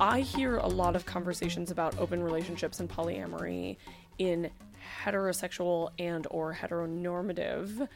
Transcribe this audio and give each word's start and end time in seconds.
I 0.00 0.20
hear 0.20 0.56
a 0.56 0.66
lot 0.66 0.96
of 0.96 1.04
conversations 1.04 1.70
about 1.70 1.98
open 1.98 2.22
relationships 2.22 2.80
and 2.80 2.88
polyamory 2.88 3.76
in 4.16 4.50
heterosexual 5.04 5.90
and 5.98 6.26
or 6.30 6.54
heteronormative 6.54 7.86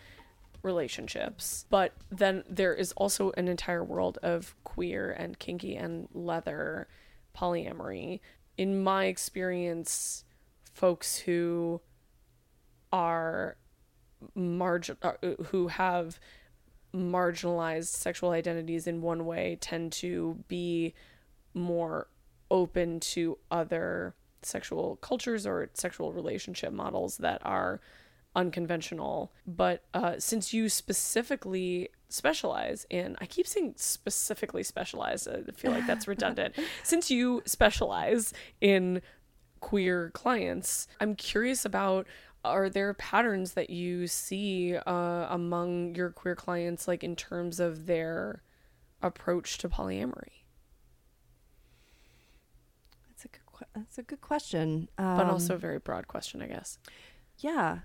relationships. 0.62 1.64
But 1.70 1.95
then 2.10 2.45
there 2.46 2.74
is 2.74 2.92
also 2.92 3.32
an 3.38 3.48
entire 3.48 3.82
world 3.82 4.18
of 4.22 4.54
queer 4.64 5.12
and 5.12 5.38
kinky 5.38 5.76
and 5.76 6.06
leather 6.12 6.88
polyamory. 7.34 8.20
In 8.59 8.82
my 8.82 9.06
experience, 9.06 10.24
folks 10.74 11.16
who 11.16 11.80
are 12.92 13.56
margin 14.34 14.98
uh, 15.02 15.12
who 15.46 15.68
have 15.68 16.20
marginalized 16.95 17.88
sexual 17.88 18.30
identities 18.30 18.86
in 18.86 19.01
one 19.01 19.24
way 19.24 19.57
tend 19.59 19.90
to 19.92 20.38
be 20.48 20.92
more 21.55 22.09
open 22.51 23.01
to 23.01 23.38
other 23.51 24.15
sexual 24.43 24.97
cultures 24.97 25.47
or 25.47 25.71
sexual 25.74 26.13
relationship 26.13 26.73
models 26.73 27.16
that 27.19 27.41
are 27.45 27.80
unconventional. 28.37 29.33
But 29.47 29.85
uh, 29.95 30.15
since 30.19 30.52
you 30.52 30.69
specifically 30.69 31.91
specialize 32.09 32.87
in, 32.91 33.16
I 33.21 33.27
keep 33.27 33.47
saying 33.47 33.75
specifically 33.77 34.63
specialize, 34.63 35.27
I 35.27 35.43
feel 35.57 35.71
like 35.71 35.87
that's 35.87 36.09
redundant. 36.09 36.55
since 36.82 37.10
you 37.10 37.43
specialize 37.47 38.32
in 38.60 39.02
queer 39.60 40.10
clients, 40.10 40.88
I'm 41.01 41.15
curious 41.15 41.65
about 41.65 42.07
are 42.45 42.69
there 42.69 42.93
patterns 42.95 43.55
that 43.55 43.71
you 43.71 44.07
see 44.07 44.77
uh, 44.77 45.27
among 45.30 45.95
your 45.95 46.10
queer 46.10 46.37
clients, 46.37 46.87
like 46.87 47.02
in 47.02 47.16
terms 47.16 47.59
of 47.59 47.87
their 47.87 48.43
approach 49.01 49.57
to 49.59 49.69
polyamory? 49.69 50.43
That's 53.74 53.98
a 53.98 54.02
good 54.02 54.20
question. 54.20 54.88
Um, 54.98 55.16
but 55.16 55.26
also 55.26 55.54
a 55.54 55.58
very 55.58 55.78
broad 55.78 56.08
question, 56.08 56.40
I 56.42 56.46
guess. 56.46 56.78
Yeah. 57.38 57.78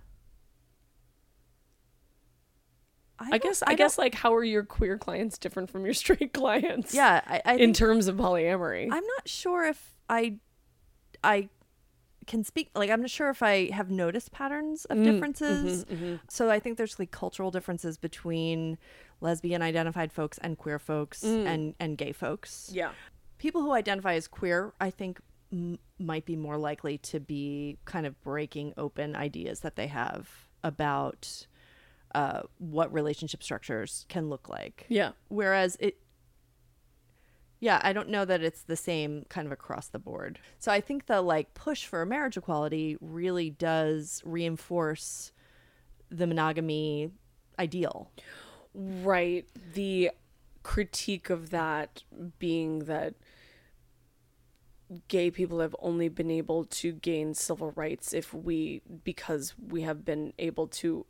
I, 3.20 3.30
I 3.34 3.38
guess 3.38 3.64
I, 3.64 3.72
I 3.72 3.76
guess 3.76 3.98
like 3.98 4.16
how 4.16 4.34
are 4.34 4.44
your 4.44 4.64
queer 4.64 4.98
clients 4.98 5.38
different 5.38 5.70
from 5.70 5.84
your 5.84 5.94
straight 5.96 6.34
clients? 6.34 6.94
Yeah, 6.94 7.22
I, 7.26 7.42
I 7.44 7.56
in 7.56 7.74
terms 7.74 8.08
of 8.08 8.16
polyamory. 8.16 8.84
I'm 8.84 9.06
not 9.06 9.28
sure 9.28 9.66
if 9.66 9.96
I 10.10 10.38
I 11.24 11.50
can 12.28 12.44
speak 12.44 12.70
like 12.76 12.90
I'm 12.90 13.02
not 13.02 13.10
sure 13.10 13.30
if 13.30 13.44
I 13.44 13.72
have 13.72 13.90
noticed 13.90 14.32
patterns 14.32 14.86
of 14.86 14.98
mm, 14.98 15.04
differences. 15.04 15.86
Mm-hmm, 15.86 15.94
mm-hmm. 15.94 16.16
So 16.30 16.50
I 16.50 16.60
think 16.60 16.78
there's 16.78 16.98
like 16.98 17.12
cultural 17.12 17.52
differences 17.52 17.98
between 17.98 18.78
lesbian 19.20 19.62
identified 19.62 20.14
folks 20.14 20.38
and 20.38 20.58
queer 20.58 20.80
folks 20.80 21.24
mm. 21.24 21.46
and 21.46 21.76
and 21.80 21.98
gay 21.98 22.14
folks. 22.14 22.70
Yeah. 22.74 22.92
People 23.38 23.62
who 23.62 23.72
identify 23.72 24.14
as 24.14 24.28
queer, 24.28 24.74
I 24.80 24.92
think 24.92 25.20
m- 25.52 25.80
might 25.98 26.26
be 26.26 26.36
more 26.36 26.58
likely 26.58 26.98
to 26.98 27.20
be 27.20 27.78
kind 27.86 28.06
of 28.06 28.20
breaking 28.22 28.74
open 28.78 29.16
ideas 29.16 29.62
that 29.62 29.76
they 29.76 29.88
have 29.88 30.30
about 30.64 31.48
uh, 32.16 32.42
what 32.58 32.92
relationship 32.94 33.44
structures 33.44 34.06
can 34.10 34.30
look 34.30 34.50
like. 34.50 34.86
Yeah. 34.90 35.12
Whereas 35.28 35.78
it, 35.80 35.98
yeah, 37.60 37.82
I 37.84 37.94
don't 37.94 38.10
know 38.10 38.26
that 38.26 38.42
it's 38.42 38.64
the 38.64 38.76
same 38.76 39.26
kind 39.30 39.46
of 39.46 39.52
across 39.52 39.88
the 39.88 40.00
board. 40.00 40.40
So 40.60 40.72
I 40.72 40.82
think 40.82 41.06
the 41.06 41.22
like 41.22 41.54
push 41.54 41.86
for 41.86 42.06
marriage 42.06 42.38
equality 42.38 42.98
really 43.02 43.50
does 43.50 44.22
reinforce 44.26 45.32
the 46.10 46.26
monogamy 46.26 47.12
ideal. 47.60 48.12
Right. 48.74 49.46
The 49.74 50.12
critique 50.64 51.30
of 51.30 51.50
that 51.50 52.04
being 52.38 52.80
that 52.80 53.16
gay 55.08 55.30
people 55.30 55.60
have 55.60 55.76
only 55.80 56.10
been 56.10 56.32
able 56.32 56.66
to 56.66 56.94
gain 56.94 57.34
civil 57.34 57.72
rights 57.72 58.14
if 58.14 58.34
we 58.34 58.82
because 59.04 59.54
we 59.70 59.82
have 59.84 60.04
been 60.04 60.34
able 60.40 60.68
to 60.68 61.06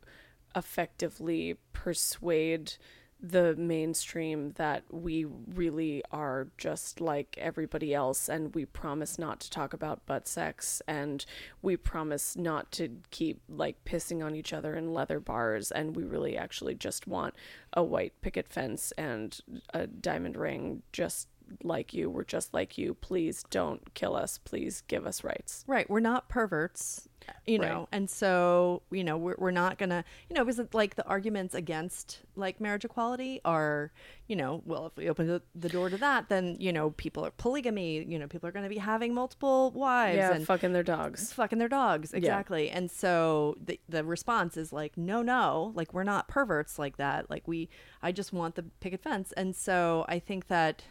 effectively 0.54 1.56
persuade 1.72 2.74
the 3.22 3.54
mainstream 3.56 4.52
that 4.52 4.82
we 4.90 5.26
really 5.54 6.02
are 6.10 6.48
just 6.56 7.00
like 7.00 7.36
everybody 7.38 7.92
else 7.92 8.30
and 8.30 8.54
we 8.54 8.64
promise 8.64 9.18
not 9.18 9.40
to 9.40 9.50
talk 9.50 9.74
about 9.74 10.04
butt 10.06 10.26
sex 10.26 10.80
and 10.88 11.26
we 11.60 11.76
promise 11.76 12.34
not 12.34 12.72
to 12.72 12.88
keep 13.10 13.40
like 13.48 13.76
pissing 13.84 14.24
on 14.24 14.34
each 14.34 14.54
other 14.54 14.74
in 14.74 14.94
leather 14.94 15.20
bars 15.20 15.70
and 15.70 15.94
we 15.94 16.02
really 16.02 16.36
actually 16.36 16.74
just 16.74 17.06
want 17.06 17.34
a 17.74 17.82
white 17.82 18.14
picket 18.22 18.48
fence 18.48 18.90
and 18.96 19.40
a 19.74 19.86
diamond 19.86 20.36
ring 20.36 20.82
just 20.90 21.28
like 21.62 21.94
you. 21.94 22.10
We're 22.10 22.24
just 22.24 22.54
like 22.54 22.78
you. 22.78 22.94
Please 22.94 23.44
don't 23.50 23.94
kill 23.94 24.16
us. 24.16 24.38
Please 24.38 24.82
give 24.88 25.06
us 25.06 25.24
rights. 25.24 25.64
Right. 25.66 25.88
We're 25.88 26.00
not 26.00 26.28
perverts, 26.28 27.08
you 27.46 27.58
know. 27.58 27.80
Right. 27.80 27.88
And 27.92 28.10
so, 28.10 28.82
you 28.90 29.04
know, 29.04 29.16
we're, 29.16 29.36
we're 29.38 29.50
not 29.50 29.78
going 29.78 29.90
to, 29.90 30.04
you 30.28 30.36
know, 30.36 30.44
because 30.44 30.60
like 30.72 30.96
the 30.96 31.06
arguments 31.06 31.54
against 31.54 32.20
like 32.36 32.60
marriage 32.60 32.84
equality 32.84 33.40
are, 33.44 33.92
you 34.26 34.36
know, 34.36 34.62
well, 34.64 34.86
if 34.86 34.96
we 34.96 35.08
open 35.08 35.26
the, 35.26 35.42
the 35.54 35.68
door 35.68 35.90
to 35.90 35.96
that, 35.98 36.28
then, 36.28 36.56
you 36.58 36.72
know, 36.72 36.90
people 36.90 37.24
are 37.24 37.30
polygamy, 37.32 38.04
you 38.04 38.18
know, 38.18 38.26
people 38.26 38.48
are 38.48 38.52
going 38.52 38.62
to 38.62 38.68
be 38.68 38.78
having 38.78 39.12
multiple 39.12 39.70
wives 39.72 40.16
yeah, 40.16 40.32
and 40.32 40.46
fucking 40.46 40.72
their 40.72 40.82
dogs. 40.82 41.32
Fucking 41.32 41.58
their 41.58 41.68
dogs. 41.68 42.12
Exactly. 42.12 42.66
Yeah. 42.66 42.78
And 42.78 42.90
so 42.90 43.56
the, 43.64 43.78
the 43.88 44.04
response 44.04 44.56
is 44.56 44.72
like, 44.72 44.96
no, 44.96 45.22
no, 45.22 45.72
like 45.74 45.92
we're 45.92 46.04
not 46.04 46.28
perverts 46.28 46.78
like 46.78 46.96
that. 46.96 47.28
Like 47.28 47.46
we, 47.46 47.68
I 48.02 48.12
just 48.12 48.32
want 48.32 48.54
the 48.54 48.62
picket 48.62 49.02
fence. 49.02 49.32
And 49.36 49.54
so 49.54 50.04
I 50.08 50.18
think 50.18 50.48
that, 50.48 50.82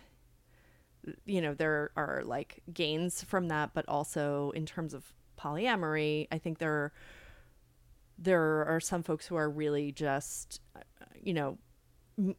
you 1.25 1.41
know 1.41 1.53
there 1.53 1.91
are 1.95 2.21
like 2.25 2.61
gains 2.73 3.23
from 3.23 3.47
that 3.47 3.71
but 3.73 3.87
also 3.87 4.51
in 4.55 4.65
terms 4.65 4.93
of 4.93 5.13
polyamory 5.37 6.27
i 6.31 6.37
think 6.37 6.57
there 6.57 6.91
there 8.17 8.65
are 8.65 8.79
some 8.79 9.01
folks 9.01 9.25
who 9.25 9.35
are 9.35 9.49
really 9.49 9.91
just 9.91 10.59
you 11.21 11.33
know 11.33 11.57
m- 12.17 12.35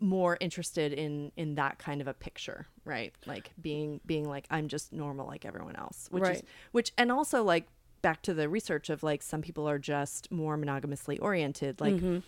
more 0.00 0.38
interested 0.40 0.92
in 0.92 1.30
in 1.36 1.54
that 1.56 1.78
kind 1.78 2.00
of 2.00 2.08
a 2.08 2.14
picture 2.14 2.66
right 2.84 3.14
like 3.26 3.52
being 3.60 4.00
being 4.06 4.26
like 4.26 4.46
i'm 4.50 4.68
just 4.68 4.92
normal 4.92 5.26
like 5.26 5.44
everyone 5.44 5.76
else 5.76 6.08
which 6.10 6.22
right. 6.22 6.36
is 6.36 6.42
which 6.72 6.92
and 6.96 7.12
also 7.12 7.42
like 7.42 7.66
back 8.00 8.22
to 8.22 8.32
the 8.32 8.48
research 8.48 8.88
of 8.88 9.02
like 9.02 9.22
some 9.22 9.42
people 9.42 9.68
are 9.68 9.78
just 9.78 10.30
more 10.32 10.56
monogamously 10.56 11.18
oriented 11.18 11.80
like 11.80 11.94
mm-hmm. 11.94 12.18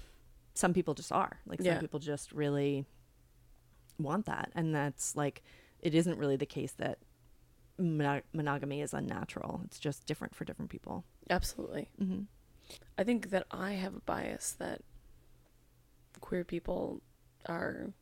some 0.54 0.74
people 0.74 0.92
just 0.92 1.12
are 1.12 1.38
like 1.46 1.60
some 1.60 1.66
yeah. 1.66 1.78
people 1.78 1.98
just 1.98 2.32
really 2.32 2.84
want 3.98 4.26
that. 4.26 4.50
And 4.54 4.74
that's 4.74 5.16
like 5.16 5.42
it 5.80 5.94
isn't 5.94 6.18
really 6.18 6.36
the 6.36 6.46
case 6.46 6.72
that 6.72 6.98
monog- 7.80 8.22
monogamy 8.32 8.80
is 8.80 8.92
unnatural. 8.94 9.60
It's 9.64 9.78
just 9.78 10.06
different 10.06 10.34
for 10.34 10.44
different 10.44 10.70
people. 10.70 11.04
Absolutely. 11.30 11.88
Mm-hmm. 12.02 12.22
i 12.98 13.04
think 13.04 13.30
that 13.30 13.46
i 13.50 13.72
have 13.72 13.94
a 13.96 14.00
bias 14.00 14.52
that 14.58 14.82
queer 16.20 16.44
people 16.44 17.00
are 17.46 17.92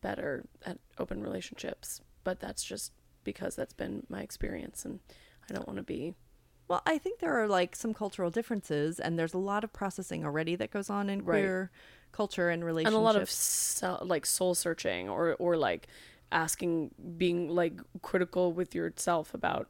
better 0.00 0.44
at 0.64 0.78
open 0.98 1.20
relationships 1.22 2.00
but 2.24 2.40
that's 2.40 2.64
just 2.64 2.92
because 3.24 3.54
that's 3.56 3.74
been 3.74 4.04
my 4.08 4.20
experience 4.22 4.84
and 4.84 5.00
i 5.48 5.54
don't 5.54 5.66
want 5.66 5.76
to 5.78 5.82
be 5.82 6.14
well, 6.68 6.82
I 6.86 6.98
think 6.98 7.20
there 7.20 7.38
are 7.40 7.48
like 7.48 7.76
some 7.76 7.92
cultural 7.92 8.30
differences, 8.30 8.98
and 8.98 9.18
there's 9.18 9.34
a 9.34 9.38
lot 9.38 9.64
of 9.64 9.72
processing 9.72 10.24
already 10.24 10.56
that 10.56 10.70
goes 10.70 10.88
on 10.90 11.10
in 11.10 11.22
queer 11.22 11.70
culture 12.12 12.48
and 12.48 12.64
relationships 12.64 12.94
and 12.94 13.00
a 13.00 13.04
lot 13.04 13.16
of 13.16 13.28
so, 13.28 13.98
like 14.02 14.24
soul 14.24 14.54
searching 14.54 15.08
or 15.08 15.34
or 15.34 15.56
like 15.56 15.88
asking 16.32 16.90
being 17.16 17.48
like 17.48 17.80
critical 18.02 18.52
with 18.52 18.74
yourself 18.74 19.34
about 19.34 19.68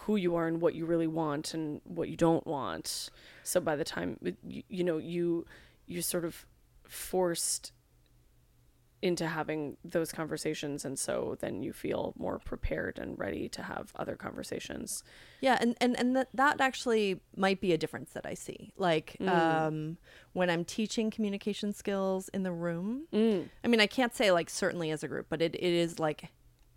who 0.00 0.16
you 0.16 0.34
are 0.34 0.46
and 0.46 0.60
what 0.60 0.74
you 0.74 0.84
really 0.84 1.06
want 1.06 1.54
and 1.54 1.80
what 1.84 2.08
you 2.08 2.16
don't 2.16 2.46
want. 2.46 3.10
So 3.42 3.60
by 3.60 3.76
the 3.76 3.84
time 3.84 4.18
you, 4.46 4.62
you 4.68 4.84
know 4.84 4.98
you 4.98 5.46
you 5.86 6.02
sort 6.02 6.24
of 6.24 6.44
forced 6.88 7.72
into 9.04 9.26
having 9.28 9.76
those 9.84 10.10
conversations 10.10 10.86
and 10.86 10.98
so 10.98 11.36
then 11.40 11.62
you 11.62 11.74
feel 11.74 12.14
more 12.16 12.38
prepared 12.38 12.98
and 12.98 13.18
ready 13.18 13.50
to 13.50 13.62
have 13.62 13.92
other 13.96 14.16
conversations 14.16 15.04
Yeah, 15.42 15.58
and 15.60 15.76
and 15.78 15.94
and 15.98 16.16
that 16.16 16.28
that 16.32 16.58
actually 16.62 17.20
might 17.36 17.60
be 17.60 17.74
a 17.74 17.78
difference 17.78 18.12
that 18.12 18.24
I 18.24 18.32
see. 18.32 18.72
Like 18.78 19.18
um, 19.20 19.98
when 20.32 20.48
I'm 20.48 20.64
teaching 20.64 21.10
communication 21.10 21.74
skills 21.74 22.30
in 22.30 22.44
the 22.44 22.52
room. 22.52 23.06
I 23.62 23.68
mean, 23.68 23.80
I 23.80 23.86
can't 23.86 24.14
say 24.14 24.32
like 24.32 24.48
certainly 24.48 24.90
as 24.90 25.04
a 25.04 25.08
group, 25.08 25.26
but 25.28 25.42
it, 25.42 25.54
it 25.54 25.62
is 25.62 25.98
like 25.98 26.30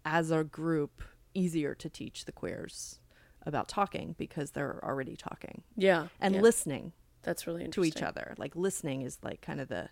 as 0.03 0.29
a 0.29 0.43
group 0.43 1.01
easier 1.33 1.73
to 1.75 1.89
teach 1.89 2.25
the 2.25 2.33
queers 2.33 2.99
about 3.45 3.69
talking 3.69 4.15
because 4.17 4.51
they're 4.51 4.83
already 4.83 5.15
talking 5.15 5.63
yeah 5.77 6.07
and 6.19 6.35
yeah. 6.35 6.41
listening 6.41 6.91
that's 7.27 7.45
really 7.45 7.67
to 7.67 7.83
each 7.83 8.01
other. 8.01 8.35
Like 8.37 8.55
listening 8.55 9.01
is 9.01 9.17
like 9.21 9.41
kind 9.41 9.59
of 9.59 9.67
the 9.67 9.89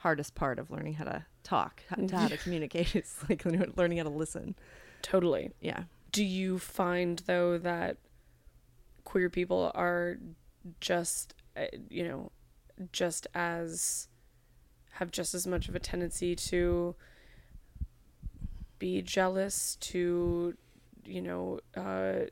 hardest 0.00 0.34
part 0.34 0.58
of 0.58 0.70
learning 0.70 0.94
how 0.94 1.04
to 1.04 1.24
talk, 1.42 1.82
how, 1.88 1.96
to 1.96 2.16
how 2.16 2.28
to 2.28 2.36
communicate. 2.44 2.94
It's 2.94 3.16
like 3.28 3.44
learning 3.76 3.98
how 3.98 4.04
to 4.04 4.10
listen. 4.10 4.54
totally 5.02 5.50
Yeah. 5.60 5.84
do 6.12 6.24
you 6.24 6.58
find 6.58 7.22
though 7.26 7.56
that 7.58 7.96
queer 9.04 9.30
people 9.30 9.70
are 9.74 10.18
just 10.80 11.34
uh, 11.56 11.66
you 11.88 12.06
know 12.06 12.30
just 12.92 13.26
as 13.34 14.08
have 14.92 15.10
just 15.10 15.34
as 15.34 15.46
much 15.46 15.68
of 15.68 15.74
a 15.74 15.78
tendency 15.78 16.36
to 16.36 16.94
be 18.78 19.00
jealous 19.02 19.76
to 19.76 20.54
you 21.04 21.22
know 21.22 21.60
uh 21.76 22.26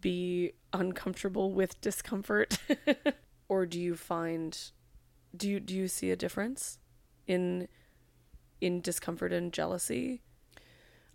be 0.00 0.52
uncomfortable 0.72 1.52
with 1.52 1.80
discomfort 1.80 2.58
or 3.48 3.66
do 3.66 3.78
you 3.80 3.94
find 3.96 4.70
do 5.36 5.48
you 5.48 5.60
do 5.60 5.74
you 5.74 5.88
see 5.88 6.10
a 6.10 6.16
difference 6.16 6.78
in 7.26 7.68
in 8.60 8.80
discomfort 8.80 9.32
and 9.32 9.52
jealousy 9.52 10.22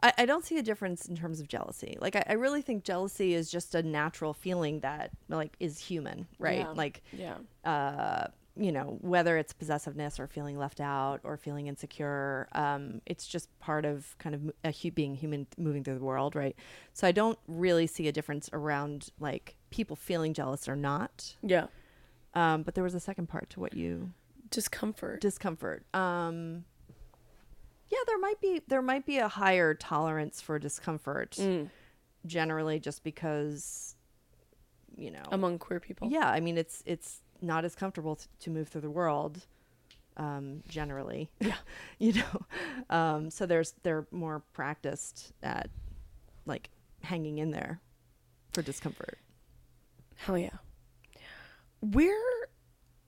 I, 0.04 0.14
I 0.20 0.26
don't 0.26 0.44
see 0.44 0.58
a 0.58 0.62
difference 0.62 1.06
in 1.06 1.16
terms 1.16 1.40
of 1.40 1.48
jealousy. 1.48 1.98
Like 2.00 2.16
I, 2.18 2.24
I 2.28 2.34
really 2.34 2.62
think 2.62 2.84
jealousy 2.84 3.34
is 3.34 3.50
just 3.50 3.74
a 3.76 3.82
natural 3.82 4.34
feeling 4.34 4.82
that 4.82 5.12
like 5.30 5.56
is 5.60 5.80
human, 5.80 6.28
right? 6.38 6.60
Yeah. 6.60 6.72
Like 6.72 7.02
yeah 7.14 7.38
uh 7.64 8.28
you 8.58 8.72
know 8.72 8.98
whether 9.02 9.38
it's 9.38 9.52
possessiveness 9.52 10.20
or 10.20 10.28
feeling 10.28 10.58
left 10.58 10.80
out 10.80 11.20
or 11.24 11.36
feeling 11.38 11.68
insecure 11.68 12.48
um 12.54 13.02
it's 13.06 13.28
just 13.28 13.50
part 13.60 13.86
of 13.86 14.16
kind 14.18 14.34
of 14.36 14.52
a 14.64 14.72
hu- 14.72 14.92
being 14.92 15.16
human 15.16 15.46
moving 15.58 15.84
through 15.84 15.98
the 15.98 16.04
world 16.04 16.36
right 16.36 16.56
so 16.94 17.06
i 17.06 17.12
don't 17.12 17.38
really 17.48 17.86
see 17.86 18.08
a 18.08 18.12
difference 18.12 18.50
around 18.54 19.10
like 19.20 19.56
people 19.72 19.96
feeling 19.96 20.34
jealous 20.34 20.70
or 20.70 20.76
not 20.76 21.36
yeah 21.42 21.68
um 22.36 22.64
but 22.64 22.76
there 22.76 22.84
was 22.84 22.94
a 22.96 23.00
second 23.00 23.28
part 23.28 23.50
to 23.52 23.60
what 23.60 23.74
you 23.74 24.12
discomfort. 24.52 25.22
Discomfort. 25.22 25.86
Um 25.94 26.66
yeah 27.90 28.00
there 28.08 28.18
might 28.20 28.40
be 28.42 28.62
there 28.68 28.82
might 28.82 29.06
be 29.06 29.18
a 29.20 29.28
higher 29.28 29.74
tolerance 29.74 30.42
for 30.42 30.58
discomfort 30.60 31.32
Mm. 31.40 31.70
generally 32.26 32.80
just 32.80 33.04
because 33.04 33.96
you 34.98 35.12
know 35.12 35.24
among 35.32 35.60
queer 35.60 35.80
people. 35.80 36.10
Yeah 36.10 36.30
i 36.30 36.40
mean 36.40 36.58
it's 36.58 36.82
it's 36.86 37.22
not 37.42 37.66
as 37.66 37.76
comfortable 37.76 38.16
t- 38.16 38.26
to 38.40 38.50
move 38.50 38.68
through 38.70 38.82
the 38.82 38.90
world 38.90 39.46
um 40.18 40.64
generally. 40.70 41.30
Yeah. 41.40 41.58
you 42.00 42.14
know 42.14 42.46
um 42.90 43.30
so 43.30 43.46
there's 43.46 43.74
they're 43.84 44.08
more 44.12 44.40
practiced 44.54 45.34
at 45.44 45.70
like 46.46 46.70
hanging 47.02 47.38
in 47.40 47.52
there 47.52 47.82
for 48.54 48.62
discomfort. 48.62 49.18
Hell 50.16 50.38
yeah 50.38 50.58
where 51.94 52.48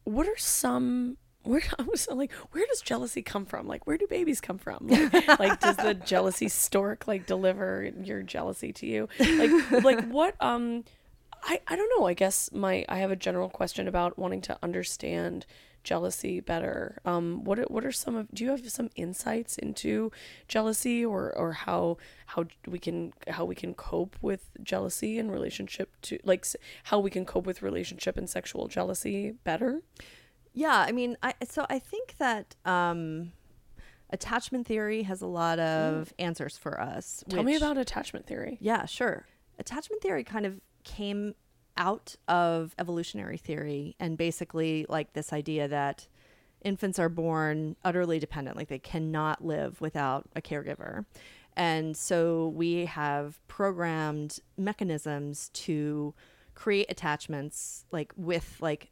what 0.04 0.28
are 0.28 0.38
some 0.38 1.18
where 1.44 1.62
I 1.80 1.84
was 1.84 2.08
like, 2.12 2.32
where 2.52 2.66
does 2.68 2.82
jealousy 2.82 3.22
come 3.22 3.46
from? 3.46 3.68
Like, 3.68 3.88
where 3.88 3.98
do 3.98 4.08
babies 4.08 4.42
come 4.42 4.58
from? 4.58 4.88
Like, 5.18 5.40
like 5.40 5.60
does 5.60 5.78
the 5.78 5.94
jealousy 5.94 6.50
stork 6.50 7.08
like 7.08 7.26
deliver 7.26 7.90
your 8.04 8.22
jealousy 8.22 8.74
to 8.74 8.86
you? 8.86 9.10
Like, 9.20 9.84
like 9.84 10.08
what? 10.10 10.36
Um, 10.40 10.84
I 11.44 11.62
I 11.68 11.76
don't 11.76 11.92
know. 11.98 12.06
I 12.06 12.14
guess 12.14 12.52
my 12.52 12.86
I 12.90 12.98
have 12.98 13.12
a 13.12 13.16
general 13.16 13.50
question 13.50 13.88
about 13.88 14.18
wanting 14.18 14.42
to 14.42 14.58
understand 14.62 15.46
jealousy 15.92 16.40
better. 16.42 16.78
Um, 17.12 17.44
what 17.48 17.58
are- 17.60 17.70
what 17.76 17.84
are 17.86 17.92
some 18.04 18.16
of? 18.20 18.26
Do 18.34 18.44
you 18.44 18.50
have 18.52 18.70
some 18.80 18.90
insights 18.96 19.58
into 19.58 20.12
jealousy 20.48 20.98
or 21.14 21.22
or 21.42 21.50
how 21.66 21.98
how 22.34 22.42
we 22.74 22.80
can 22.86 23.14
how 23.36 23.46
we 23.52 23.56
can 23.56 23.74
cope 23.74 24.16
with 24.22 24.44
jealousy 24.72 25.12
in 25.22 25.32
relationship 25.38 25.88
to 26.08 26.20
like 26.32 26.46
how 26.90 26.98
we 27.00 27.10
can 27.10 27.26
cope 27.26 27.46
with 27.50 27.62
relationship 27.62 28.18
and 28.18 28.28
sexual 28.30 28.68
jealousy 28.68 29.20
better? 29.50 29.82
yeah 30.66 30.80
i 30.90 30.92
mean 30.92 31.12
i 31.22 31.32
so 31.48 31.62
i 31.70 31.78
think 31.92 32.16
that 32.18 32.56
um 32.66 33.32
attachment 34.10 34.66
theory 34.66 35.04
has 35.04 35.22
a 35.22 35.28
lot 35.28 35.60
of 35.60 36.12
answers 36.18 36.58
for 36.58 36.74
us 36.82 37.24
Tell 37.30 37.44
me 37.44 37.56
about 37.56 37.78
attachment 37.78 38.26
theory. 38.26 38.58
Yeah, 38.62 38.86
sure. 38.86 39.26
Attachment 39.60 40.02
theory 40.02 40.24
kind 40.24 40.46
of 40.46 40.54
came 40.84 41.36
out 41.78 42.16
of 42.28 42.76
evolutionary 42.80 43.38
theory 43.38 43.96
and 44.00 44.18
basically 44.18 44.86
like 44.90 45.14
this 45.14 45.32
idea 45.32 45.68
that 45.68 46.08
infants 46.64 47.00
are 47.00 47.10
born 47.10 47.76
utterly 47.86 48.20
dependent, 48.20 48.58
like 48.58 48.68
they 48.68 48.80
cannot 48.80 49.46
live 49.46 49.80
without 49.80 50.28
a 50.36 50.42
caregiver. 50.42 51.06
And 51.56 51.96
so 51.96 52.50
we 52.50 52.86
have 52.86 53.40
programmed 53.48 54.40
mechanisms 54.58 55.50
to 55.54 56.14
create 56.54 56.88
attachments 56.90 57.86
like 57.92 58.12
with 58.16 58.58
like 58.62 58.92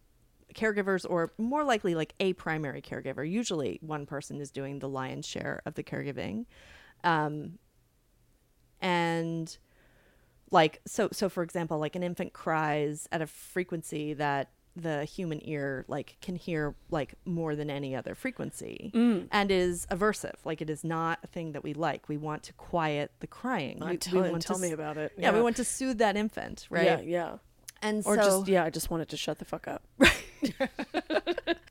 caregivers 0.54 1.06
or 1.08 1.34
more 1.38 1.64
likely 1.64 1.96
like 1.96 2.14
a 2.20 2.34
primary 2.34 2.82
caregiver. 2.82 3.30
Usually 3.30 3.80
one 3.82 4.06
person 4.06 4.40
is 4.40 4.52
doing 4.52 4.80
the 4.80 4.90
lion's 4.90 5.28
share 5.28 5.62
of 5.66 5.74
the 5.76 5.84
caregiving. 5.84 6.46
Um, 7.04 7.60
and 8.82 9.58
like 10.52 10.82
so 10.86 11.10
so 11.12 11.28
for 11.30 11.44
example 11.44 11.80
like 11.80 11.96
an 11.96 12.04
infant 12.04 12.34
cries 12.34 13.08
at 13.12 13.22
a 13.22 13.28
frequency 13.28 14.14
that 14.14 14.50
the 14.78 15.06
human 15.06 15.40
ear 15.48 15.86
like 15.88 16.18
can 16.22 16.36
hear 16.36 16.76
like 16.92 17.14
more 17.24 17.56
than 17.56 17.70
any 17.70 17.96
other 17.96 18.14
frequency 18.14 18.92
Mm. 18.94 19.28
and 19.32 19.50
is 19.50 19.86
aversive 19.90 20.36
like 20.44 20.62
it 20.62 20.70
is 20.70 20.84
not 20.84 21.20
a 21.24 21.28
thing 21.28 21.54
that 21.54 21.64
we 21.64 21.74
like 21.74 22.10
we 22.10 22.18
want 22.18 22.44
to 22.44 22.54
quiet 22.54 23.12
the 23.22 23.28
crying 23.28 23.82
we, 23.86 23.96
tell- 23.98 24.22
we 24.22 24.30
want 24.30 24.42
tell 24.44 24.58
to, 24.58 24.62
me 24.62 24.72
about 24.72 24.98
it. 24.98 25.14
yeah, 25.18 25.32
we 25.32 25.42
want 25.42 25.56
to 25.56 25.64
soothe 25.64 25.98
that 26.00 26.18
infant 26.18 26.68
right 26.70 26.86
Yeah, 26.86 27.00
yeah. 27.00 27.38
and 27.82 28.06
Or 28.06 28.16
so 28.18 28.22
just 28.24 28.48
yeah, 28.50 28.66
I 28.66 28.70
just 28.70 28.90
wanted 28.92 29.08
to 29.10 29.18
shut 29.18 29.40
the 29.40 29.46
fuck 29.46 29.68
up. 29.68 29.84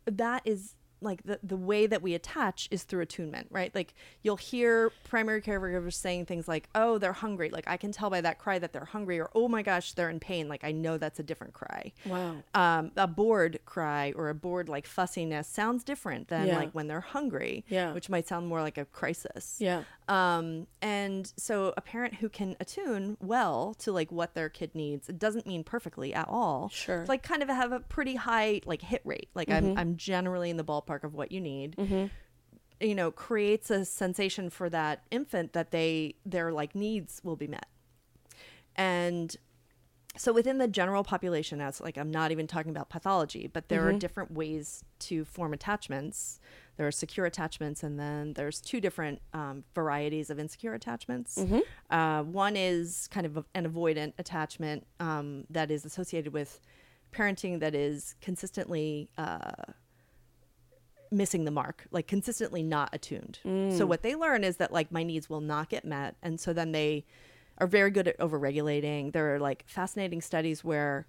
that 0.06 0.42
is 0.44 0.74
like 1.00 1.22
the, 1.24 1.38
the 1.42 1.56
way 1.56 1.86
that 1.86 2.00
we 2.02 2.14
attach 2.14 2.68
is 2.70 2.82
through 2.84 3.02
attunement, 3.02 3.48
right? 3.50 3.74
Like 3.74 3.94
you'll 4.22 4.36
hear 4.36 4.90
primary 5.08 5.42
caregivers 5.42 5.94
saying 5.94 6.26
things 6.26 6.48
like, 6.48 6.68
oh, 6.74 6.98
they're 6.98 7.12
hungry. 7.12 7.50
Like 7.50 7.64
I 7.66 7.76
can 7.76 7.92
tell 7.92 8.10
by 8.10 8.20
that 8.22 8.38
cry 8.38 8.58
that 8.58 8.72
they're 8.72 8.84
hungry, 8.86 9.20
or 9.20 9.30
oh 9.34 9.48
my 9.48 9.62
gosh, 9.62 9.92
they're 9.92 10.10
in 10.10 10.20
pain. 10.20 10.48
Like 10.48 10.64
I 10.64 10.72
know 10.72 10.96
that's 10.98 11.18
a 11.18 11.22
different 11.22 11.52
cry. 11.52 11.92
Wow. 12.06 12.36
Um, 12.54 12.92
a 12.96 13.06
bored 13.06 13.58
cry 13.66 14.12
or 14.16 14.28
a 14.30 14.34
bored 14.34 14.68
like 14.68 14.86
fussiness 14.86 15.46
sounds 15.48 15.84
different 15.84 16.28
than 16.28 16.46
Yeah. 16.46 16.56
like 16.58 16.70
when 16.72 16.86
they're 16.86 17.00
hungry, 17.00 17.64
Yeah. 17.68 17.92
which 17.92 18.08
might 18.08 18.26
sound 18.26 18.46
more 18.46 18.62
like 18.62 18.78
a 18.78 18.84
crisis. 18.86 19.56
Yeah. 19.58 19.82
Um, 20.08 20.66
and 20.82 21.32
so 21.36 21.72
a 21.76 21.80
parent 21.80 22.14
who 22.16 22.28
can 22.28 22.56
attune 22.60 23.16
well 23.20 23.74
to 23.78 23.90
like 23.92 24.12
what 24.12 24.34
their 24.34 24.48
kid 24.50 24.74
needs, 24.74 25.08
it 25.08 25.18
doesn't 25.18 25.46
mean 25.46 25.64
perfectly 25.64 26.12
at 26.14 26.28
all. 26.28 26.68
Sure. 26.68 27.04
Like 27.08 27.22
kind 27.22 27.42
of 27.42 27.48
have 27.48 27.72
a 27.72 27.80
pretty 27.80 28.14
high 28.14 28.60
like 28.66 28.82
hit 28.82 29.00
rate. 29.04 29.28
Like 29.34 29.50
I'm 29.50 29.76
I'm 29.78 29.96
generally 29.96 30.50
in 30.50 30.56
the 30.56 30.64
ballpark 30.64 30.93
of 31.02 31.14
what 31.14 31.32
you 31.32 31.40
need. 31.40 31.74
You 32.80 32.94
know, 32.94 33.10
creates 33.10 33.70
a 33.70 33.84
sensation 33.84 34.50
for 34.50 34.68
that 34.70 35.02
infant 35.10 35.52
that 35.54 35.70
they 35.72 36.14
their 36.26 36.52
like 36.52 36.74
needs 36.74 37.20
will 37.24 37.36
be 37.36 37.46
met. 37.48 37.66
And 38.76 39.34
so 40.16 40.32
within 40.32 40.58
the 40.58 40.68
general 40.68 41.02
population 41.02 41.58
that's 41.58 41.80
like 41.80 41.98
i'm 41.98 42.08
not 42.10 42.30
even 42.30 42.46
talking 42.46 42.70
about 42.70 42.88
pathology 42.88 43.48
but 43.52 43.68
there 43.68 43.80
are 43.88 43.90
different 43.98 44.30
ways 44.30 44.84
to 45.00 45.24
form 45.24 45.52
attachments 45.52 46.38
there 46.76 46.86
are 46.86 46.92
secure 46.92 47.26
attachments 47.26 47.82
and 47.82 47.98
then 47.98 48.32
there's 48.34 48.60
two 48.60 48.80
different 48.80 49.20
um, 49.32 49.64
varieties 49.74 50.30
of 50.30 50.38
insecure 50.38 50.72
attachments 50.72 51.36
uh, 51.90 52.22
one 52.22 52.54
is 52.56 53.08
kind 53.10 53.26
of 53.26 53.44
an 53.56 53.68
avoidant 53.68 54.12
attachment 54.16 54.86
um, 55.00 55.46
that 55.50 55.72
is 55.72 55.84
associated 55.84 56.32
with 56.32 56.60
parenting 57.12 57.58
that 57.58 57.74
is 57.74 58.14
consistently 58.20 59.08
uh, 59.18 59.50
missing 61.10 61.44
the 61.44 61.50
mark, 61.50 61.86
like 61.90 62.06
consistently 62.06 62.62
not 62.62 62.90
attuned. 62.92 63.38
So 63.76 63.86
what 63.86 64.02
they 64.02 64.14
learn 64.14 64.44
is 64.44 64.56
that 64.56 64.72
like 64.72 64.90
my 64.90 65.02
needs 65.02 65.28
will 65.30 65.40
not 65.40 65.68
get 65.68 65.84
met, 65.84 66.16
and 66.22 66.40
so 66.40 66.52
then 66.52 66.72
they 66.72 67.04
are 67.58 67.66
very 67.66 67.90
good 67.90 68.08
at 68.08 68.18
overregulating. 68.18 69.12
There 69.12 69.34
are 69.34 69.38
like 69.38 69.64
fascinating 69.66 70.20
studies 70.20 70.64
where 70.64 71.06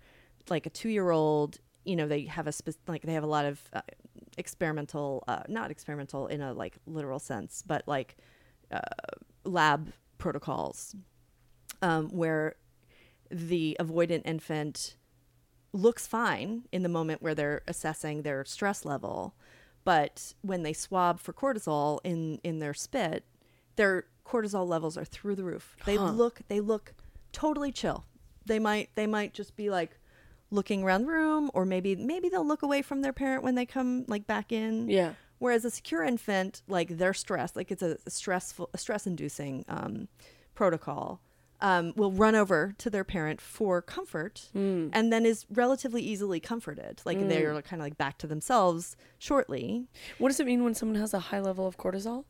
like 0.49 0.65
a 0.65 0.69
two 0.69 0.89
year 0.89 1.09
old, 1.09 1.59
you 1.85 1.95
know, 1.95 2.07
they 2.07 2.25
have 2.25 2.47
a 2.47 2.51
spe- 2.51 2.77
like 2.87 3.01
they 3.01 3.13
have 3.13 3.23
a 3.23 3.27
lot 3.27 3.45
of 3.45 3.61
uh, 3.73 3.81
experimental, 4.37 5.23
uh, 5.27 5.43
not 5.47 5.71
experimental 5.71 6.27
in 6.27 6.41
a 6.41 6.53
like 6.53 6.77
literal 6.85 7.19
sense, 7.19 7.63
but 7.65 7.83
like 7.87 8.17
uh, 8.71 8.79
lab 9.43 9.91
protocols 10.17 10.95
um, 11.81 12.09
where 12.09 12.55
the 13.31 13.75
avoidant 13.79 14.21
infant 14.25 14.97
looks 15.73 16.07
fine 16.07 16.63
in 16.71 16.83
the 16.83 16.89
moment 16.89 17.21
where 17.21 17.35
they're 17.35 17.61
assessing 17.67 18.21
their 18.21 18.45
stress 18.45 18.85
level 18.85 19.35
but 19.86 20.34
when 20.42 20.63
they 20.63 20.74
swab 20.74 21.22
for 21.22 21.32
cortisol 21.32 22.00
in 22.04 22.39
in 22.44 22.60
their 22.60 22.74
spit, 22.74 23.24
their 23.77 24.06
cortisol 24.25 24.68
levels 24.68 24.98
are 24.98 25.06
through 25.06 25.36
the 25.36 25.44
roof. 25.44 25.77
They 25.86 25.98
look 25.98 26.42
they 26.50 26.60
look 26.60 26.94
totally 27.32 27.72
chill. 27.72 28.04
They 28.46 28.60
might 28.60 28.89
they 28.96 29.08
might 29.08 29.34
just 29.34 29.56
be 29.56 29.70
like 29.70 29.98
looking 30.51 30.84
around 30.84 31.04
the 31.04 31.08
room 31.08 31.50
or 31.54 31.65
maybe 31.65 31.96
maybe 31.96 32.27
they'll 32.30 32.46
look 32.46 32.63
away 32.63 32.82
from 32.82 33.01
their 33.01 33.13
parent 33.13 33.44
when 33.44 33.56
they 33.56 33.65
come 33.65 34.04
like 34.08 34.27
back 34.27 34.51
in. 34.51 34.89
Yeah. 34.89 35.13
Whereas 35.38 35.65
a 35.65 35.70
secure 35.70 36.04
infant, 36.04 36.62
like 36.68 36.98
they're 36.98 37.13
stressed, 37.13 37.56
like 37.56 37.70
it's 37.70 37.84
a 37.84 37.98
stressful, 38.08 38.70
a 38.74 38.77
stress 38.77 39.06
inducing 39.06 39.65
um, 39.68 40.08
protocol, 40.56 41.22
um, 41.62 41.93
will 41.95 42.12
run 42.12 42.35
over 42.35 42.74
to 42.77 42.89
their 42.89 43.03
parent 43.03 43.39
for 43.41 43.81
comfort 43.81 44.50
Hmm. 44.53 44.89
and 44.93 45.12
then 45.12 45.25
is 45.25 45.45
relatively 45.50 46.01
easily 46.01 46.39
comforted. 46.39 47.01
Like 47.05 47.17
Mm. 47.17 47.29
they're 47.29 47.62
kind 47.62 47.81
of 47.81 47.85
like 47.85 47.97
back 47.97 48.17
to 48.19 48.27
themselves 48.27 48.95
shortly 49.17 49.88
What 50.17 50.29
does 50.29 50.39
it 50.39 50.45
mean 50.45 50.63
when 50.63 50.75
someone 50.75 51.00
has 51.00 51.13
a 51.13 51.19
high 51.19 51.39
level 51.39 51.65
of 51.67 51.77
cortisol? 51.77 52.25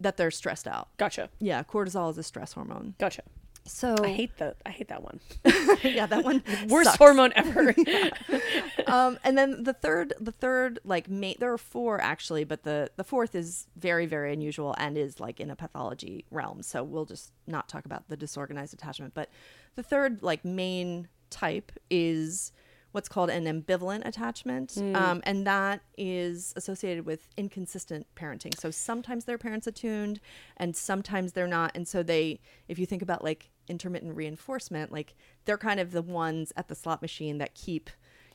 that 0.00 0.16
they're 0.16 0.30
stressed 0.30 0.68
out. 0.68 0.88
Gotcha. 0.96 1.28
Yeah, 1.40 1.64
cortisol 1.64 2.08
is 2.10 2.18
a 2.18 2.22
stress 2.22 2.52
hormone. 2.52 2.94
Gotcha. 2.98 3.22
So 3.68 3.96
I 4.02 4.08
hate 4.08 4.36
that. 4.38 4.56
I 4.66 4.70
hate 4.70 4.88
that 4.88 5.02
one. 5.02 5.20
yeah, 5.82 6.06
that 6.06 6.24
one 6.24 6.42
Worst 6.68 6.86
sucks. 6.86 6.98
hormone 6.98 7.32
ever. 7.36 7.74
um, 8.86 9.18
and 9.24 9.36
then 9.36 9.62
the 9.64 9.72
third, 9.72 10.14
the 10.20 10.32
third, 10.32 10.80
like, 10.84 11.08
ma- 11.08 11.34
there 11.38 11.52
are 11.52 11.58
four 11.58 12.00
actually, 12.00 12.44
but 12.44 12.62
the 12.64 12.90
the 12.96 13.04
fourth 13.04 13.34
is 13.34 13.66
very, 13.76 14.06
very 14.06 14.32
unusual 14.32 14.74
and 14.78 14.96
is 14.96 15.20
like 15.20 15.40
in 15.40 15.50
a 15.50 15.56
pathology 15.56 16.24
realm. 16.30 16.62
So 16.62 16.82
we'll 16.82 17.06
just 17.06 17.32
not 17.46 17.68
talk 17.68 17.84
about 17.84 18.08
the 18.08 18.16
disorganized 18.16 18.74
attachment. 18.74 19.14
But 19.14 19.30
the 19.76 19.82
third, 19.82 20.22
like, 20.22 20.44
main 20.44 21.08
type 21.30 21.72
is 21.90 22.52
what's 22.92 23.08
called 23.08 23.30
an 23.30 23.44
ambivalent 23.44 24.06
attachment, 24.06 24.78
um, 24.94 25.20
and 25.24 25.46
that 25.46 25.82
is 25.96 26.54
associated 26.56 27.04
with 27.04 27.28
inconsistent 27.36 28.06
parenting. 28.16 28.58
So 28.58 28.70
sometimes 28.70 29.24
their 29.26 29.38
parents 29.38 29.66
attuned, 29.66 30.20
and 30.56 30.74
sometimes 30.74 31.32
they're 31.32 31.46
not. 31.46 31.72
And 31.74 31.86
so 31.86 32.02
they, 32.02 32.40
if 32.66 32.78
you 32.78 32.86
think 32.86 33.02
about 33.02 33.22
like 33.22 33.50
intermittent 33.68 34.14
reinforcement, 34.16 34.92
like 34.92 35.14
they're 35.44 35.58
kind 35.58 35.80
of 35.80 35.92
the 35.92 36.02
ones 36.02 36.52
at 36.56 36.68
the 36.68 36.74
slot 36.74 37.02
machine 37.02 37.38
that 37.38 37.54
keep 37.54 37.90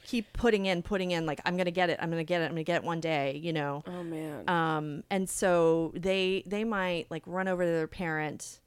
keep 0.05 0.33
putting 0.33 0.65
in, 0.65 0.81
putting 0.83 1.11
in. 1.11 1.25
Like 1.25 1.39
I'm 1.45 1.55
gonna 1.57 1.71
get 1.71 1.89
it, 1.89 1.97
I'm 2.01 2.09
gonna 2.09 2.23
get 2.23 2.41
it, 2.41 2.45
I'm 2.45 2.51
gonna 2.51 2.63
get 2.63 2.77
it 2.77 2.83
one 2.83 2.99
day. 2.99 3.39
You 3.41 3.53
know. 3.53 3.83
oh 3.87 4.03
man. 4.03 4.49
Um, 4.49 5.03
and 5.09 5.29
so 5.29 5.91
they 5.95 6.43
they 6.45 6.63
might 6.63 7.07
like 7.09 7.23
run 7.25 7.47
over 7.47 7.63
to 7.63 7.69
their 7.71 7.87
parent 7.87 8.59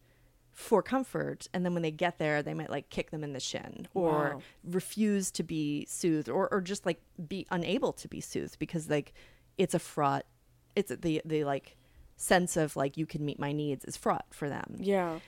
for 0.52 0.82
comfort 0.82 1.46
and 1.52 1.66
then 1.66 1.75
when 1.75 1.82
they 1.82 1.90
get 1.90 2.16
there 2.18 2.42
they 2.42 2.54
might 2.54 2.70
like 2.70 2.88
kick 2.88 3.11
them 3.11 3.23
in 3.23 3.35
the 3.35 3.40
shin 3.40 3.87
or 3.92 4.37
Wow. 4.37 4.42
refuse 4.64 5.30
to 5.32 5.42
be 5.42 5.85
soothed 5.87 6.30
or, 6.30 6.49
or 6.50 6.62
just 6.62 6.87
like 6.87 6.99
be 7.28 7.46
unable 7.50 7.92
to 7.92 8.08
be 8.08 8.23
soothed 8.23 8.58
because 8.58 8.88
like 8.88 9.12
it's 9.58 9.75
a 9.75 9.78
fraught 9.78 10.25
it's 10.75 10.90
the 10.90 11.20
the 11.26 11.44
like 11.44 11.76
sense 12.16 12.56
of 12.56 12.75
like 12.75 12.96
you 12.96 13.04
can 13.04 13.23
meet 13.23 13.38
my 13.38 13.52
needs 13.52 13.85
is 13.85 13.99
fraught 13.99 14.25
for 14.30 14.49
them 14.49 14.76
yeah. 14.80 15.18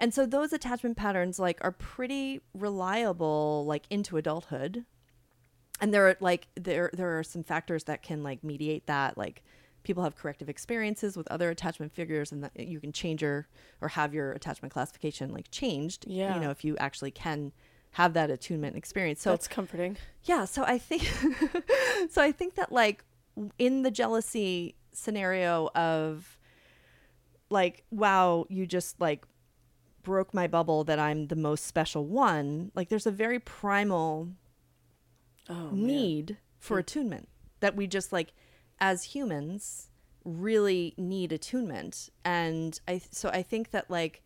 And 0.00 0.12
so 0.14 0.26
those 0.26 0.52
attachment 0.52 0.96
patterns 0.96 1.38
like 1.38 1.58
are 1.62 1.72
pretty 1.72 2.40
reliable 2.54 3.64
like 3.66 3.84
into 3.90 4.16
adulthood. 4.16 4.84
And 5.80 5.94
there 5.94 6.08
are 6.08 6.16
like 6.20 6.48
there 6.56 6.90
there 6.92 7.18
are 7.18 7.22
some 7.22 7.42
factors 7.44 7.84
that 7.84 8.02
can 8.02 8.22
like 8.22 8.42
mediate 8.42 8.86
that 8.86 9.16
like 9.16 9.42
people 9.84 10.02
have 10.02 10.16
corrective 10.16 10.48
experiences 10.48 11.16
with 11.16 11.26
other 11.30 11.50
attachment 11.50 11.92
figures 11.92 12.32
and 12.32 12.42
that 12.44 12.58
you 12.58 12.80
can 12.80 12.92
change 12.92 13.22
your 13.22 13.46
or 13.80 13.88
have 13.88 14.12
your 14.12 14.32
attachment 14.32 14.72
classification 14.72 15.32
like 15.32 15.50
changed 15.52 16.04
Yeah. 16.08 16.34
you 16.34 16.40
know 16.40 16.50
if 16.50 16.64
you 16.64 16.76
actually 16.78 17.12
can 17.12 17.52
have 17.92 18.12
that 18.14 18.28
attunement 18.28 18.76
experience 18.76 19.22
so 19.22 19.30
That's 19.30 19.46
comforting. 19.48 19.96
yeah 20.24 20.44
so 20.46 20.62
i 20.64 20.78
think 20.78 21.04
so 22.10 22.20
i 22.20 22.32
think 22.32 22.56
that 22.56 22.70
like 22.72 23.04
in 23.58 23.82
the 23.82 23.90
jealousy 23.90 24.74
scenario 24.92 25.70
of 25.76 26.38
like 27.50 27.84
wow 27.90 28.46
you 28.50 28.66
just 28.66 29.00
like 29.00 29.24
broke 30.08 30.32
my 30.32 30.46
bubble 30.46 30.84
that 30.84 30.98
i'm 30.98 31.26
the 31.26 31.36
most 31.36 31.66
special 31.66 32.04
one 32.06 32.72
like 32.74 32.88
there's 32.88 33.06
a 33.06 33.10
very 33.10 33.38
primal 33.38 34.28
Oh 35.50 35.70
man. 35.70 35.86
need 35.86 36.36
for 36.58 36.78
attunement 36.78 37.28
that 37.60 37.76
we 37.76 37.86
just 37.86 38.10
like 38.12 38.32
as 38.80 39.02
humans 39.14 39.90
really 40.24 40.94
need 40.96 41.30
attunement 41.32 42.08
and 42.24 42.80
i 42.88 43.00
so 43.10 43.28
i 43.28 43.42
think 43.42 43.70
that 43.72 43.90
like 43.90 44.22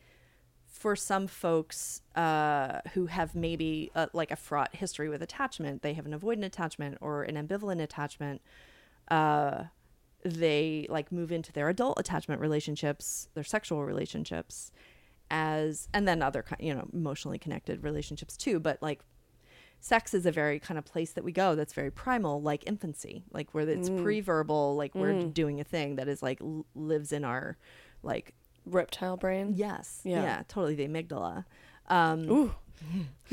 for 0.66 0.94
some 0.96 1.26
folks 1.26 2.00
uh, 2.16 2.80
who 2.94 3.06
have 3.06 3.34
maybe 3.34 3.90
uh 3.94 4.06
like 4.12 4.30
a 4.30 4.36
fraught 4.36 4.74
history 4.74 5.08
with 5.08 5.20
attachment 5.22 5.82
they 5.82 5.94
have 5.94 6.06
an 6.06 6.18
avoidant 6.18 6.44
attachment 6.44 6.96
or 7.00 7.22
an 7.24 7.34
ambivalent 7.36 7.80
attachment 7.80 8.40
uh, 9.08 9.64
they 10.24 10.86
like 10.88 11.10
move 11.12 11.30
into 11.32 11.52
their 11.52 11.68
adult 11.68 11.98
attachment 12.00 12.40
relationships 12.40 13.28
their 13.34 13.44
sexual 13.44 13.84
relationships 13.84 14.70
as 15.32 15.88
and 15.94 16.06
then 16.06 16.20
other 16.22 16.44
you 16.60 16.72
know 16.74 16.86
emotionally 16.92 17.38
connected 17.38 17.82
relationships 17.82 18.36
too 18.36 18.60
but 18.60 18.76
like 18.82 19.00
sex 19.80 20.12
is 20.14 20.26
a 20.26 20.30
very 20.30 20.60
kind 20.60 20.76
of 20.78 20.84
place 20.84 21.12
that 21.12 21.24
we 21.24 21.32
go 21.32 21.54
that's 21.54 21.72
very 21.72 21.90
primal 21.90 22.40
like 22.42 22.62
infancy 22.66 23.24
like 23.32 23.52
where 23.54 23.66
it's 23.68 23.88
pre-verbal 24.02 24.76
like 24.76 24.94
we're 24.94 25.22
doing 25.24 25.58
a 25.58 25.64
thing 25.64 25.96
that 25.96 26.06
is 26.06 26.22
like 26.22 26.38
l- 26.42 26.66
lives 26.74 27.12
in 27.12 27.24
our 27.24 27.56
like 28.02 28.34
Reptile 28.66 29.16
brain. 29.16 29.54
yes 29.56 30.02
Yeah. 30.04 30.22
yeah, 30.22 30.42
totally 30.48 30.74
the 30.76 30.86
amygdala 30.86 31.44
um 31.88 32.30
Ooh. 32.30 32.54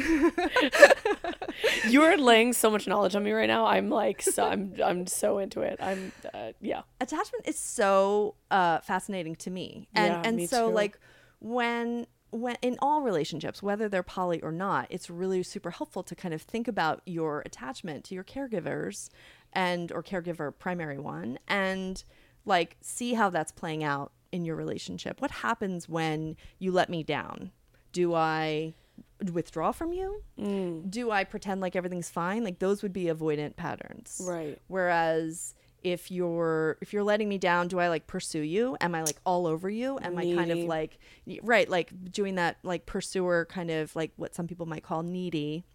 You're 1.85 2.17
laying 2.17 2.53
so 2.53 2.69
much 2.69 2.87
knowledge 2.87 3.15
on 3.15 3.23
me 3.23 3.31
right 3.31 3.47
now. 3.47 3.65
I'm 3.65 3.89
like, 3.89 4.21
so, 4.21 4.45
I'm, 4.47 4.73
I'm 4.83 5.07
so 5.07 5.39
into 5.39 5.61
it. 5.61 5.77
I'm, 5.81 6.11
uh, 6.33 6.51
yeah. 6.61 6.81
attachment 7.01 7.47
is 7.47 7.57
so 7.57 8.35
uh, 8.51 8.79
fascinating 8.81 9.35
to 9.37 9.49
me 9.49 9.87
and 9.95 10.13
Yeah, 10.13 10.21
and 10.23 10.37
me 10.37 10.45
so 10.47 10.69
too. 10.69 10.75
like 10.75 10.99
when 11.39 12.05
when 12.31 12.55
in 12.61 12.77
all 12.79 13.01
relationships 13.01 13.63
whether 13.63 13.89
they're 13.89 14.03
poly 14.03 14.39
or 14.41 14.51
not 14.51 14.85
it's 14.91 15.09
really 15.09 15.41
super 15.41 15.71
helpful 15.71 16.03
to 16.03 16.15
kind 16.15 16.33
of 16.33 16.41
think 16.43 16.67
about 16.67 17.01
your 17.05 17.41
attachment 17.45 18.03
to 18.03 18.13
your 18.13 18.23
caregivers 18.23 19.09
and 19.53 19.91
or 19.91 20.03
caregiver 20.03 20.53
primary 20.57 20.99
one 20.99 21.39
and 21.47 22.03
like 22.45 22.77
see 22.81 23.13
how 23.13 23.29
that's 23.29 23.51
playing 23.51 23.83
out 23.83 24.11
in 24.31 24.45
your 24.45 24.55
relationship. 24.55 25.21
What 25.21 25.31
happens 25.31 25.89
when 25.89 26.35
you 26.59 26.71
let 26.71 26.89
me 26.89 27.03
down? 27.03 27.51
Do 27.91 28.13
i 28.13 28.73
withdraw 29.33 29.71
from 29.71 29.91
you? 29.91 30.23
Mm. 30.39 30.89
do 30.89 31.11
i 31.11 31.23
pretend 31.23 31.61
like 31.61 31.75
everything's 31.75 32.09
fine? 32.09 32.43
Like 32.43 32.59
those 32.59 32.83
would 32.83 32.93
be 32.93 33.05
avoidant 33.05 33.55
patterns. 33.55 34.21
Right. 34.23 34.59
Whereas 34.67 35.55
if 35.83 36.11
you're 36.11 36.77
if 36.81 36.93
you're 36.93 37.03
letting 37.03 37.29
me 37.29 37.37
down, 37.37 37.67
do 37.67 37.79
I 37.79 37.89
like 37.89 38.07
pursue 38.07 38.41
you? 38.41 38.77
Am 38.81 38.95
I 38.95 39.03
like 39.03 39.17
all 39.25 39.47
over 39.47 39.69
you? 39.69 39.99
Am 40.01 40.17
I 40.17 40.33
kind 40.33 40.51
of 40.51 40.59
like 40.59 40.99
right, 41.41 41.69
like 41.69 41.91
doing 42.11 42.35
that 42.35 42.57
like 42.63 42.85
pursuer 42.85 43.45
kind 43.45 43.71
of 43.71 43.95
like 43.95 44.11
what 44.15 44.35
some 44.35 44.47
people 44.47 44.65
might 44.65 44.83
call 44.83 45.03
needy 45.03 45.65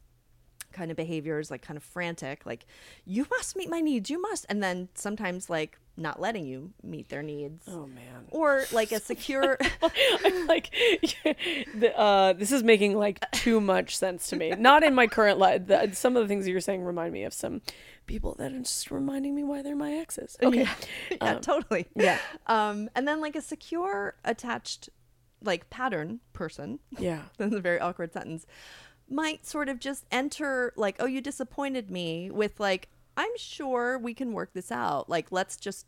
kind 0.74 0.90
of 0.90 0.96
behaviors, 0.96 1.50
like 1.50 1.62
kind 1.62 1.76
of 1.76 1.82
frantic, 1.82 2.44
like 2.44 2.66
you 3.06 3.26
must 3.30 3.56
meet 3.56 3.70
my 3.70 3.80
needs, 3.80 4.10
you 4.10 4.20
must, 4.20 4.44
and 4.50 4.62
then 4.62 4.88
sometimes 4.94 5.48
like 5.48 5.78
not 5.96 6.20
letting 6.20 6.44
you 6.44 6.72
meet 6.82 7.08
their 7.08 7.22
needs. 7.22 7.64
Oh 7.68 7.86
man. 7.86 8.26
Or 8.30 8.64
like 8.72 8.92
a 8.92 9.00
secure 9.00 9.56
I'm 10.24 10.46
like, 10.46 10.70
the, 11.74 11.92
uh, 11.96 12.32
this 12.34 12.52
is 12.52 12.62
making 12.62 12.96
like 12.96 13.20
too 13.30 13.60
much 13.60 13.96
sense 13.96 14.28
to 14.28 14.36
me. 14.36 14.50
Not 14.50 14.82
in 14.82 14.94
my 14.94 15.06
current 15.06 15.38
life. 15.38 15.62
Some 15.94 16.16
of 16.16 16.22
the 16.22 16.28
things 16.28 16.44
that 16.44 16.50
you're 16.50 16.60
saying 16.60 16.82
remind 16.82 17.12
me 17.12 17.22
of 17.24 17.32
some 17.32 17.62
people 18.06 18.34
that 18.38 18.52
are 18.52 18.58
just 18.58 18.90
reminding 18.90 19.34
me 19.34 19.42
why 19.44 19.62
they're 19.62 19.76
my 19.76 19.92
exes. 19.94 20.36
Okay. 20.42 20.60
Yeah, 21.10 21.16
yeah 21.22 21.38
totally. 21.38 21.86
Yeah. 21.94 22.18
Um, 22.46 22.88
and 22.94 23.06
then 23.06 23.20
like 23.20 23.36
a 23.36 23.40
secure 23.40 24.14
attached 24.24 24.88
like 25.42 25.68
pattern 25.70 26.20
person 26.32 26.78
Yeah. 26.98 27.22
that's 27.36 27.54
a 27.54 27.60
very 27.60 27.78
awkward 27.78 28.12
sentence 28.12 28.46
might 29.10 29.44
sort 29.46 29.68
of 29.68 29.78
just 29.78 30.06
enter 30.10 30.72
like 30.76 30.96
oh 31.00 31.04
you 31.06 31.20
disappointed 31.20 31.90
me 31.90 32.30
with 32.30 32.58
like 32.58 32.88
i'm 33.18 33.36
sure 33.36 33.98
we 33.98 34.14
can 34.14 34.32
work 34.32 34.54
this 34.54 34.72
out 34.72 35.10
like 35.10 35.30
let's 35.30 35.56
just 35.58 35.84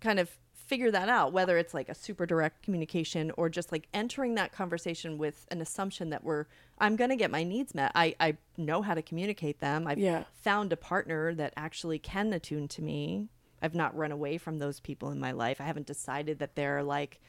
kind 0.00 0.20
of 0.20 0.38
figure 0.54 0.90
that 0.92 1.08
out 1.08 1.32
whether 1.32 1.58
it's 1.58 1.74
like 1.74 1.88
a 1.88 1.94
super 1.94 2.24
direct 2.24 2.62
communication 2.62 3.32
or 3.36 3.48
just 3.48 3.72
like 3.72 3.88
entering 3.92 4.36
that 4.36 4.52
conversation 4.52 5.18
with 5.18 5.46
an 5.50 5.60
assumption 5.60 6.10
that 6.10 6.22
we're 6.22 6.46
i'm 6.78 6.96
going 6.96 7.10
to 7.10 7.16
get 7.16 7.30
my 7.30 7.44
needs 7.44 7.74
met. 7.74 7.92
I 7.94 8.14
i 8.20 8.36
know 8.56 8.82
how 8.82 8.94
to 8.94 9.02
communicate 9.02 9.60
them. 9.60 9.86
I've 9.86 9.98
Yeah. 9.98 10.24
found 10.34 10.72
a 10.72 10.76
partner 10.76 11.34
that 11.34 11.52
actually 11.56 11.98
can 11.98 12.32
attune 12.32 12.68
to 12.68 12.82
me. 12.82 13.28
I've 13.62 13.74
not 13.74 13.96
run 13.96 14.12
away 14.12 14.38
from 14.38 14.58
those 14.58 14.78
people 14.80 15.10
in 15.10 15.18
my 15.18 15.32
life. 15.32 15.60
I 15.60 15.64
haven't 15.64 15.86
decided 15.86 16.38
that 16.40 16.54
they're 16.54 16.82
like 16.82 17.20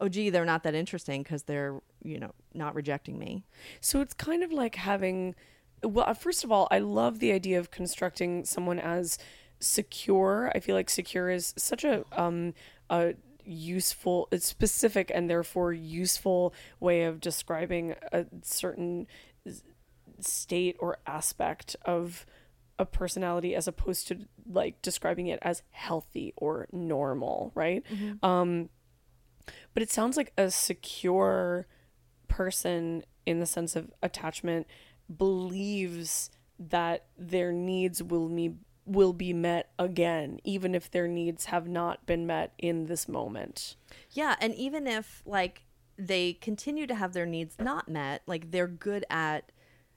oh 0.00 0.08
gee 0.08 0.30
they're 0.30 0.44
not 0.44 0.62
that 0.64 0.74
interesting 0.74 1.22
because 1.22 1.44
they're 1.44 1.80
you 2.02 2.18
know 2.18 2.32
not 2.54 2.74
rejecting 2.74 3.18
me. 3.18 3.44
So 3.80 4.00
it's 4.00 4.14
kind 4.14 4.42
of 4.42 4.50
like 4.52 4.74
having, 4.74 5.34
well, 5.82 6.04
uh, 6.08 6.14
first 6.14 6.42
of 6.44 6.50
all, 6.52 6.66
I 6.70 6.78
love 6.80 7.18
the 7.20 7.32
idea 7.32 7.58
of 7.58 7.70
constructing 7.70 8.44
someone 8.44 8.78
as 8.80 9.16
secure. 9.60 10.50
I 10.54 10.60
feel 10.60 10.74
like 10.74 10.90
secure 10.90 11.30
is 11.30 11.54
such 11.56 11.84
a 11.84 12.04
um 12.12 12.54
a 12.90 13.14
useful, 13.44 14.28
it's 14.30 14.46
specific 14.46 15.10
and 15.14 15.28
therefore 15.28 15.72
useful 15.72 16.54
way 16.80 17.04
of 17.04 17.20
describing 17.20 17.94
a 18.12 18.26
certain 18.42 19.06
state 20.20 20.76
or 20.78 20.98
aspect 21.06 21.76
of 21.84 22.24
a 22.78 22.86
personality 22.86 23.54
as 23.54 23.68
opposed 23.68 24.08
to 24.08 24.18
like 24.50 24.80
describing 24.82 25.26
it 25.26 25.38
as 25.42 25.62
healthy 25.70 26.32
or 26.36 26.66
normal, 26.72 27.52
right? 27.54 27.84
Um 28.22 28.68
but 29.74 29.82
it 29.82 29.90
sounds 29.90 30.16
like 30.16 30.32
a 30.38 30.50
secure 30.50 31.66
person 32.28 33.02
in 33.26 33.40
the 33.40 33.46
sense 33.46 33.76
of 33.76 33.90
attachment 34.02 34.66
believes 35.16 36.30
that 36.58 37.06
their 37.18 37.52
needs 37.52 38.02
will 38.02 38.28
me 38.28 38.54
will 38.84 39.12
be 39.12 39.32
met 39.32 39.70
again 39.78 40.40
even 40.44 40.74
if 40.74 40.90
their 40.90 41.06
needs 41.06 41.46
have 41.46 41.68
not 41.68 42.04
been 42.06 42.26
met 42.26 42.52
in 42.58 42.86
this 42.86 43.08
moment. 43.08 43.76
Yeah, 44.10 44.34
and 44.40 44.54
even 44.54 44.86
if 44.86 45.22
like 45.24 45.62
they 45.96 46.32
continue 46.32 46.86
to 46.86 46.94
have 46.94 47.12
their 47.12 47.26
needs 47.26 47.56
not 47.60 47.88
met, 47.88 48.22
like 48.26 48.50
they're 48.50 48.66
good 48.66 49.04
at 49.10 49.52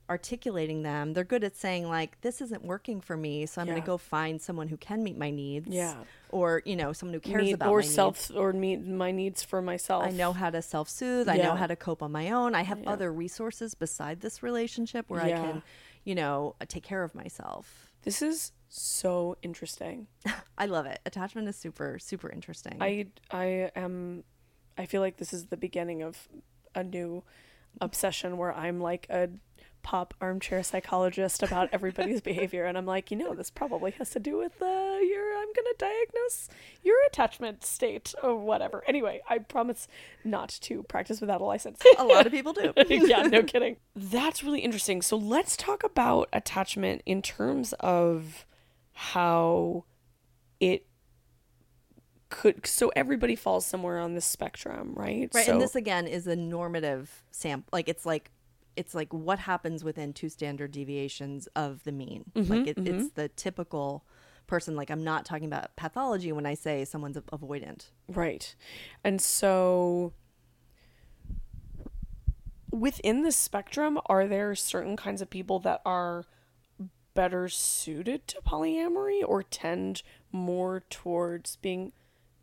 articulating 0.10 0.84
them. 0.84 1.13
They're 1.13 1.24
good 1.24 1.44
at 1.44 1.56
saying 1.56 1.88
like 1.88 2.22
this 2.22 2.42
isn't 2.42 2.63
working 2.63 3.01
for 3.01 3.18
me, 3.18 3.46
so 3.48 3.60
I'm 3.62 3.68
going 3.68 3.82
to 3.82 3.86
go 3.86 3.98
find 3.98 4.39
someone 4.39 4.68
who 4.68 4.77
can 4.77 5.04
meet 5.04 5.18
my 5.18 5.32
needs. 5.32 5.68
Yeah. 5.68 5.96
Or, 6.30 6.62
you 6.65 6.75
know, 6.75 6.94
someone 6.94 7.13
who 7.15 7.20
cares 7.20 7.44
Need- 7.46 7.54
about 7.54 7.70
or 7.70 7.82
self 7.82 8.30
needs. 8.30 8.39
or 8.39 8.54
meet 8.54 8.86
my 8.86 9.12
needs 9.12 9.42
for 9.42 9.62
myself. 9.62 10.04
I 10.06 10.12
know 10.12 10.32
how 10.34 10.50
to 10.51 10.62
self-soothe. 10.62 11.27
I 11.27 11.38
know 11.38 11.56
how 11.56 11.65
to 11.68 11.75
cope 11.75 12.04
on 12.04 12.12
my 12.12 12.30
own. 12.30 12.54
I 12.54 12.62
have 12.62 12.82
Yeah. 12.84 12.89
other 12.92 13.12
resources 13.12 13.74
beside 13.74 14.22
this 14.22 14.44
relationship 14.44 15.10
where 15.10 15.22
I 15.22 15.32
can, 15.32 15.63
you 16.04 16.13
know, 16.13 16.56
take 16.68 16.84
care 16.84 17.04
of 17.04 17.15
myself. 17.15 17.92
This 18.04 18.22
is 18.22 18.51
so 18.70 19.38
interesting. 19.42 20.08
I 20.58 20.66
love 20.66 20.86
it. 20.86 21.00
Attachment 21.06 21.48
is 21.48 21.56
super 21.56 22.00
super 22.00 22.30
interesting. 22.30 22.78
I 22.82 23.08
I 23.32 23.72
am 23.76 24.24
I 24.78 24.86
feel 24.86 25.02
like 25.02 25.18
this 25.18 25.34
is 25.34 25.48
the 25.48 25.58
beginning 25.58 26.02
of 26.02 26.28
a 26.74 26.84
new 26.84 27.24
obsession 27.82 28.38
where 28.38 28.54
I'm 28.54 28.80
like 28.80 29.08
a 29.10 29.30
pop 29.84 30.16
armchair 30.20 30.64
psychologist 30.64 31.44
about 31.44 31.70
everybody's 31.72 32.20
behavior 32.32 32.66
and 32.66 32.76
I'm 32.76 32.88
like, 32.88 33.12
you 33.12 33.18
know, 33.18 33.36
this 33.36 33.52
probably 33.52 33.92
has 33.92 34.10
to 34.12 34.20
do 34.20 34.38
with 34.38 34.60
uh 34.62 34.66
your 34.66 35.38
I'm 35.38 35.54
going 35.54 35.68
to 35.72 35.76
diagnose 35.78 36.50
your 36.84 36.96
attachment 37.08 37.64
state 37.64 38.16
or 38.24 38.36
whatever. 38.36 38.84
Anyway, 38.88 39.22
I 39.30 39.38
promise 39.38 39.88
not 40.24 40.50
to 40.62 40.82
practice 40.84 41.22
without 41.22 41.40
a 41.40 41.46
license. 41.46 41.80
a 42.00 42.04
lot 42.04 42.26
of 42.26 42.32
people 42.32 42.54
do. 42.54 42.74
yeah, 42.90 43.24
no 43.24 43.44
kidding. 43.44 43.78
That's 43.96 44.44
really 44.44 44.62
interesting. 44.62 45.04
So 45.04 45.18
let's 45.18 45.56
talk 45.56 45.84
about 45.84 46.30
attachment 46.34 47.04
in 47.06 47.22
terms 47.22 47.74
of 47.80 48.48
how 48.96 49.84
it 50.60 50.88
could 52.30 52.66
so 52.66 52.92
everybody 52.96 53.36
falls 53.36 53.66
somewhere 53.66 54.00
on 54.00 54.16
this 54.16 54.25
spectrum, 54.25 54.94
right? 54.96 55.30
Right, 55.34 55.46
So, 55.46 55.54
and 55.54 55.62
this 55.62 55.75
again 55.75 56.08
is 56.08 56.25
a 56.28 56.36
normative 56.36 57.24
sample. 57.30 57.70
Like 57.72 57.88
it's 57.88 58.06
like 58.06 58.32
it's 58.75 58.96
like 58.96 59.14
what 59.14 59.40
happens 59.40 59.84
within 59.84 60.14
two 60.14 60.30
standard 60.30 60.72
deviations 60.72 61.48
of 61.56 61.84
the 61.84 61.92
mean. 61.92 62.25
Mm-hmm, 62.34 62.54
like 62.54 62.68
it, 62.68 62.78
it's 62.80 63.12
the 63.12 63.28
typical 63.30 64.06
person. 64.48 64.75
Like 64.75 64.90
I'm 64.90 65.04
not 65.04 65.25
talking 65.25 65.46
about 65.46 65.75
pathology 65.75 66.32
when 66.32 66.46
I 66.46 66.54
say 66.54 66.86
someone's 66.86 67.18
avoidant. 67.18 67.90
Right. 68.08 68.56
And 69.04 69.22
so 69.22 70.14
within 72.72 73.24
the 73.24 73.32
spectrum, 73.32 74.00
are 74.08 74.25
there 74.25 74.56
certain 74.56 74.96
kinds 74.96 75.22
of 75.22 75.30
people 75.30 75.60
that 75.60 75.82
are 75.86 76.25
better 77.16 77.50
suited 77.50 78.28
to 78.28 78.42
polyamory 78.42 79.22
or 79.26 79.42
tend 79.42 80.04
more 80.32 80.84
towards 80.90 81.56
being 81.58 81.92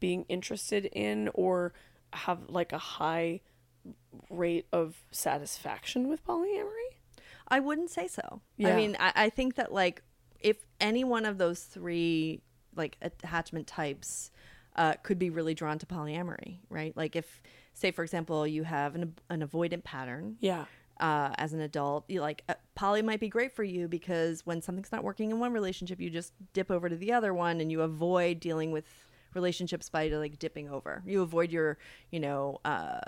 being 0.00 0.24
interested 0.28 0.86
in 0.86 1.30
or 1.34 1.72
have 2.12 2.40
like 2.48 2.72
a 2.72 2.78
high 2.78 3.40
rate 4.28 4.66
of 4.72 4.96
satisfaction 5.12 6.08
with 6.08 6.26
polyamory? 6.26 6.96
I 7.46 7.60
wouldn't 7.60 7.90
say 7.90 8.08
so. 8.08 8.40
Yeah. 8.56 8.70
I 8.70 8.76
mean, 8.76 8.96
I, 8.98 9.12
I 9.14 9.30
think 9.30 9.54
that 9.54 9.72
like 9.72 10.02
if 10.40 10.56
any 10.80 11.04
one 11.04 11.24
of 11.24 11.38
those 11.38 11.60
three 11.62 12.40
like 12.74 12.96
attachment 13.00 13.66
types 13.66 14.30
uh, 14.76 14.94
could 15.02 15.18
be 15.18 15.30
really 15.30 15.54
drawn 15.54 15.78
to 15.78 15.86
polyamory, 15.86 16.58
right? 16.68 16.96
Like 16.96 17.14
if, 17.14 17.42
say, 17.74 17.90
for 17.90 18.02
example, 18.02 18.46
you 18.46 18.64
have 18.64 18.94
an 18.94 19.14
an 19.28 19.46
avoidant 19.46 19.84
pattern, 19.84 20.36
Yeah. 20.40 20.64
Uh, 21.02 21.34
as 21.36 21.52
an 21.52 21.60
adult, 21.60 22.04
you 22.08 22.20
like 22.20 22.44
uh, 22.48 22.54
poly 22.76 23.02
might 23.02 23.18
be 23.18 23.28
great 23.28 23.52
for 23.52 23.64
you 23.64 23.88
because 23.88 24.46
when 24.46 24.62
something's 24.62 24.92
not 24.92 25.02
working 25.02 25.32
in 25.32 25.40
one 25.40 25.52
relationship, 25.52 26.00
you 26.00 26.08
just 26.08 26.32
dip 26.52 26.70
over 26.70 26.88
to 26.88 26.96
the 26.96 27.12
other 27.12 27.34
one 27.34 27.60
and 27.60 27.72
you 27.72 27.82
avoid 27.82 28.38
dealing 28.38 28.70
with 28.70 28.84
relationships 29.34 29.88
by 29.88 30.06
like 30.08 30.38
dipping 30.38 30.70
over. 30.70 31.02
You 31.04 31.22
avoid 31.22 31.50
your, 31.50 31.76
you 32.12 32.20
know, 32.20 32.60
uh, 32.64 33.00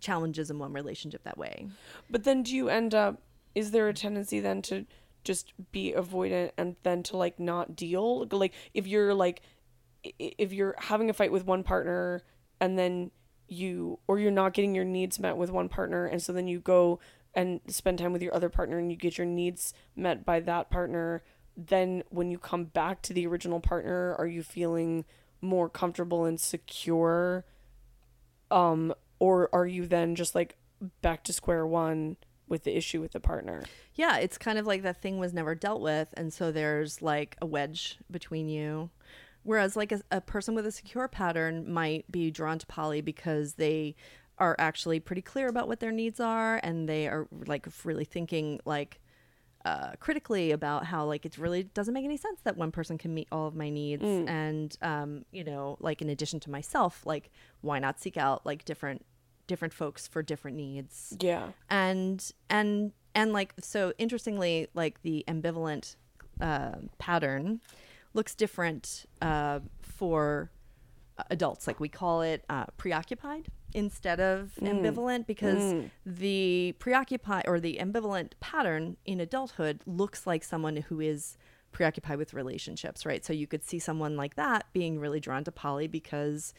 challenges 0.00 0.50
in 0.50 0.58
one 0.58 0.72
relationship 0.72 1.22
that 1.22 1.38
way. 1.38 1.68
But 2.10 2.24
then 2.24 2.42
do 2.42 2.54
you 2.54 2.68
end 2.68 2.94
up 2.94 3.22
is 3.54 3.70
there 3.70 3.88
a 3.88 3.94
tendency 3.94 4.40
then 4.40 4.60
to 4.60 4.84
just 5.24 5.52
be 5.72 5.94
avoidant 5.96 6.50
and 6.58 6.76
then 6.82 7.02
to 7.04 7.16
like 7.16 7.40
not 7.40 7.74
deal 7.74 8.26
like 8.30 8.52
if 8.74 8.86
you're 8.86 9.14
like 9.14 9.40
if 10.18 10.52
you're 10.52 10.74
having 10.78 11.10
a 11.10 11.12
fight 11.12 11.32
with 11.32 11.46
one 11.46 11.62
partner 11.62 12.22
and 12.60 12.78
then 12.78 13.10
you 13.48 13.98
or 14.06 14.18
you're 14.18 14.30
not 14.30 14.52
getting 14.52 14.74
your 14.74 14.84
needs 14.84 15.18
met 15.18 15.36
with 15.36 15.50
one 15.50 15.68
partner 15.68 16.06
and 16.06 16.22
so 16.22 16.32
then 16.32 16.46
you 16.48 16.58
go 16.58 16.98
and 17.34 17.60
spend 17.68 17.98
time 17.98 18.12
with 18.12 18.22
your 18.22 18.34
other 18.34 18.48
partner 18.48 18.78
and 18.78 18.90
you 18.90 18.96
get 18.96 19.18
your 19.18 19.26
needs 19.26 19.72
met 19.94 20.24
by 20.24 20.40
that 20.40 20.70
partner 20.70 21.22
then 21.56 22.02
when 22.10 22.30
you 22.30 22.38
come 22.38 22.64
back 22.64 23.02
to 23.02 23.12
the 23.12 23.26
original 23.26 23.60
partner 23.60 24.14
are 24.18 24.26
you 24.26 24.42
feeling 24.42 25.04
more 25.40 25.68
comfortable 25.68 26.24
and 26.24 26.40
secure 26.40 27.44
um 28.50 28.92
or 29.18 29.48
are 29.54 29.66
you 29.66 29.86
then 29.86 30.14
just 30.14 30.34
like 30.34 30.56
back 31.00 31.22
to 31.22 31.32
square 31.32 31.66
one 31.66 32.16
with 32.48 32.64
the 32.64 32.76
issue 32.76 33.00
with 33.00 33.12
the 33.12 33.20
partner 33.20 33.62
Yeah, 33.96 34.18
it's 34.18 34.36
kind 34.36 34.58
of 34.58 34.66
like 34.66 34.82
that 34.82 35.00
thing 35.00 35.18
was 35.18 35.32
never 35.32 35.54
dealt 35.54 35.80
with, 35.80 36.12
and 36.18 36.32
so 36.32 36.52
there's 36.52 37.00
like 37.00 37.34
a 37.40 37.46
wedge 37.46 37.98
between 38.10 38.46
you. 38.48 38.90
Whereas, 39.46 39.76
like 39.76 39.92
a, 39.92 40.00
a 40.10 40.20
person 40.20 40.54
with 40.54 40.66
a 40.66 40.72
secure 40.72 41.06
pattern 41.06 41.72
might 41.72 42.10
be 42.10 42.30
drawn 42.30 42.58
to 42.58 42.66
poly 42.66 43.00
because 43.00 43.54
they 43.54 43.94
are 44.38 44.56
actually 44.58 45.00
pretty 45.00 45.22
clear 45.22 45.48
about 45.48 45.68
what 45.68 45.80
their 45.80 45.92
needs 45.92 46.18
are, 46.20 46.60
and 46.62 46.88
they 46.88 47.06
are 47.06 47.28
like 47.46 47.66
really 47.84 48.04
thinking 48.04 48.60
like 48.64 49.00
uh, 49.64 49.92
critically 50.00 50.50
about 50.50 50.86
how 50.86 51.04
like 51.04 51.24
it 51.24 51.38
really 51.38 51.62
doesn't 51.62 51.94
make 51.94 52.04
any 52.04 52.16
sense 52.16 52.40
that 52.42 52.56
one 52.56 52.70
person 52.72 52.98
can 52.98 53.14
meet 53.14 53.28
all 53.30 53.46
of 53.46 53.54
my 53.54 53.70
needs, 53.70 54.02
and 54.28 54.76
um, 54.82 55.24
you 55.30 55.44
know, 55.44 55.76
like 55.80 56.02
in 56.02 56.08
addition 56.08 56.40
to 56.40 56.50
myself, 56.50 57.06
like 57.06 57.30
why 57.60 57.78
not 57.78 58.00
seek 58.00 58.16
out 58.16 58.44
like 58.44 58.64
different 58.64 59.06
different 59.46 59.72
folks 59.72 60.08
for 60.08 60.22
different 60.22 60.56
needs? 60.56 61.16
Yeah. 61.20 61.50
And 61.70 62.32
and 62.50 62.92
and 63.14 63.32
like 63.32 63.54
so 63.60 63.92
interestingly 63.96 64.66
like 64.74 65.02
the 65.02 65.24
ambivalent 65.28 65.96
uh, 66.40 66.72
pattern 66.98 67.60
looks 68.16 68.34
different 68.34 69.04
uh, 69.22 69.60
for 69.82 70.50
adults 71.30 71.66
like 71.66 71.78
we 71.80 71.88
call 71.88 72.22
it 72.22 72.44
uh, 72.48 72.64
preoccupied 72.76 73.46
instead 73.74 74.20
of 74.20 74.52
ambivalent 74.62 75.26
because 75.26 75.74
the 76.04 76.74
preoccupied 76.78 77.44
or 77.46 77.60
the 77.60 77.78
ambivalent 77.80 78.32
pattern 78.40 78.96
in 79.04 79.20
adulthood 79.20 79.82
looks 79.86 80.26
like 80.26 80.42
someone 80.42 80.76
who 80.76 81.00
is 81.00 81.36
preoccupied 81.72 82.18
with 82.18 82.32
relationships 82.34 83.04
right? 83.04 83.24
So 83.24 83.32
you 83.32 83.46
could 83.46 83.62
see 83.64 83.78
someone 83.78 84.16
like 84.16 84.34
that 84.36 84.66
being 84.72 84.98
really 84.98 85.20
drawn 85.20 85.44
to 85.44 85.52
poly 85.52 85.86
because 85.86 86.54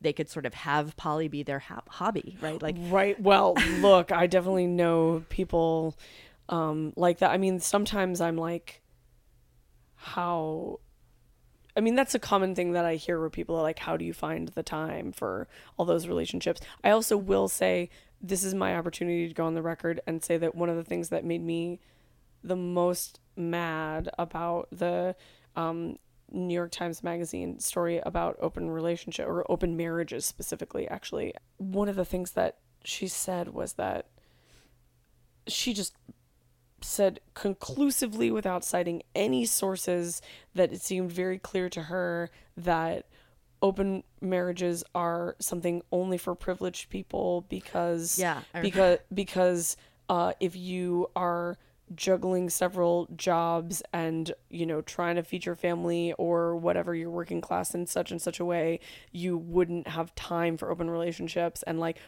they 0.00 0.12
could 0.12 0.28
sort 0.28 0.46
of 0.46 0.54
have 0.54 0.96
poly 0.96 1.28
be 1.28 1.42
their 1.42 1.58
ha- 1.58 1.82
hobby 1.88 2.36
right? 2.40 2.60
Like 2.60 2.76
right. 2.78 3.20
Well 3.20 3.54
look 3.80 4.12
i 4.12 4.26
definitely 4.26 4.66
know 4.66 5.24
people 5.28 5.96
um 6.48 6.92
like 6.96 7.18
that. 7.18 7.30
I 7.30 7.38
mean 7.38 7.60
sometimes 7.60 8.20
i'm 8.20 8.36
like 8.36 8.82
how 9.96 10.80
I 11.76 11.80
mean, 11.80 11.94
that's 11.94 12.14
a 12.14 12.18
common 12.18 12.54
thing 12.54 12.72
that 12.72 12.84
I 12.84 12.96
hear 12.96 13.18
where 13.18 13.30
people 13.30 13.56
are 13.56 13.62
like, 13.62 13.78
how 13.78 13.96
do 13.96 14.04
you 14.04 14.12
find 14.12 14.48
the 14.48 14.62
time 14.62 15.12
for 15.12 15.48
all 15.76 15.86
those 15.86 16.06
relationships? 16.06 16.60
I 16.84 16.90
also 16.90 17.16
will 17.16 17.48
say, 17.48 17.88
this 18.20 18.44
is 18.44 18.54
my 18.54 18.76
opportunity 18.76 19.26
to 19.28 19.34
go 19.34 19.46
on 19.46 19.54
the 19.54 19.62
record 19.62 20.00
and 20.06 20.22
say 20.22 20.36
that 20.36 20.54
one 20.54 20.68
of 20.68 20.76
the 20.76 20.84
things 20.84 21.08
that 21.08 21.24
made 21.24 21.42
me 21.42 21.80
the 22.44 22.56
most 22.56 23.20
mad 23.36 24.08
about 24.18 24.68
the 24.70 25.16
um, 25.56 25.96
New 26.30 26.54
York 26.54 26.70
Times 26.70 27.02
Magazine 27.02 27.58
story 27.58 28.00
about 28.04 28.36
open 28.40 28.70
relationship 28.70 29.26
or 29.26 29.50
open 29.50 29.76
marriages 29.76 30.26
specifically, 30.26 30.88
actually, 30.88 31.34
one 31.58 31.88
of 31.88 31.96
the 31.96 32.04
things 32.04 32.32
that 32.32 32.58
she 32.84 33.08
said 33.08 33.48
was 33.48 33.74
that 33.74 34.06
she 35.46 35.72
just 35.72 35.94
said 36.84 37.20
conclusively 37.34 38.30
without 38.30 38.64
citing 38.64 39.02
any 39.14 39.44
sources 39.44 40.20
that 40.54 40.72
it 40.72 40.80
seemed 40.80 41.12
very 41.12 41.38
clear 41.38 41.68
to 41.68 41.82
her 41.84 42.30
that 42.56 43.06
open 43.62 44.02
marriages 44.20 44.82
are 44.94 45.36
something 45.38 45.82
only 45.92 46.18
for 46.18 46.34
privileged 46.34 46.90
people 46.90 47.46
because 47.48 48.18
Yeah, 48.18 48.42
because 48.60 48.98
because 49.14 49.76
uh, 50.08 50.32
if 50.40 50.56
you 50.56 51.08
are 51.14 51.56
juggling 51.94 52.48
several 52.48 53.06
jobs 53.16 53.82
and 53.92 54.32
you 54.48 54.64
know 54.64 54.80
trying 54.80 55.16
to 55.16 55.22
feed 55.22 55.44
your 55.44 55.54
family 55.54 56.12
or 56.18 56.56
whatever 56.56 56.94
you're 56.94 57.10
working 57.10 57.40
class 57.40 57.74
in 57.74 57.86
such 57.86 58.10
and 58.10 58.20
such 58.20 58.40
a 58.40 58.44
way 58.44 58.80
you 59.10 59.36
wouldn't 59.36 59.86
have 59.88 60.14
time 60.14 60.56
for 60.56 60.70
open 60.70 60.90
relationships. 60.90 61.62
And 61.64 61.78
like 61.78 61.98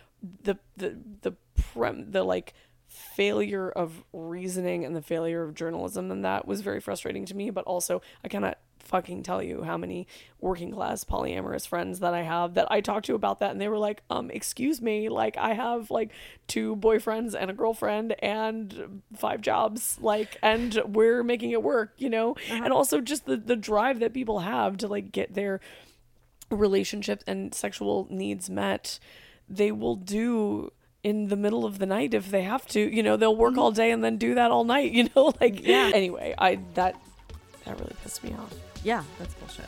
the 0.43 0.59
the 0.77 0.97
the 1.23 1.35
prem 1.55 2.11
the 2.11 2.25
like 2.25 2.55
failure 2.95 3.71
of 3.71 4.05
reasoning 4.13 4.85
and 4.85 4.95
the 4.95 5.03
failure 5.03 5.43
of 5.43 5.55
journalism 5.55 6.11
and 6.11 6.25
that 6.25 6.47
was 6.47 6.61
very 6.61 6.81
frustrating 6.81 7.25
to 7.27 7.35
me 7.35 7.51
but 7.51 7.65
also 7.65 8.01
i 8.25 8.29
cannot 8.29 8.59
fucking 8.79 9.23
tell 9.23 9.43
you 9.43 9.63
how 9.63 9.79
many 9.79 10.07
working 10.41 10.71
class 10.71 11.05
polyamorous 11.05 11.67
friends 11.67 12.01
that 12.01 12.13
i 12.13 12.23
have 12.23 12.55
that 12.55 12.71
i 12.71 12.81
talked 12.81 13.07
to 13.07 13.15
about 13.15 13.39
that 13.41 13.51
and 13.51 13.61
they 13.61 13.69
were 13.69 13.79
like 13.79 14.03
um 14.11 14.31
excuse 14.31 14.81
me 14.83 15.09
like 15.09 15.37
i 15.39 15.55
have 15.55 15.91
like 15.91 16.11
two 16.47 16.77
boyfriends 16.77 17.35
and 17.39 17.51
a 17.51 17.55
girlfriend 17.55 18.15
and 18.23 19.03
five 19.17 19.41
jobs 19.41 19.99
like 20.01 20.37
and 20.43 20.81
we're 20.87 21.25
making 21.25 21.51
it 21.51 21.63
work 21.63 21.95
you 21.97 22.11
know? 22.11 22.37
And 22.51 22.73
also 22.73 23.01
just 23.01 23.27
the 23.27 23.37
the 23.37 23.57
drive 23.57 24.01
that 24.01 24.13
people 24.13 24.41
have 24.41 24.77
to 24.79 24.89
like 24.89 25.11
get 25.11 25.35
their 25.35 25.61
relationships 26.51 27.25
and 27.27 27.55
sexual 27.55 28.07
needs 28.11 28.51
met 28.51 28.99
they 29.49 29.73
will 29.73 29.97
do 29.97 30.71
in 31.05 31.29
the 31.29 31.37
middle 31.37 31.64
of 31.64 31.79
the 31.79 31.87
night 31.87 32.14
if 32.14 32.31
they 32.31 32.43
have 32.43 32.67
to 32.67 32.81
you 32.81 33.03
know 33.03 33.17
they'll 33.17 33.37
work 33.37 33.53
mm-hmm. 33.53 33.61
all 33.61 33.71
day 33.71 33.90
and 33.93 34.03
then 34.03 34.17
do 34.17 34.35
that 34.35 34.51
all 34.51 34.64
night 34.64 34.90
you 34.99 35.09
know 35.14 35.33
like 35.40 35.64
Yeah. 35.64 35.90
anyway 35.95 36.35
i 36.38 36.59
that 36.75 36.97
that 37.64 37.79
really 37.79 37.95
pissed 38.03 38.25
me 38.25 38.33
off 38.35 38.53
Yeah, 38.83 39.03
that's 39.19 39.33
bullshit. 39.35 39.67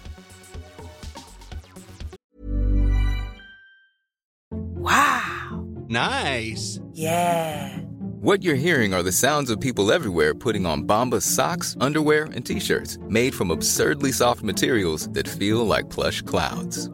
Wow. 4.51 5.67
Nice. 5.89 6.81
Yeah. 6.93 7.79
What 8.21 8.43
you're 8.43 8.55
hearing 8.55 8.95
are 8.95 9.03
the 9.03 9.13
sounds 9.13 9.51
of 9.51 9.61
people 9.61 9.93
everywhere 9.93 10.35
putting 10.35 10.67
on 10.67 10.85
Bombas 10.85 11.23
socks, 11.23 11.77
underwear, 11.81 12.25
and 12.25 12.45
t-shirts 12.45 12.99
made 13.09 13.35
from 13.35 13.51
absurdly 13.51 14.13
soft 14.13 14.43
materials 14.43 15.09
that 15.11 15.29
feel 15.29 15.65
like 15.67 15.91
plush 15.91 16.23
clouds. 16.23 16.91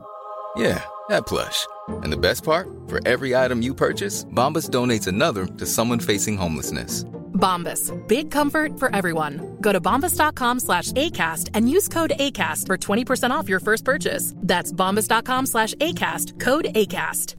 Yeah, 0.57 0.83
that 1.09 1.27
plush. 1.27 1.67
And 1.89 2.13
the 2.13 2.17
best 2.17 2.45
part? 2.45 2.69
For 2.87 3.01
every 3.07 3.35
item 3.37 3.63
you 3.63 3.75
purchase, 3.75 4.25
Bombas 4.25 4.71
donates 4.71 5.07
another 5.07 5.47
to 5.47 5.67
someone 5.67 5.99
facing 5.99 6.37
homelessness. 6.37 7.05
Bombas. 7.43 7.91
Big 8.07 8.31
comfort 8.31 8.79
for 8.79 8.95
everyone. 8.95 9.57
Go 9.61 9.73
to 9.73 9.81
bombas.com 9.81 10.61
slash 10.61 10.93
ACAST 10.93 11.51
and 11.55 11.69
use 11.69 11.89
code 11.89 12.13
ACAST 12.19 12.67
for 12.67 12.77
20% 12.77 13.31
off 13.31 13.49
your 13.49 13.61
first 13.61 13.85
purchase. 13.85 14.35
That's 14.37 14.73
bombas.com 14.73 15.47
slash 15.47 15.75
ACAST. 15.75 16.39
Code 16.39 16.67
ACAST. 16.75 17.37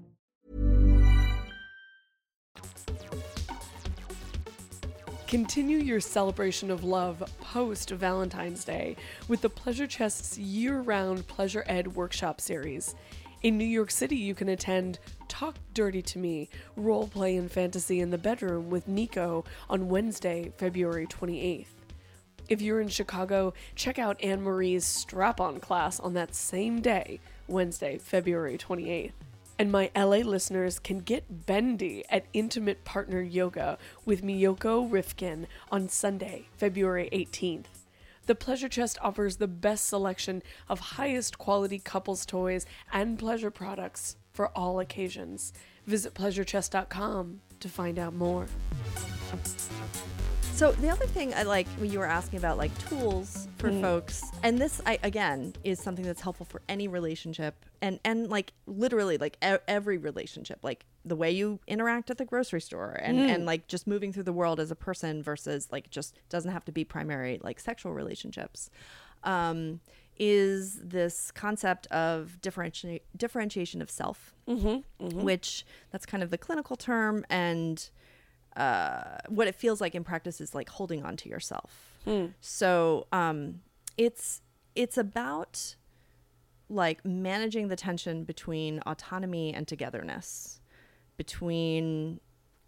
Continue 5.33 5.79
your 5.79 5.99
celebration 5.99 6.69
of 6.69 6.83
love 6.83 7.23
post 7.41 7.89
Valentine's 7.89 8.63
Day 8.63 8.95
with 9.27 9.41
the 9.41 9.49
Pleasure 9.49 9.87
Chest's 9.87 10.37
year 10.37 10.81
round 10.81 11.25
Pleasure 11.25 11.63
Ed 11.65 11.95
workshop 11.95 12.39
series. 12.39 12.93
In 13.43 13.57
New 13.57 13.65
York 13.65 13.91
City, 13.91 14.15
you 14.15 14.33
can 14.33 14.47
attend 14.47 14.99
Talk 15.27 15.55
Dirty 15.73 16.01
to 16.03 16.17
Me, 16.17 16.47
role 16.77 17.09
play 17.09 17.35
and 17.35 17.51
fantasy 17.51 17.99
in 17.99 18.09
the 18.09 18.17
bedroom 18.17 18.69
with 18.69 18.87
Nico 18.87 19.43
on 19.69 19.89
Wednesday, 19.89 20.53
February 20.55 21.05
28th. 21.07 21.67
If 22.47 22.61
you're 22.61 22.79
in 22.79 22.87
Chicago, 22.87 23.53
check 23.75 23.99
out 23.99 24.23
Anne 24.23 24.43
Marie's 24.43 24.85
strap 24.85 25.41
on 25.41 25.59
class 25.59 25.99
on 25.99 26.13
that 26.13 26.33
same 26.33 26.79
day, 26.79 27.19
Wednesday, 27.49 27.97
February 27.97 28.57
28th. 28.57 29.11
And 29.59 29.69
my 29.69 29.91
LA 29.93 30.19
listeners 30.19 30.79
can 30.79 30.99
get 30.99 31.45
bendy 31.45 32.05
at 32.09 32.23
Intimate 32.31 32.85
Partner 32.85 33.21
Yoga 33.21 33.77
with 34.05 34.23
Miyoko 34.23 34.89
Rifkin 34.89 35.47
on 35.69 35.89
Sunday, 35.89 36.47
February 36.55 37.09
18th. 37.11 37.82
The 38.25 38.35
Pleasure 38.35 38.69
Chest 38.69 38.97
offers 39.01 39.37
the 39.37 39.47
best 39.47 39.87
selection 39.87 40.43
of 40.69 40.79
highest 40.79 41.37
quality 41.37 41.77
couples 41.77 42.25
toys 42.25 42.65
and 42.91 43.19
pleasure 43.19 43.51
products 43.51 44.15
for 44.31 44.47
all 44.57 44.79
occasions. 44.79 45.51
Visit 45.85 46.13
pleasurechest.com 46.13 47.41
to 47.59 47.69
find 47.69 47.99
out 47.99 48.13
more. 48.13 48.47
So 50.53 50.71
the 50.71 50.89
other 50.89 51.07
thing 51.07 51.33
I 51.33 51.43
like 51.43 51.67
when 51.79 51.91
you 51.91 51.97
were 51.97 52.05
asking 52.05 52.37
about 52.37 52.59
like 52.59 52.77
tools 52.87 53.47
for 53.57 53.71
mm. 53.71 53.81
folks, 53.81 54.23
and 54.43 54.59
this 54.59 54.79
I 54.85 54.99
again 55.01 55.55
is 55.63 55.79
something 55.79 56.05
that's 56.05 56.21
helpful 56.21 56.45
for 56.45 56.61
any 56.69 56.87
relationship, 56.87 57.65
and 57.81 57.99
and 58.05 58.29
like 58.29 58.53
literally 58.67 59.17
like 59.17 59.35
e- 59.43 59.57
every 59.67 59.97
relationship, 59.97 60.59
like 60.61 60.85
the 61.03 61.15
way 61.15 61.31
you 61.31 61.59
interact 61.67 62.11
at 62.11 62.19
the 62.19 62.23
grocery 62.25 62.61
store, 62.61 62.91
and 63.01 63.17
mm. 63.17 63.33
and 63.33 63.47
like 63.47 63.67
just 63.67 63.87
moving 63.87 64.13
through 64.13 64.23
the 64.23 64.31
world 64.31 64.59
as 64.59 64.69
a 64.69 64.75
person 64.75 65.23
versus 65.23 65.69
like 65.71 65.89
just 65.89 66.19
doesn't 66.29 66.51
have 66.51 66.63
to 66.65 66.71
be 66.71 66.83
primary 66.83 67.39
like 67.43 67.59
sexual 67.59 67.91
relationships. 67.91 68.69
Um, 69.23 69.79
is 70.19 70.79
this 70.83 71.31
concept 71.31 71.87
of 71.87 72.37
differenti- 72.43 73.01
differentiation 73.17 73.81
of 73.81 73.89
self, 73.89 74.35
mm-hmm, 74.47 75.03
mm-hmm. 75.03 75.23
which 75.23 75.65
that's 75.91 76.05
kind 76.05 76.21
of 76.21 76.29
the 76.29 76.37
clinical 76.37 76.75
term, 76.75 77.25
and 77.27 77.89
uh, 78.55 79.17
what 79.29 79.47
it 79.47 79.55
feels 79.55 79.81
like 79.81 79.95
in 79.95 80.03
practice 80.03 80.39
is 80.41 80.53
like 80.53 80.69
holding 80.69 81.03
on 81.03 81.17
to 81.17 81.29
yourself. 81.29 81.71
So 82.41 83.07
um, 83.11 83.61
it's 83.97 84.41
it's 84.75 84.97
about 84.97 85.75
like 86.69 87.05
managing 87.05 87.67
the 87.67 87.75
tension 87.75 88.23
between 88.23 88.79
autonomy 88.85 89.53
and 89.53 89.67
togetherness, 89.67 90.59
between 91.17 92.19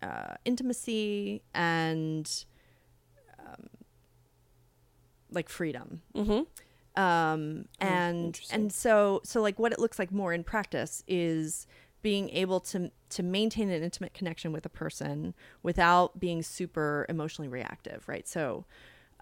uh, 0.01 0.35
intimacy 0.45 1.41
and 1.53 2.45
um, 3.39 3.67
like 5.31 5.49
freedom. 5.49 6.01
Um, 6.95 7.65
and 7.79 8.39
and 8.51 8.71
so 8.71 9.21
so 9.23 9.41
like 9.41 9.59
what 9.59 9.73
it 9.73 9.79
looks 9.79 9.99
like 9.99 10.11
more 10.11 10.31
in 10.33 10.43
practice 10.45 11.03
is 11.07 11.67
being 12.05 12.29
able 12.29 12.59
to 12.59 12.91
to 13.09 13.23
maintain 13.23 13.67
an 13.71 13.81
intimate 13.81 14.13
connection 14.13 14.51
with 14.51 14.63
a 14.63 14.69
person 14.69 15.33
without 15.63 16.19
being 16.19 16.43
super 16.43 17.03
emotionally 17.09 17.47
reactive, 17.49 18.07
right? 18.07 18.27
So 18.27 18.65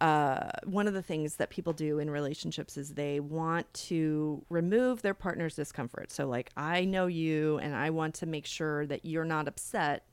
uh, 0.01 0.49
one 0.65 0.85
of 0.85 0.93
the 0.93 1.01
things 1.01 1.37
that 1.37 1.49
people 1.49 1.71
do 1.71 1.99
in 1.99 2.09
relationships 2.09 2.75
is 2.75 2.95
they 2.95 3.21
want 3.21 3.73
to 3.73 4.43
remove 4.49 5.01
their 5.01 5.13
partner's 5.13 5.55
discomfort. 5.55 6.11
So, 6.11 6.27
like, 6.27 6.49
I 6.57 6.83
know 6.83 7.05
you, 7.07 7.57
and 7.59 7.73
I 7.73 7.89
want 7.89 8.15
to 8.15 8.25
make 8.25 8.45
sure 8.45 8.85
that 8.87 9.05
you're 9.05 9.23
not 9.23 9.47
upset 9.47 10.03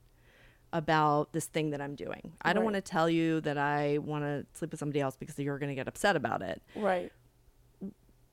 about 0.71 1.33
this 1.33 1.47
thing 1.47 1.71
that 1.71 1.81
I'm 1.81 1.95
doing. 1.95 2.31
I 2.41 2.53
don't 2.53 2.61
Right. 2.63 2.71
want 2.71 2.85
to 2.85 2.89
tell 2.91 3.09
you 3.09 3.41
that 3.41 3.57
I 3.57 3.97
want 3.97 4.23
to 4.23 4.45
sleep 4.53 4.71
with 4.71 4.79
somebody 4.79 5.01
else 5.01 5.17
because 5.17 5.37
you're 5.37 5.59
going 5.59 5.67
to 5.75 5.75
get 5.75 5.89
upset 5.89 6.15
about 6.15 6.41
it 6.41 6.61
Right. 6.75 7.11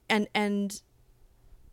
and 0.08 0.28
and 0.34 0.80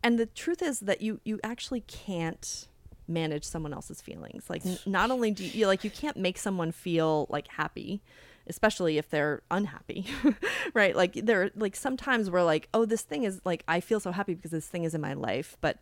and 0.06 0.18
the 0.18 0.26
truth 0.26 0.62
is 0.62 0.80
that 0.80 1.00
you 1.02 1.20
you 1.24 1.40
actually 1.42 1.80
can't 1.82 2.68
manage 3.08 3.44
someone 3.44 3.72
else's 3.72 4.00
feelings. 4.00 4.48
Like 4.48 4.62
not 4.86 5.10
only 5.10 5.30
do 5.30 5.44
you 5.44 5.66
like 5.66 5.84
you 5.84 5.90
can't 5.90 6.16
make 6.16 6.38
someone 6.38 6.72
feel 6.72 7.26
like 7.28 7.48
happy 7.48 8.02
especially 8.48 8.96
if 8.96 9.10
they're 9.10 9.42
unhappy 9.50 10.06
right? 10.74 10.94
Like 10.94 11.14
there 11.14 11.50
like 11.56 11.74
sometimes 11.74 12.30
we're 12.30 12.44
like 12.44 12.68
oh 12.72 12.84
this 12.84 13.02
thing 13.02 13.24
is 13.24 13.40
like 13.44 13.64
i 13.66 13.80
feel 13.80 13.98
so 13.98 14.12
happy 14.12 14.34
because 14.34 14.52
this 14.52 14.68
thing 14.68 14.84
is 14.84 14.94
in 14.94 15.00
my 15.00 15.14
life 15.14 15.56
but 15.60 15.78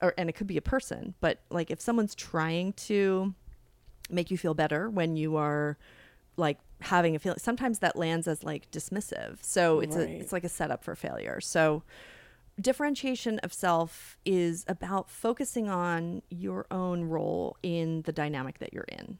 or 0.00 0.14
and 0.16 0.30
it 0.30 0.32
could 0.34 0.46
be 0.46 0.56
a 0.56 0.62
person 0.62 1.14
but 1.20 1.40
like 1.50 1.70
if 1.70 1.80
someone's 1.82 2.14
trying 2.14 2.72
to 2.74 3.34
make 4.08 4.30
you 4.30 4.38
feel 4.38 4.54
better 4.54 4.88
when 4.88 5.16
you 5.16 5.36
are 5.36 5.76
like 6.38 6.58
having 6.80 7.14
a 7.14 7.18
feeling 7.18 7.38
sometimes 7.38 7.80
that 7.80 7.94
lands 7.96 8.26
as 8.28 8.42
like 8.44 8.70
dismissive. 8.70 9.38
So 9.42 9.80
it's 9.80 9.96
Right. 9.96 10.08
a 10.08 10.20
it's 10.20 10.32
like 10.32 10.44
a 10.44 10.48
setup 10.48 10.84
for 10.84 10.94
failure. 10.94 11.40
So 11.40 11.82
differentiation 12.60 13.38
of 13.40 13.52
self 13.52 14.18
is 14.24 14.64
about 14.68 15.10
focusing 15.10 15.68
on 15.68 16.22
your 16.30 16.66
own 16.70 17.04
role 17.04 17.56
in 17.62 18.02
the 18.02 18.12
dynamic 18.12 18.58
that 18.58 18.72
you're 18.72 18.84
in. 18.84 19.18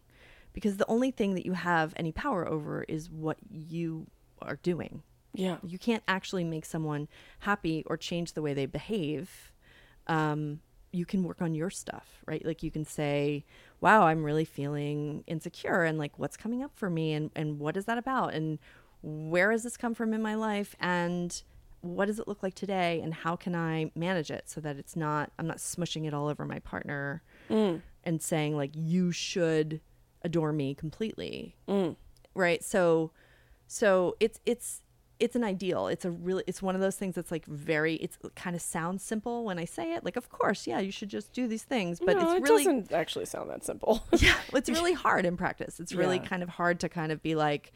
Because 0.53 0.77
the 0.77 0.87
only 0.89 1.11
thing 1.11 1.35
that 1.35 1.47
you 1.47 1.53
have 1.53 1.93
any 1.97 2.11
power 2.13 2.49
over 2.49 2.85
is 2.85 3.11
what 3.11 3.39
you 3.51 4.07
are 4.43 4.57
doing. 4.57 5.03
Yeah. 5.35 5.59
you 5.63 5.79
can't 5.79 6.03
actually 6.09 6.43
make 6.43 6.65
someone 6.65 7.07
happy 7.41 7.85
or 7.87 7.97
change 7.97 8.33
the 8.33 8.43
way 8.43 8.55
they 8.55 8.67
behave. 8.67 9.53
Um, 10.09 10.61
you 10.91 11.05
can 11.05 11.23
work 11.23 11.43
on 11.43 11.55
your 11.55 11.71
stuff 11.71 12.19
right? 12.29 12.45
Like 12.45 12.63
you 12.63 12.71
can 12.71 12.85
say 12.85 13.45
wow 13.81 14.07
i'm 14.07 14.23
really 14.23 14.45
feeling 14.45 15.25
insecure 15.27 15.83
and 15.83 15.99
like 15.99 16.19
what's 16.19 16.37
coming 16.37 16.63
up 16.63 16.73
for 16.75 16.91
me 16.91 17.13
and, 17.13 17.31
and 17.35 17.59
what 17.59 17.77
is 17.77 17.87
that 17.87 17.99
about? 17.99 18.35
And 18.35 18.59
where 19.03 19.51
has 19.51 19.63
this 19.63 19.77
come 19.77 19.95
from 19.95 20.13
in 20.13 20.21
my 20.21 20.35
life? 20.35 20.75
And 20.81 21.43
what 21.81 22.07
does 22.07 22.19
it 22.19 22.27
look 22.27 22.43
like 22.43 22.55
today 22.55 23.01
and 23.03 23.15
how 23.15 23.37
can 23.37 23.55
i 23.55 23.91
manage 23.95 24.31
it 24.31 24.49
so 24.49 24.61
that 24.61 24.77
it's 24.77 24.97
not 24.97 25.31
i'm 25.39 25.47
not 25.47 25.59
smushing 25.59 26.07
it 26.07 26.13
all 26.15 26.29
over 26.29 26.45
my 26.45 26.59
partner 26.61 27.23
mm. 27.49 27.81
and 28.05 28.21
saying 28.21 28.57
like 28.57 28.71
you 28.75 29.13
should 29.13 29.81
adore 30.23 30.53
me 30.53 30.75
completely. 30.75 31.57
Mm. 31.69 31.97
Right? 32.35 32.63
So 32.65 33.13
so 33.67 34.17
it's 34.21 34.41
it's 34.47 34.83
it's 35.19 35.35
an 35.35 35.43
ideal. 35.43 35.89
It's 35.89 36.05
a 36.05 36.11
really 36.11 36.45
it's 36.47 36.63
one 36.63 36.75
of 36.75 36.81
those 36.81 36.97
things 36.97 37.15
that's 37.17 37.31
like 37.31 37.45
very 37.47 37.95
it's 37.97 38.19
kind 38.37 38.55
of 38.55 38.63
sounds 38.63 39.03
simple 39.03 39.45
when 39.45 39.59
i 39.59 39.65
say 39.65 39.95
it. 39.95 40.05
Like 40.05 40.17
of 40.17 40.29
course 40.29 40.67
yeah 40.67 40.79
you 40.79 40.93
should 40.93 41.09
just 41.09 41.33
do 41.33 41.47
these 41.49 41.65
things 41.65 41.99
but 42.01 42.17
no, 42.17 42.23
it's 42.23 42.33
it 42.35 42.43
really 42.43 42.65
doesn't 42.65 42.93
actually 42.93 43.27
sound 43.27 43.51
that 43.51 43.65
simple. 43.65 44.05
yeah 44.19 44.37
it's 44.53 44.71
really 44.71 44.93
hard 45.05 45.27
in 45.27 45.37
practice. 45.37 45.81
It's 45.81 45.95
really 45.95 46.17
Yeah. 46.17 46.27
kind 46.27 46.43
of 46.43 46.49
hard 46.49 46.81
to 46.81 46.89
kind 46.89 47.13
of 47.13 47.23
be 47.23 47.35
like 47.35 47.73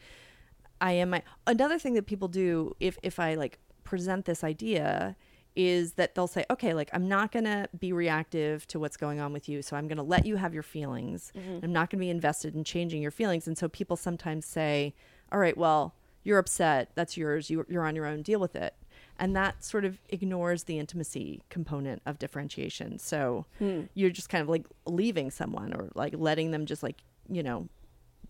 i 0.81 0.91
am 0.91 1.11
my 1.11 1.21
another 1.45 1.77
thing 1.77 1.93
that 1.93 2.07
people 2.07 2.27
do 2.27 2.75
if 2.79 2.97
if 3.03 3.19
i 3.19 3.35
like 3.35 3.59
present 3.93 4.25
this 4.25 4.43
idea 4.43 5.15
is 5.55 5.93
that 5.93 6.15
they'll 6.15 6.25
say, 6.25 6.43
okay, 6.49 6.73
like 6.73 6.89
I'm 6.93 7.07
not 7.07 7.31
going 7.31 7.45
to 7.45 7.69
be 7.77 7.93
reactive 7.93 8.65
to 8.69 8.79
what's 8.79 8.97
going 8.97 9.19
on 9.19 9.31
with 9.31 9.47
you. 9.47 9.61
So 9.61 9.77
I'm 9.77 9.87
going 9.87 9.97
to 9.97 10.03
let 10.03 10.25
you 10.25 10.35
have 10.37 10.51
your 10.51 10.63
feelings. 10.63 11.31
I'm 11.61 11.71
not 11.71 11.91
going 11.91 11.99
to 11.99 12.05
be 12.05 12.09
invested 12.09 12.55
in 12.55 12.63
changing 12.63 13.03
your 13.03 13.11
feelings. 13.11 13.45
And 13.47 13.55
so 13.55 13.69
people 13.69 13.95
sometimes 13.95 14.47
say, 14.47 14.95
all 15.31 15.37
right, 15.37 15.55
well, 15.55 15.93
you're 16.23 16.39
upset. 16.39 16.89
That's 16.95 17.17
yours. 17.17 17.51
You, 17.51 17.67
you're 17.69 17.85
on 17.85 17.95
your 17.95 18.07
own. 18.07 18.23
Deal 18.23 18.39
with 18.39 18.55
it. 18.55 18.73
And 19.19 19.35
that 19.35 19.63
sort 19.63 19.85
of 19.85 19.99
ignores 20.09 20.63
the 20.63 20.79
intimacy 20.79 21.43
component 21.51 22.01
of 22.07 22.17
differentiation. 22.17 22.97
So 22.97 23.45
you're 23.93 24.09
just 24.09 24.29
kind 24.29 24.41
of 24.41 24.49
like 24.49 24.65
leaving 24.87 25.29
someone 25.29 25.71
or 25.71 25.89
like 25.93 26.15
letting 26.17 26.49
them 26.49 26.65
just 26.65 26.81
like, 26.81 27.03
you 27.29 27.43
know, 27.43 27.69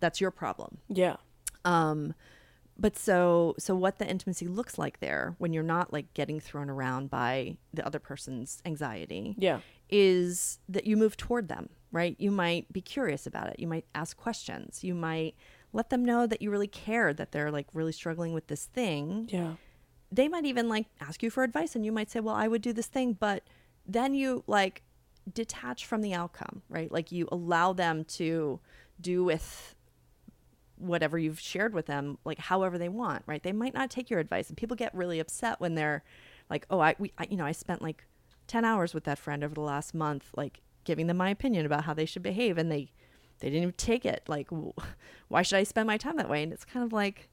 that's 0.01 0.19
your 0.19 0.31
problem. 0.31 0.79
Yeah. 0.89 1.15
Um, 1.63 2.13
but 2.77 2.97
so 2.97 3.55
so 3.59 3.75
what 3.75 3.99
the 3.99 4.07
intimacy 4.09 4.47
looks 4.47 4.77
like 4.77 4.99
there 4.99 5.35
when 5.37 5.53
you're 5.53 5.63
not 5.63 5.93
like 5.93 6.13
getting 6.13 6.39
thrown 6.39 6.69
around 6.69 7.09
by 7.09 7.55
the 7.73 7.85
other 7.85 7.99
person's 7.99 8.61
anxiety 8.65 9.35
Yeah. 9.37 9.59
is 9.89 10.59
that 10.69 10.85
you 10.85 10.97
move 10.97 11.15
toward 11.17 11.47
them, 11.49 11.69
right? 11.91 12.15
You 12.19 12.31
might 12.31 12.71
be 12.73 12.81
curious 12.81 13.27
about 13.27 13.47
it. 13.47 13.59
You 13.59 13.67
might 13.67 13.85
ask 13.93 14.17
questions. 14.17 14.83
You 14.83 14.95
might 14.95 15.35
let 15.71 15.89
them 15.89 16.03
know 16.03 16.25
that 16.27 16.41
you 16.41 16.49
really 16.51 16.67
care 16.67 17.13
that 17.13 17.31
they're 17.31 17.51
like 17.51 17.67
really 17.73 17.91
struggling 17.91 18.33
with 18.33 18.47
this 18.47 18.65
thing. 18.65 19.27
Yeah. 19.31 19.53
They 20.11 20.27
might 20.27 20.45
even 20.45 20.69
like 20.69 20.87
ask 20.99 21.23
you 21.23 21.29
for 21.31 21.43
advice 21.43 21.75
and 21.75 21.83
you 21.85 21.91
might 21.91 22.09
say, 22.11 22.19
"Well, 22.19 22.35
I 22.35 22.47
would 22.47 22.61
do 22.61 22.73
this 22.73 22.87
thing," 22.87 23.13
but 23.13 23.43
then 23.85 24.13
you 24.13 24.43
like 24.47 24.83
detach 25.31 25.85
from 25.85 26.01
the 26.01 26.13
outcome, 26.13 26.61
right? 26.69 26.91
Like 26.91 27.11
you 27.11 27.27
allow 27.31 27.73
them 27.73 28.03
to 28.19 28.59
do 29.01 29.23
with 29.23 29.75
whatever 30.83 31.17
you've 31.17 31.39
shared 31.39 31.73
with 31.73 31.85
them 31.85 32.17
like 32.25 32.39
however 32.39 32.77
they 32.77 32.89
want 32.89 33.23
right? 33.25 33.43
They 33.43 33.53
might 33.53 33.73
not 33.73 33.89
take 33.89 34.09
your 34.09 34.19
advice 34.19 34.49
and 34.49 34.57
people 34.57 34.75
get 34.75 34.93
really 34.93 35.19
upset 35.19 35.59
when 35.59 35.75
they're 35.75 36.03
like 36.49 36.65
oh 36.69 36.79
i, 36.79 36.95
we, 36.99 37.11
I 37.17 37.25
you 37.29 37.37
know 37.37 37.45
i 37.45 37.53
spent 37.53 37.81
like 37.81 38.05
10 38.47 38.65
hours 38.65 38.93
with 38.93 39.05
that 39.05 39.17
friend 39.17 39.43
over 39.43 39.53
the 39.53 39.61
last 39.61 39.93
month 39.93 40.29
like 40.35 40.61
giving 40.83 41.07
them 41.07 41.17
my 41.17 41.29
opinion 41.29 41.65
about 41.65 41.85
how 41.85 41.93
they 41.93 42.05
should 42.05 42.23
behave 42.23 42.57
and 42.57 42.71
they 42.71 42.91
they 43.39 43.49
didn't 43.49 43.63
even 43.63 43.73
take 43.73 44.05
it. 44.05 44.23
Like 44.27 44.49
w- 44.49 44.73
why 45.27 45.41
should 45.41 45.57
i 45.57 45.63
spend 45.63 45.87
my 45.87 45.97
time 45.97 46.17
that 46.17 46.29
way? 46.29 46.43
And 46.43 46.53
it's 46.53 46.65
kind 46.65 46.85
of 46.85 46.93
like 46.93 47.29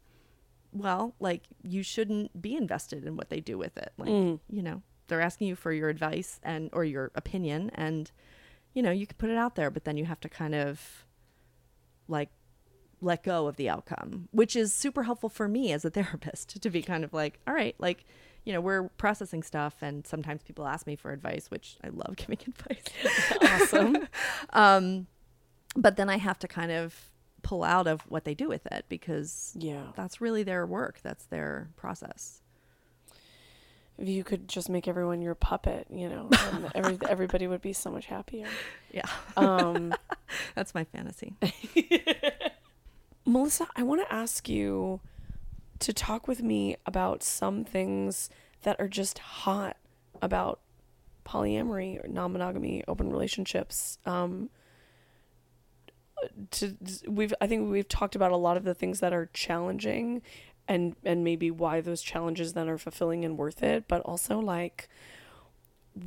well 0.73 1.15
like 1.19 1.43
you 1.63 1.83
shouldn't 1.83 2.41
be 2.41 2.55
invested 2.55 3.05
in 3.05 3.17
what 3.17 3.31
they 3.31 3.41
do 3.41 3.59
with 3.59 3.77
it. 3.77 3.93
Like 3.99 4.09
mm. 4.09 4.41
you 4.49 4.63
know 4.63 4.83
they're 5.09 5.21
asking 5.21 5.49
you 5.49 5.57
for 5.57 5.73
your 5.73 5.89
advice 5.89 6.41
and 6.43 6.71
or 6.73 6.85
your 6.85 7.11
opinion 7.15 7.71
and 7.75 8.11
you 8.75 8.83
know 8.83 8.91
you 8.93 9.07
can 9.07 9.17
put 9.19 9.31
it 9.31 9.37
out 9.37 9.57
there 9.57 9.69
but 9.71 9.85
then 9.85 9.97
you 9.97 10.05
have 10.05 10.21
to 10.21 10.29
kind 10.29 10.55
of 10.55 11.05
like 12.07 12.29
let 13.01 13.23
go 13.23 13.47
of 13.47 13.57
the 13.57 13.69
outcome, 13.69 14.29
which 14.31 14.55
is 14.55 14.73
super 14.73 15.05
helpful 15.05 15.29
for 15.29 15.49
me 15.49 15.73
as 15.73 15.85
a 15.85 15.91
therapist 15.91 16.61
to 16.63 16.71
be 16.71 16.83
kind 16.83 17.05
of 17.05 17.13
like, 17.13 17.39
all 17.47 17.55
right, 17.55 17.75
like, 17.79 18.05
you 18.45 18.53
know, 18.53 18.61
we're 18.61 18.89
processing 18.91 19.43
stuff 19.43 19.77
and 19.83 20.07
sometimes 20.07 20.43
people 20.43 20.67
ask 20.67 20.87
me 20.87 20.97
for 20.97 21.13
advice, 21.13 21.51
which 21.51 21.77
I 21.85 21.89
love 21.89 22.15
giving 22.17 22.39
advice. 22.47 22.85
Awesome. 23.43 24.09
um, 24.53 25.07
but 25.77 25.97
then 25.97 26.09
I 26.09 26.17
have 26.17 26.39
to 26.41 26.49
kind 26.49 26.73
of 26.73 27.11
pull 27.43 27.65
out 27.65 27.87
of 27.87 28.03
what 28.03 28.25
they 28.25 28.35
do 28.35 28.49
with 28.49 28.67
it 28.67 28.85
because 28.89 29.55
yeah. 29.59 29.85
that's 29.97 30.21
really 30.21 30.43
their 30.43 30.67
work. 30.67 31.01
That's 31.03 31.25
their 31.27 31.71
process. 31.77 32.43
If 33.99 34.09
you 34.09 34.25
could 34.25 34.49
just 34.49 34.71
make 34.71 34.89
everyone 34.89 35.21
your 35.21 35.35
puppet, 35.35 35.87
you 35.91 36.09
know, 36.09 36.31
and 36.53 36.71
every, 36.75 36.99
everybody 37.07 37.47
would 37.47 37.61
be 37.61 37.75
so 37.75 37.91
much 37.91 38.07
happier. 38.07 38.47
Yeah. 38.93 39.05
Um, 39.37 39.95
That's 40.55 40.75
my 40.75 40.85
fantasy. 40.85 41.35
Melissa, 43.31 43.69
I 43.77 43.85
want 43.85 44.01
to 44.01 44.13
ask 44.13 44.49
you 44.49 45.01
to 45.79 45.93
talk 45.93 46.27
with 46.27 46.43
me 46.43 46.77
about 46.85 47.23
some 47.23 47.65
things 47.65 48.29
that 48.63 48.75
are 48.81 48.89
just 48.89 49.19
hot 49.21 49.77
about 50.21 50.59
polyamory 51.25 52.05
or 52.05 52.09
non-monogamy, 52.09 52.83
open 52.89 53.09
relationships. 53.09 53.99
Um, 54.05 54.51
to 56.51 56.77
we've 57.07 57.33
I 57.41 57.47
think 57.47 57.71
we've 57.71 57.89
talked 57.89 58.17
about 58.17 58.33
a 58.33 58.37
lot 58.37 58.57
of 58.57 58.65
the 58.65 58.75
things 58.75 59.01
that 59.01 59.13
are 59.13 59.31
challenging 59.33 60.21
and 60.69 60.97
and 61.05 61.25
maybe 61.25 61.51
why 61.51 61.81
those 61.81 62.03
challenges 62.03 62.53
then 62.53 62.69
are 62.69 62.77
fulfilling 62.79 63.25
and 63.25 63.39
worth 63.39 63.63
it, 63.63 63.87
but 63.87 64.03
also 64.03 64.41
like 64.41 64.89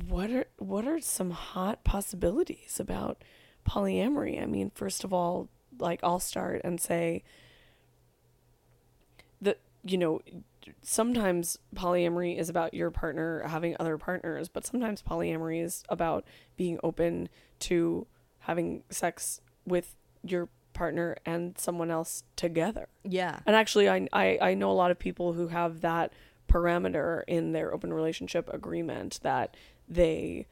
what 0.08 0.30
are 0.30 0.44
what 0.58 0.86
are 0.86 1.00
some 1.00 1.30
hot 1.30 1.84
possibilities 1.84 2.78
about 2.78 3.24
polyamory? 3.66 4.40
I 4.40 4.46
mean, 4.46 4.70
first 4.74 5.04
of 5.04 5.12
all, 5.12 5.48
like 5.78 6.00
I'll 6.02 6.20
start 6.20 6.60
and 6.64 6.80
say 6.80 7.22
that 9.40 9.60
you 9.84 9.98
know 9.98 10.20
sometimes 10.82 11.58
polyamory 11.74 12.38
is 12.38 12.48
about 12.48 12.74
your 12.74 12.90
partner 12.90 13.42
having 13.46 13.76
other 13.78 13.98
partners, 13.98 14.48
but 14.48 14.66
sometimes 14.66 15.02
polyamory 15.02 15.62
is 15.62 15.84
about 15.88 16.24
being 16.56 16.78
open 16.82 17.28
to 17.60 18.06
having 18.40 18.82
sex 18.90 19.40
with 19.66 19.96
your 20.22 20.48
partner 20.72 21.16
and 21.24 21.58
someone 21.58 21.90
else 21.90 22.24
together. 22.36 22.88
Yeah. 23.04 23.40
And 23.46 23.56
actually, 23.56 23.88
I, 23.88 24.08
I, 24.12 24.38
I 24.40 24.54
know 24.54 24.70
a 24.70 24.72
lot 24.72 24.90
of 24.90 24.98
people 24.98 25.32
who 25.32 25.48
have 25.48 25.80
that 25.80 26.12
parameter 26.48 27.22
in 27.26 27.52
their 27.52 27.72
open 27.72 27.92
relationship 27.92 28.52
agreement 28.52 29.20
that 29.22 29.56
they 29.88 30.46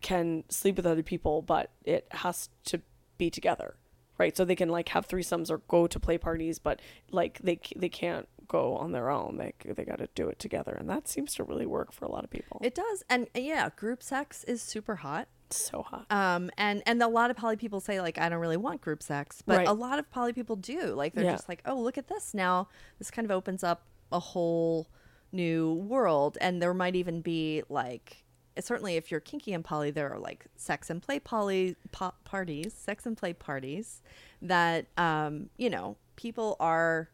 can 0.00 0.44
sleep 0.48 0.76
with 0.76 0.86
other 0.86 1.02
people, 1.02 1.42
but 1.42 1.70
it 1.84 2.06
has 2.12 2.48
to 2.64 2.80
be 3.18 3.28
together, 3.28 3.74
right? 4.20 4.36
So 4.36 4.44
they 4.44 4.54
can 4.54 4.68
like 4.68 4.90
have 4.90 5.08
threesomes 5.08 5.50
or 5.50 5.58
go 5.66 5.86
to 5.86 5.98
play 5.98 6.18
parties, 6.18 6.58
but 6.58 6.80
like 7.10 7.40
they 7.42 7.58
they 7.74 7.88
can't 7.88 8.28
go 8.46 8.76
on 8.76 8.92
their 8.92 9.08
own. 9.10 9.38
They 9.38 9.52
they 9.64 9.84
got 9.84 9.98
to 9.98 10.08
do 10.14 10.28
it 10.28 10.38
together, 10.38 10.76
and 10.78 10.88
that 10.90 11.08
seems 11.08 11.34
to 11.36 11.42
really 11.44 11.66
work 11.66 11.90
for 11.92 12.04
a 12.04 12.10
lot 12.12 12.22
of 12.24 12.30
people. 12.30 12.60
It 12.62 12.74
does. 12.74 13.02
And 13.08 13.28
yeah, 13.34 13.70
group 13.76 14.02
sex 14.02 14.44
is 14.44 14.60
super 14.62 14.96
hot. 14.96 15.26
So 15.50 15.82
hot. 15.82 16.06
Um, 16.10 16.50
and 16.58 16.82
and 16.86 17.02
a 17.02 17.08
lot 17.08 17.30
of 17.30 17.36
poly 17.36 17.56
people 17.56 17.80
say 17.80 18.00
like 18.00 18.18
I 18.18 18.28
don't 18.28 18.40
really 18.40 18.56
want 18.68 18.80
group 18.82 19.02
sex, 19.02 19.42
but 19.44 19.56
Right. 19.58 19.68
a 19.68 19.72
lot 19.72 19.98
of 19.98 20.08
poly 20.10 20.32
people 20.32 20.56
do. 20.56 20.80
Like 20.94 21.14
they're 21.14 21.24
Yeah. 21.24 21.32
just 21.32 21.48
like, 21.48 21.62
oh, 21.64 21.80
look 21.80 21.96
at 21.98 22.06
this 22.08 22.34
now. 22.34 22.68
This 22.98 23.10
kind 23.10 23.24
of 23.24 23.30
opens 23.32 23.64
up 23.64 23.86
a 24.12 24.20
whole 24.20 24.88
new 25.32 25.72
world, 25.72 26.36
and 26.40 26.60
there 26.60 26.74
might 26.74 26.94
even 26.96 27.20
be 27.20 27.62
like 27.68 28.24
certainly 28.64 28.96
if 28.96 29.10
you're 29.10 29.20
kinky 29.20 29.52
and 29.52 29.64
poly, 29.64 29.90
there 29.90 30.12
are 30.12 30.18
like 30.18 30.46
sex 30.56 30.90
and 30.90 31.02
play 31.02 31.18
poly 31.20 31.76
po- 31.92 32.14
parties, 32.24 32.72
sex 32.74 33.06
and 33.06 33.16
play 33.16 33.32
parties 33.32 34.02
that 34.42 34.86
um, 34.96 35.50
you 35.56 35.70
know 35.70 35.96
people 36.16 36.56
are 36.60 37.08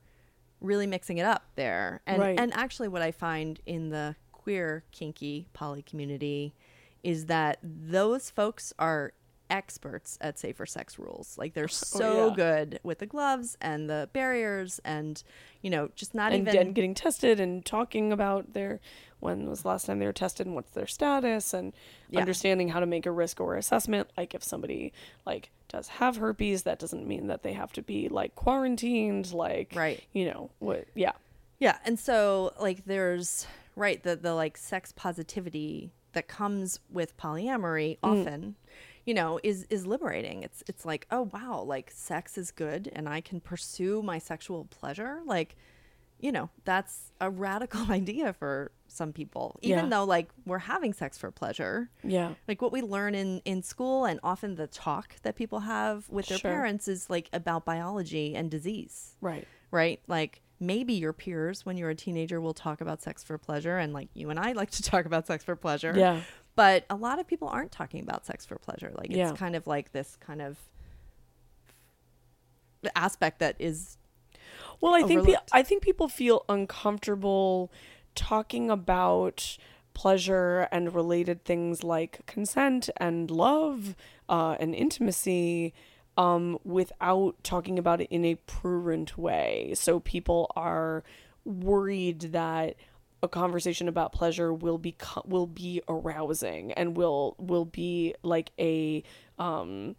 really 0.61 0.87
mixing 0.87 1.19
it 1.19 1.25
up 1.27 1.45
there. 1.57 2.01
And 2.07 2.21
Right. 2.21 2.39
and 2.39 2.53
actually, 2.55 2.89
what 2.89 3.03
I 3.03 3.11
find 3.13 3.61
in 3.67 3.91
the 3.91 4.17
queer 4.33 4.85
kinky 4.93 5.49
poly 5.53 5.83
community 5.83 6.55
is 7.03 7.27
that 7.27 7.59
those 7.63 8.31
folks 8.31 8.73
are 8.79 9.13
experts 9.51 10.19
at 10.21 10.39
safer 10.39 10.67
sex 10.67 10.99
rules. 10.99 11.37
Like 11.39 11.55
they're 11.55 11.65
oh, 11.67 11.69
so 11.69 12.05
Oh, 12.05 12.29
yeah. 12.29 12.35
good 12.37 12.81
with 12.83 12.99
the 12.99 13.07
gloves 13.07 13.57
and 13.61 13.89
the 13.91 14.09
barriers 14.13 14.81
and 14.85 15.23
you 15.63 15.71
know 15.71 15.91
just 15.95 16.15
not 16.15 16.33
and, 16.33 16.47
even 16.49 16.57
and 16.67 16.75
getting 16.75 16.95
tested 16.95 17.41
and 17.41 17.65
talking 17.65 18.13
about 18.13 18.53
their 18.53 18.81
when 19.21 19.49
was 19.49 19.63
the 19.63 19.69
last 19.69 19.87
time 19.87 19.99
they 19.99 20.07
were 20.07 20.13
tested 20.13 20.47
and 20.47 20.55
what's 20.55 20.73
their 20.73 20.87
status 20.87 21.55
and 21.55 21.73
Yeah. 22.11 22.21
understanding 22.21 22.69
how 22.69 22.81
to 22.81 22.87
make 22.87 23.07
a 23.07 23.11
risk 23.11 23.41
or 23.41 23.57
assessment 23.57 24.09
like 24.17 24.35
if 24.35 24.43
somebody 24.45 24.93
like 25.25 25.51
does 25.69 25.89
have 25.89 26.17
herpes 26.19 26.63
that 26.65 26.79
doesn't 26.79 27.07
mean 27.07 27.27
that 27.29 27.43
they 27.43 27.53
have 27.55 27.73
to 27.73 27.83
be 27.83 28.09
like 28.09 28.35
quarantined 28.35 29.33
like 29.33 29.73
Right. 29.75 30.03
you 30.13 30.27
know 30.27 30.51
what 30.59 30.87
yeah 30.95 31.13
Yeah, 31.59 31.79
and 31.85 31.99
so 31.99 32.53
like 32.61 32.85
there's 32.85 33.47
right 33.75 34.03
the 34.03 34.17
the 34.17 34.35
like 34.35 34.57
sex 34.57 34.93
positivity 34.93 35.93
that 36.13 36.29
comes 36.29 36.81
with 36.91 37.17
polyamory 37.19 37.99
mm. 37.99 37.99
often, 38.03 38.57
you 39.07 39.15
know, 39.15 39.41
is 39.43 39.67
is 39.71 39.87
liberating. 39.87 40.43
It's 40.43 40.63
it's 40.69 40.85
like, 40.85 41.07
oh 41.11 41.31
wow, 41.33 41.63
like 41.63 41.91
sex 41.91 42.37
is 42.37 42.51
good 42.51 42.91
and 42.95 43.09
I 43.09 43.21
can 43.23 43.41
pursue 43.41 44.03
my 44.03 44.19
sexual 44.19 44.65
pleasure. 44.67 45.21
Like, 45.25 45.57
you 46.19 46.33
know, 46.33 46.51
that's 46.65 47.13
a 47.21 47.31
radical 47.31 47.91
idea 48.01 48.33
for 48.35 48.73
some 48.89 49.13
people. 49.13 49.59
Even 49.63 49.85
Yeah. 49.85 49.91
though 49.91 50.05
like 50.05 50.31
we're 50.45 50.59
having 50.59 50.93
sex 50.93 51.19
for 51.19 51.31
pleasure. 51.31 51.89
yeah 52.03 52.35
Like 52.49 52.61
what 52.63 52.73
we 52.73 52.83
learn 52.83 53.15
in 53.15 53.41
in 53.45 53.63
school 53.63 54.05
and 54.07 54.19
often 54.23 54.57
the 54.57 54.67
talk 54.67 55.17
that 55.23 55.37
people 55.37 55.61
have 55.61 56.09
with 56.11 56.27
their 56.27 56.39
Sure. 56.39 56.51
parents 56.51 56.89
is 56.89 57.09
like 57.11 57.29
about 57.33 57.65
biology 57.65 58.35
and 58.35 58.51
disease 58.51 59.17
right 59.21 59.47
right? 59.73 60.01
Like 60.09 60.43
maybe 60.59 60.95
your 60.95 61.13
peers 61.13 61.67
when 61.67 61.77
you're 61.77 61.91
a 61.91 61.95
teenager 61.95 62.41
will 62.41 62.55
talk 62.55 62.81
about 62.81 63.03
sex 63.03 63.23
for 63.23 63.37
pleasure 63.39 63.77
and 63.79 63.93
like 63.93 64.09
you 64.15 64.31
and 64.31 64.39
I 64.41 64.53
like 64.53 64.71
to 64.73 64.83
talk 64.93 65.05
about 65.07 65.27
sex 65.27 65.45
for 65.45 65.55
pleasure. 65.57 65.93
Yeah. 65.97 66.23
But 66.57 66.85
a 66.91 66.97
lot 66.97 67.19
of 67.21 67.27
people 67.27 67.49
aren't 67.49 67.71
talking 67.71 68.01
about 68.03 68.27
sex 68.27 68.45
for 68.45 68.57
pleasure. 68.57 68.91
Like 68.97 69.11
it's 69.11 69.17
Yeah. 69.17 69.33
kind 69.33 69.55
of 69.55 69.67
like 69.67 69.93
this 69.93 70.17
kind 70.17 70.43
of 70.43 70.59
aspect 72.95 73.41
that 73.41 73.57
is 73.59 73.99
Well, 74.81 74.95
I 74.95 75.03
think 75.03 75.25
pe- 75.27 75.35
I 75.53 75.63
think 75.63 75.83
people 75.83 76.09
feel 76.09 76.45
uncomfortable 76.49 77.71
talking 78.15 78.71
about 78.71 79.59
pleasure 79.95 80.69
and 80.71 80.95
related 80.95 81.45
things 81.45 81.83
like 81.83 82.25
consent 82.27 82.91
and 82.99 83.31
love 83.31 83.97
uh, 84.29 84.57
and 84.61 84.75
intimacy 84.75 85.73
um, 86.19 86.59
without 86.65 87.43
talking 87.43 87.79
about 87.79 88.01
it 88.03 88.09
in 88.11 88.25
a 88.25 88.35
prurient 88.47 89.17
way. 89.19 89.73
So 89.75 90.01
people 90.01 90.51
are 90.55 91.03
worried 91.45 92.21
that 92.33 92.77
a 93.27 93.29
conversation 93.29 93.89
about 93.89 94.13
pleasure 94.13 94.53
will 94.53 94.79
be 94.79 94.97
will 95.27 95.47
be 95.47 95.83
arousing 95.89 96.73
and 96.73 96.97
will 96.97 97.35
will 97.39 97.67
be 97.67 98.15
like 98.23 98.53
a 98.59 99.03
um 99.39 99.97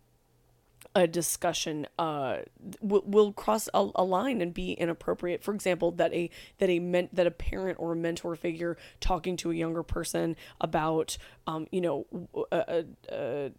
a 0.95 1.05
discussion 1.05 1.85
uh 1.99 2.37
will, 2.81 3.03
will 3.05 3.31
cross 3.31 3.69
a, 3.73 3.87
a 3.95 4.03
line 4.03 4.41
and 4.41 4.53
be 4.53 4.71
inappropriate. 4.71 5.43
For 5.43 5.53
example 5.53 5.91
that 5.91 6.11
a 6.13 6.29
that 6.57 6.69
a 6.69 6.79
men, 6.79 7.09
that 7.13 7.27
a 7.27 7.31
parent 7.31 7.77
or 7.79 7.93
a 7.93 7.95
mentor 7.95 8.35
figure 8.35 8.77
talking 8.99 9.37
to 9.37 9.51
a 9.51 9.55
younger 9.55 9.83
person 9.83 10.35
about 10.59 11.17
um 11.45 11.67
you 11.71 11.81
know 11.81 12.05
uh, 12.51 12.81
uh, 13.11 13.49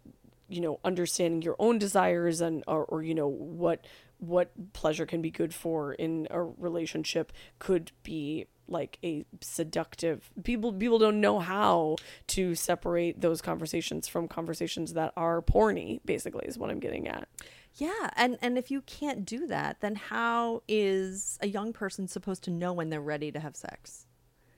you 0.49 0.61
know 0.61 0.79
understanding 0.83 1.41
your 1.41 1.55
own 1.59 1.77
desires 1.77 2.41
and 2.41 2.63
or, 2.67 2.83
or 2.85 3.03
you 3.03 3.15
know 3.15 3.27
what 3.27 3.85
what 4.19 4.73
pleasure 4.73 5.05
can 5.05 5.21
be 5.21 5.31
good 5.31 5.53
for 5.53 5.93
in 5.93 6.27
a 6.29 6.41
relationship 6.41 7.31
could 7.57 7.91
be 8.03 8.45
like 8.67 8.99
a 9.03 9.25
seductive 9.41 10.29
people 10.43 10.71
people 10.71 10.99
don't 10.99 11.19
know 11.19 11.39
how 11.39 11.95
to 12.27 12.53
separate 12.53 13.19
those 13.19 13.41
conversations 13.41 14.07
from 14.07 14.27
conversations 14.27 14.93
that 14.93 15.11
are 15.17 15.41
porny 15.41 15.99
basically 16.05 16.45
is 16.45 16.57
what 16.57 16.69
i'm 16.69 16.79
getting 16.79 17.07
at 17.07 17.27
Yeah, 17.75 18.09
and 18.15 18.37
and 18.41 18.57
if 18.57 18.71
you 18.71 18.81
can't 18.81 19.25
do 19.25 19.47
that, 19.47 19.79
then 19.79 19.95
how 19.95 20.63
is 20.67 21.37
a 21.41 21.47
young 21.47 21.71
person 21.71 22.07
supposed 22.07 22.43
to 22.43 22.51
know 22.51 22.73
when 22.73 22.89
they're 22.89 23.01
ready 23.01 23.31
to 23.31 23.39
have 23.39 23.55
sex? 23.55 24.05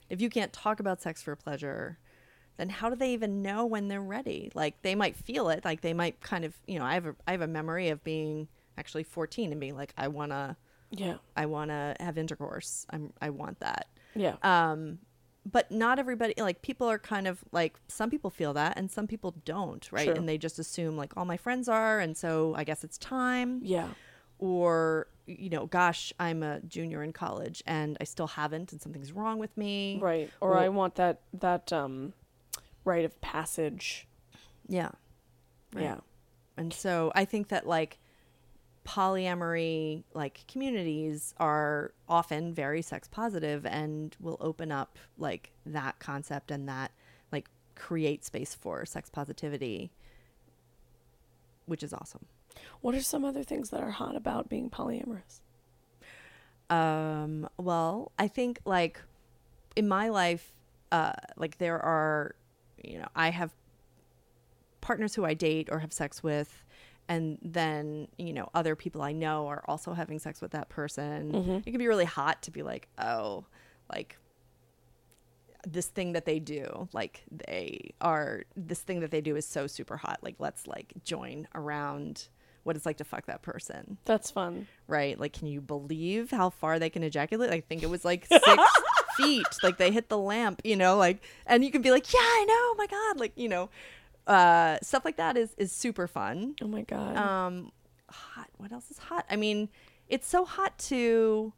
If 0.09 0.21
you 0.21 0.29
can't 0.29 0.51
talk 0.51 0.79
about 0.79 1.01
sex 1.01 1.21
for 1.21 1.35
pleasure, 1.35 1.99
then 2.57 2.69
how 2.69 2.89
do 2.89 2.95
they 2.95 3.13
even 3.13 3.41
know 3.41 3.65
when 3.65 3.87
they're 3.87 4.01
ready? 4.01 4.51
Like 4.55 4.81
they 4.81 4.95
might 4.95 5.15
feel 5.15 5.49
it, 5.49 5.63
like 5.63 5.81
they 5.81 5.93
might 5.93 6.21
kind 6.21 6.43
of, 6.45 6.57
you 6.67 6.79
know, 6.79 6.85
I 6.85 6.95
have 6.95 7.05
a 7.05 7.15
I 7.27 7.31
have 7.31 7.41
a 7.41 7.47
memory 7.47 7.89
of 7.89 8.03
being 8.03 8.47
actually 8.77 9.03
14 9.03 9.51
and 9.51 9.59
being 9.59 9.75
like 9.75 9.93
I 9.97 10.07
want 10.07 10.31
to 10.31 10.55
yeah 10.91 11.17
I 11.37 11.45
want 11.45 11.71
to 11.71 11.95
have 11.99 12.17
intercourse. 12.17 12.85
I'm 12.89 13.13
I 13.21 13.29
want 13.29 13.59
that. 13.59 13.87
yeah 14.15 14.35
Um 14.43 14.99
but 15.43 15.71
not 15.71 15.97
everybody 15.97 16.33
like 16.37 16.61
people 16.61 16.87
are 16.87 16.99
kind 16.99 17.27
of 17.27 17.43
like 17.51 17.79
some 17.87 18.09
people 18.11 18.29
feel 18.29 18.53
that 18.53 18.77
and 18.77 18.91
some 18.91 19.07
people 19.07 19.33
don't, 19.43 19.91
right? 19.91 20.05
Sure. 20.05 20.13
And 20.13 20.29
they 20.29 20.37
just 20.37 20.59
assume 20.59 20.97
like 20.97 21.15
all 21.17 21.25
my 21.25 21.37
friends 21.37 21.67
are 21.67 21.99
and 21.99 22.15
so 22.15 22.53
I 22.55 22.63
guess 22.63 22.83
it's 22.83 22.97
time 22.97 23.61
yeah 23.63 23.87
or 24.37 25.07
you 25.27 25.49
know 25.51 25.67
gosh 25.67 26.11
i'm 26.19 26.41
a 26.41 26.59
junior 26.61 27.03
in 27.03 27.13
college 27.13 27.61
and 27.67 27.95
i 28.01 28.03
still 28.03 28.25
haven't 28.25 28.71
and 28.71 28.81
something's 28.81 29.11
wrong 29.11 29.37
with 29.37 29.55
me 29.55 29.99
right 30.01 30.31
or 30.41 30.57
i 30.57 30.67
want 30.67 30.95
that 30.95 31.21
that 31.31 31.71
um 31.71 32.11
rite 32.83 33.05
of 33.05 33.21
passage 33.21 34.07
yeah 34.67 34.89
Right. 35.73 35.83
yeah 35.83 35.97
and 36.57 36.73
so 36.73 37.11
i 37.13 37.23
think 37.23 37.49
that 37.49 37.67
like 37.67 37.99
polyamory 38.85 40.03
like 40.13 40.45
communities 40.47 41.33
are 41.37 41.93
often 42.09 42.53
very 42.53 42.81
sex 42.81 43.07
positive 43.07 43.65
and 43.65 44.15
will 44.19 44.37
open 44.39 44.71
up 44.71 44.97
like 45.17 45.51
that 45.65 45.99
concept 45.99 46.49
and 46.49 46.67
that 46.67 46.91
like 47.31 47.47
create 47.75 48.25
space 48.25 48.55
for 48.55 48.85
sex 48.85 49.09
positivity 49.09 49.91
which 51.71 51.83
is 51.83 51.93
awesome. 51.93 52.25
What 52.81 52.95
are 52.95 53.01
some 53.01 53.23
other 53.23 53.43
things 53.43 53.69
that 53.69 53.81
are 53.81 53.91
hot 53.91 54.15
about 54.15 54.49
being 54.49 54.69
polyamorous? 54.69 55.39
Um, 56.69 57.47
well, 57.57 58.11
I 58.19 58.27
think 58.27 58.59
like 58.65 59.01
in 59.75 59.87
my 59.87 60.09
life, 60.09 60.51
uh, 60.91 61.13
like 61.37 61.57
there 61.59 61.79
are, 61.79 62.35
you 62.83 62.99
know, 62.99 63.07
I 63.15 63.29
have 63.29 63.51
partners 64.81 65.15
who 65.15 65.23
I 65.23 65.33
date 65.33 65.69
or 65.71 65.79
have 65.79 65.93
sex 65.93 66.21
with, 66.21 66.63
and 67.11 67.37
then 67.41 68.07
you 68.17 68.31
know 68.31 68.49
other 68.55 68.73
people 68.73 69.01
I 69.01 69.11
know 69.11 69.47
are 69.47 69.63
also 69.67 69.91
having 69.93 70.17
sex 70.17 70.41
with 70.41 70.51
that 70.51 70.69
person. 70.69 71.33
Mm-hmm. 71.33 71.51
It 71.57 71.65
can 71.65 71.77
be 71.77 71.89
really 71.89 72.05
hot 72.05 72.41
to 72.43 72.51
be 72.51 72.63
like, 72.63 72.87
oh, 72.97 73.43
like 73.93 74.17
this 75.67 75.87
thing 75.87 76.13
that 76.13 76.23
they 76.23 76.39
do, 76.39 76.87
like 76.93 77.23
they 77.29 77.93
are 77.99 78.43
this 78.55 78.79
thing 78.79 79.01
that 79.01 79.11
they 79.11 79.19
do 79.19 79.35
is 79.35 79.45
so 79.45 79.67
super 79.67 79.97
hot. 79.97 80.19
Like 80.21 80.35
let's 80.39 80.67
like 80.67 80.93
join 81.03 81.49
around 81.53 82.29
what 82.63 82.77
it's 82.77 82.85
like 82.85 82.97
to 82.97 83.03
fuck 83.03 83.25
that 83.25 83.41
person 83.41 83.97
that's 84.05 84.29
fun 84.29 84.67
right? 84.87 85.19
Like, 85.19 85.33
can 85.33 85.47
you 85.47 85.61
believe 85.61 86.31
how 86.31 86.49
far 86.49 86.77
they 86.77 86.89
can 86.89 87.01
ejaculate? 87.01 87.49
I 87.49 87.61
think 87.61 87.81
it 87.81 87.89
was 87.89 88.05
like 88.05 88.27
six 88.31 88.63
feet. 89.17 89.47
Like 89.63 89.77
they 89.77 89.91
hit 89.91 90.09
the 90.09 90.17
lamp, 90.17 90.61
you 90.63 90.75
know, 90.75 90.97
like, 90.97 91.23
and 91.47 91.63
you 91.63 91.71
can 91.71 91.81
be 91.81 91.91
like, 91.91 92.13
yeah, 92.13 92.19
I 92.19 92.45
know, 92.47 92.53
oh 92.53 92.75
my 92.77 92.87
god, 92.87 93.19
like, 93.19 93.31
you 93.35 93.49
know, 93.49 93.69
uh, 94.31 94.77
stuff 94.81 95.03
like 95.05 95.17
that 95.17 95.35
is 95.37 95.53
is 95.57 95.71
super 95.71 96.07
fun. 96.07 96.55
oh 96.61 96.67
my 96.67 96.81
god 96.83 97.15
Um, 97.17 97.71
hot. 98.09 98.49
What 98.57 98.71
else 98.71 98.89
is 98.91 98.97
hot? 98.97 99.25
I 99.29 99.35
mean, 99.35 99.69
it's 100.07 100.27
so 100.27 100.45
hot 100.45 100.77
to 100.89 101.53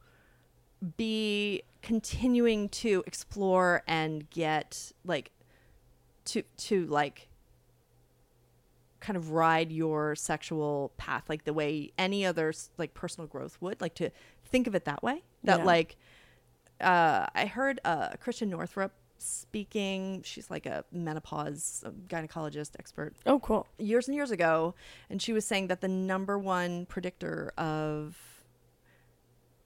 be 0.97 1.63
continuing 1.81 2.69
to 2.69 3.03
explore 3.07 3.83
and 3.87 4.29
get 4.29 4.91
like 5.05 5.31
to 6.25 6.43
to 6.57 6.85
like 6.87 7.29
kind 8.99 9.17
of 9.17 9.31
ride 9.31 9.71
your 9.71 10.15
sexual 10.15 10.93
path 10.97 11.23
like 11.29 11.43
the 11.43 11.53
way 11.53 11.91
any 11.97 12.25
other 12.25 12.53
like 12.77 12.93
personal 12.93 13.27
growth 13.27 13.57
would 13.61 13.79
like 13.81 13.93
to 13.95 14.09
think 14.45 14.65
of 14.67 14.75
it 14.75 14.85
that 14.85 15.03
way 15.03 15.21
that 15.43 15.59
Yeah. 15.59 15.65
like 15.65 15.97
uh 16.81 17.27
i 17.35 17.45
heard 17.45 17.79
uh 17.85 18.09
Christiane 18.21 18.49
Northrup 18.49 18.93
speaking. 19.23 20.21
She's 20.23 20.49
like 20.49 20.65
a 20.65 20.83
menopause 20.91 21.83
gynecologist 22.07 22.71
expert. 22.77 23.13
Oh 23.25 23.39
cool. 23.39 23.67
Years 23.77 24.07
and 24.07 24.15
years 24.15 24.31
ago 24.31 24.75
and 25.09 25.21
she 25.21 25.33
was 25.33 25.45
saying 25.45 25.67
that 25.67 25.81
the 25.81 25.87
number 25.87 26.37
one 26.37 26.85
predictor 26.85 27.53
of 27.57 28.17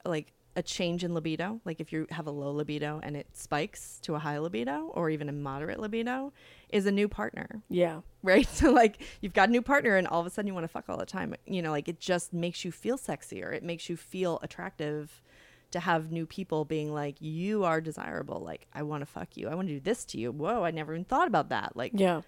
like 0.04 0.32
a 0.56 0.62
change 0.62 1.04
in 1.04 1.14
libido 1.14 1.60
like 1.64 1.80
if 1.80 1.92
you 1.92 2.06
have 2.10 2.26
a 2.26 2.30
low 2.32 2.50
libido 2.50 2.98
and 3.04 3.16
it 3.16 3.28
spikes 3.32 4.00
to 4.02 4.16
a 4.16 4.18
high 4.18 4.38
libido 4.38 4.90
or 4.94 5.08
even 5.08 5.28
a 5.28 5.32
moderate 5.32 5.78
libido 5.78 6.32
is 6.70 6.86
a 6.86 6.90
new 6.90 7.08
partner. 7.08 7.62
Yeah. 7.68 8.00
Right? 8.22 8.48
So 8.52 8.72
like 8.72 9.00
you've 9.20 9.34
got 9.34 9.48
a 9.48 9.52
new 9.52 9.62
partner 9.62 9.96
and 9.96 10.08
all 10.08 10.20
of 10.20 10.26
a 10.26 10.30
sudden 10.30 10.46
you 10.48 10.54
want 10.54 10.64
to 10.64 10.68
fuck 10.68 10.88
all 10.88 10.96
the 10.96 11.06
time. 11.06 11.34
You 11.46 11.62
know 11.62 11.70
like 11.70 11.88
it 11.88 12.00
just 12.00 12.32
makes 12.32 12.64
you 12.64 12.72
feel 12.72 12.98
sexier. 12.98 13.52
It 13.54 13.62
makes 13.62 13.88
you 13.88 13.96
feel 13.96 14.40
attractive 14.42 15.22
to 15.70 15.80
have 15.80 16.10
new 16.10 16.26
people 16.26 16.64
being 16.64 16.92
like 16.92 17.16
you 17.20 17.64
are 17.64 17.80
desirable 17.80 18.40
like 18.40 18.66
i 18.72 18.82
want 18.82 19.02
to 19.02 19.06
fuck 19.06 19.36
you 19.36 19.48
i 19.48 19.54
want 19.54 19.68
to 19.68 19.74
do 19.74 19.80
this 19.80 20.04
to 20.04 20.18
you 20.18 20.32
whoa 20.32 20.64
i 20.64 20.70
never 20.70 20.94
even 20.94 21.04
thought 21.04 21.28
about 21.28 21.50
that 21.50 21.76
like 21.76 21.92
yeah 21.94 22.22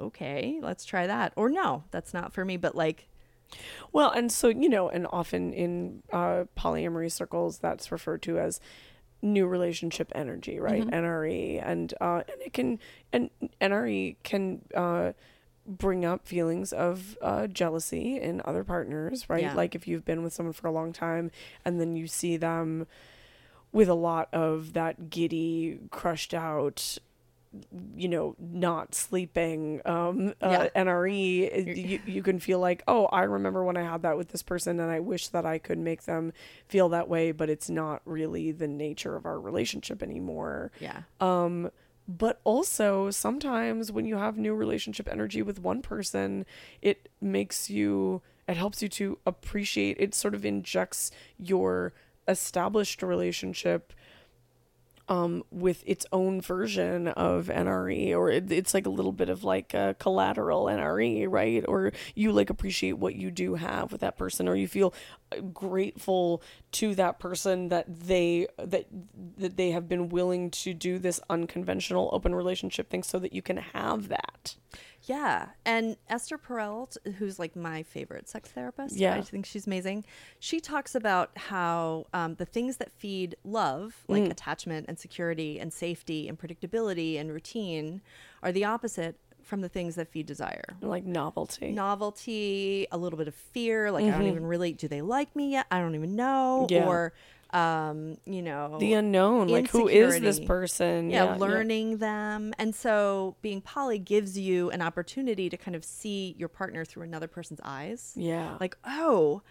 okay, 0.00 0.58
let's 0.62 0.84
try 0.84 1.06
that. 1.06 1.32
Or 1.36 1.48
no, 1.48 1.84
that's 1.90 2.14
not 2.14 2.32
for 2.32 2.44
me. 2.44 2.56
But 2.56 2.74
like, 2.74 3.08
Well, 3.92 4.10
and 4.10 4.32
so 4.32 4.48
you 4.48 4.68
know, 4.68 4.88
and 4.88 5.06
often 5.10 5.52
in 5.52 6.02
uh, 6.12 6.44
polyamory 6.56 7.12
circles, 7.12 7.58
that's 7.58 7.92
referred 7.92 8.22
to 8.22 8.38
as 8.38 8.60
new 9.22 9.46
relationship 9.46 10.10
energy, 10.14 10.58
right? 10.58 10.86
NRE, 10.86 11.62
and 11.64 11.92
uh, 12.00 12.22
and 12.28 12.42
it 12.42 12.52
can 12.52 12.78
and 13.12 13.30
NRE 13.60 14.16
can 14.22 14.62
uh, 14.74 15.12
bring 15.66 16.04
up 16.04 16.26
feelings 16.26 16.72
of 16.72 17.16
uh, 17.22 17.46
jealousy 17.46 18.20
in 18.20 18.42
other 18.44 18.64
partners, 18.64 19.28
right? 19.28 19.42
Yeah. 19.42 19.54
Like 19.54 19.74
if 19.74 19.86
you've 19.86 20.04
been 20.04 20.22
with 20.22 20.32
someone 20.32 20.52
for 20.52 20.66
a 20.66 20.72
long 20.72 20.92
time, 20.92 21.30
and 21.64 21.80
then 21.80 21.96
you 21.96 22.06
see 22.06 22.36
them 22.36 22.86
with 23.72 23.88
a 23.88 23.94
lot 23.94 24.28
of 24.32 24.72
that 24.72 25.10
giddy, 25.10 25.78
crushed 25.90 26.34
out 26.34 26.98
you 27.96 28.06
know 28.08 28.36
not 28.38 28.94
sleeping 28.94 29.80
um 29.84 30.28
uh, 30.40 30.68
Yeah. 30.72 30.84
nre 30.84 31.76
you, 31.76 31.98
you 32.04 32.22
can 32.22 32.38
feel 32.38 32.60
like 32.60 32.80
oh 32.86 33.06
i 33.06 33.22
remember 33.24 33.64
when 33.64 33.76
i 33.76 33.82
had 33.82 34.02
that 34.02 34.16
with 34.16 34.28
this 34.28 34.40
person 34.44 34.78
and 34.78 34.88
i 34.88 35.00
wish 35.00 35.26
that 35.30 35.44
i 35.44 35.58
could 35.58 35.78
make 35.78 36.04
them 36.04 36.32
feel 36.68 36.88
that 36.90 37.08
way 37.08 37.32
but 37.32 37.50
it's 37.50 37.68
not 37.68 38.02
really 38.04 38.52
the 38.52 38.68
nature 38.68 39.16
of 39.16 39.26
our 39.26 39.40
relationship 39.40 40.00
anymore 40.00 40.70
yeah, 40.78 41.02
um 41.20 41.72
but 42.18 42.40
also 42.44 43.10
sometimes 43.10 43.92
when 43.92 44.04
you 44.04 44.16
have 44.16 44.36
new 44.36 44.54
relationship 44.54 45.08
energy 45.10 45.42
with 45.42 45.60
one 45.60 45.80
person 45.80 46.44
it 46.82 47.08
makes 47.20 47.70
you 47.70 48.20
it 48.48 48.56
helps 48.56 48.82
you 48.82 48.88
to 48.88 49.18
appreciate 49.24 49.96
it 50.00 50.14
sort 50.14 50.34
of 50.34 50.44
injects 50.44 51.10
your 51.38 51.92
established 52.26 53.02
relationship 53.02 53.92
um 55.10 55.42
with 55.50 55.82
its 55.86 56.06
own 56.12 56.40
version 56.40 57.08
of 57.08 57.48
NRE 57.48 58.16
or 58.16 58.30
it, 58.30 58.50
it's 58.50 58.72
like 58.72 58.86
a 58.86 58.90
little 58.90 59.12
bit 59.12 59.28
of 59.28 59.42
like 59.42 59.74
a 59.74 59.96
collateral 59.98 60.66
NRE 60.66 61.26
right? 61.28 61.64
Or 61.66 61.92
you 62.14 62.32
like 62.32 62.48
appreciate 62.48 62.92
what 62.92 63.16
you 63.16 63.30
do 63.30 63.56
have 63.56 63.92
with 63.92 64.00
that 64.02 64.16
person 64.16 64.48
or 64.48 64.54
you 64.54 64.68
feel 64.68 64.94
uh, 65.32 65.40
grateful 65.40 66.42
to 66.72 66.94
that 66.94 67.18
person 67.18 67.68
that 67.68 67.86
they 67.88 68.46
that 68.56 68.86
that 69.36 69.56
they 69.56 69.72
have 69.72 69.88
been 69.88 70.08
willing 70.08 70.50
to 70.50 70.72
do 70.72 70.98
this 70.98 71.20
unconventional 71.28 72.08
open 72.12 72.34
relationship 72.34 72.88
thing 72.88 73.02
so 73.02 73.18
that 73.18 73.32
you 73.32 73.42
can 73.42 73.56
have 73.56 74.08
that 74.08 74.54
yeah. 75.04 75.46
And 75.64 75.96
Esther 76.08 76.38
Perel, 76.38 76.96
who's 77.18 77.38
like 77.38 77.56
my 77.56 77.82
favorite 77.82 78.28
sex 78.28 78.48
therapist, 78.50 78.96
Yeah. 78.96 79.14
I 79.14 79.20
think 79.22 79.46
she's 79.46 79.66
amazing. 79.66 80.04
She 80.38 80.60
talks 80.60 80.94
about 80.94 81.30
how 81.36 82.06
um, 82.12 82.34
the 82.36 82.44
things 82.46 82.76
that 82.78 82.92
feed 82.92 83.36
love, 83.44 84.04
like 84.08 84.24
Mm. 84.24 84.30
attachment 84.30 84.86
and 84.88 84.98
security 84.98 85.58
and 85.58 85.72
safety 85.72 86.28
and 86.28 86.38
predictability 86.38 87.18
and 87.18 87.30
routine, 87.32 88.02
are 88.42 88.52
the 88.52 88.64
opposite 88.64 89.16
from 89.42 89.62
the 89.62 89.68
things 89.68 89.96
that 89.96 90.06
feed 90.08 90.26
desire. 90.26 90.62
like 90.80 91.04
novelty 91.04 91.72
novelty, 91.72 92.86
a 92.92 92.98
little 92.98 93.16
bit 93.18 93.26
of 93.28 93.34
fear, 93.34 93.90
like 93.90 94.04
I 94.04 94.10
don't 94.10 94.26
even 94.26 94.46
really 94.46 94.72
do 94.72 94.86
they 94.86 95.02
like 95.02 95.34
me 95.34 95.52
yet? 95.52 95.66
I 95.70 95.80
don't 95.80 95.94
even 95.94 96.14
know. 96.14 96.66
Yeah. 96.70 96.86
Or 96.86 97.12
um, 97.52 98.16
you 98.24 98.42
know, 98.42 98.78
the 98.78 98.94
unknown 98.94 99.48
like 99.48 99.70
who 99.70 99.88
is 99.88 100.20
this 100.20 100.40
person 100.40 101.10
yeah, 101.10 101.34
learning 101.34 101.98
them. 101.98 102.52
And 102.58 102.74
so 102.74 103.36
being 103.42 103.60
poly 103.60 103.98
gives 103.98 104.38
you 104.38 104.70
an 104.70 104.82
opportunity 104.82 105.48
to 105.48 105.56
kind 105.56 105.74
of 105.74 105.84
see 105.84 106.34
your 106.38 106.48
partner 106.48 106.84
through 106.84 107.02
another 107.02 107.28
person's 107.28 107.60
eyes. 107.64 108.12
yeah 108.16 108.56
Like, 108.60 108.76
oh, 108.84 109.42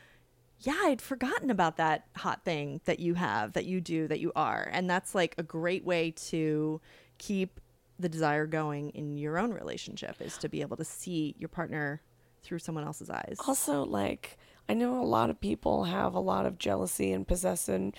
yeah, 0.62 0.78
I'd 0.84 1.02
forgotten 1.02 1.50
about 1.50 1.78
that 1.78 2.06
hot 2.16 2.44
thing 2.44 2.82
that 2.86 3.00
you 3.00 3.14
have, 3.16 3.54
that 3.54 3.66
you 3.66 3.80
do, 3.82 4.08
that 4.08 4.20
you 4.20 4.32
are. 4.36 4.70
And 4.72 4.90
that's 4.90 5.16
like 5.16 5.36
a 5.38 5.44
great 5.44 5.86
way 5.86 6.12
to 6.12 6.82
keep 7.18 7.60
the 7.98 8.10
desire 8.10 8.46
going 8.46 8.90
in 8.92 9.18
your 9.18 9.38
own 9.38 9.52
relationship 9.52 10.22
is 10.22 10.38
to 10.38 10.50
be 10.50 10.62
able 10.62 10.78
to 10.78 10.86
see 10.86 11.36
your 11.38 11.50
partner 11.50 12.02
through 12.44 12.60
someone 12.60 12.86
else's 12.86 13.10
eyes. 13.10 13.36
also 13.46 13.84
like 13.84 14.38
i 14.70 14.74
know 14.74 15.02
a 15.02 15.04
lot 15.04 15.30
of 15.30 15.42
people 15.42 15.86
have 15.86 16.14
a 16.14 16.20
lot 16.20 16.46
of 16.46 16.58
jealousy 16.60 17.12
and 17.12 17.28
possession 17.28 17.92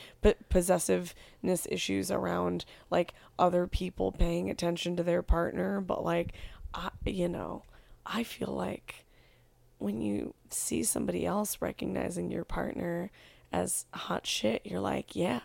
possessiveness 0.48 1.66
issues 1.70 2.10
around 2.10 2.64
like 2.90 3.12
other 3.38 3.66
people 3.66 4.12
paying 4.12 4.48
attention 4.50 4.96
to 4.96 5.02
their 5.02 5.22
partner 5.22 5.80
but 5.80 6.04
like 6.04 6.32
I, 6.72 6.90
you 7.04 7.28
know 7.28 7.64
i 8.06 8.22
feel 8.22 8.52
like 8.54 9.04
when 9.78 10.00
you 10.00 10.34
see 10.50 10.82
somebody 10.84 11.24
else 11.26 11.58
recognizing 11.60 12.30
your 12.30 12.44
partner 12.44 13.10
as 13.52 13.86
hot 13.92 14.26
shit 14.26 14.62
you're 14.64 14.80
like 14.80 15.16
yeah, 15.16 15.40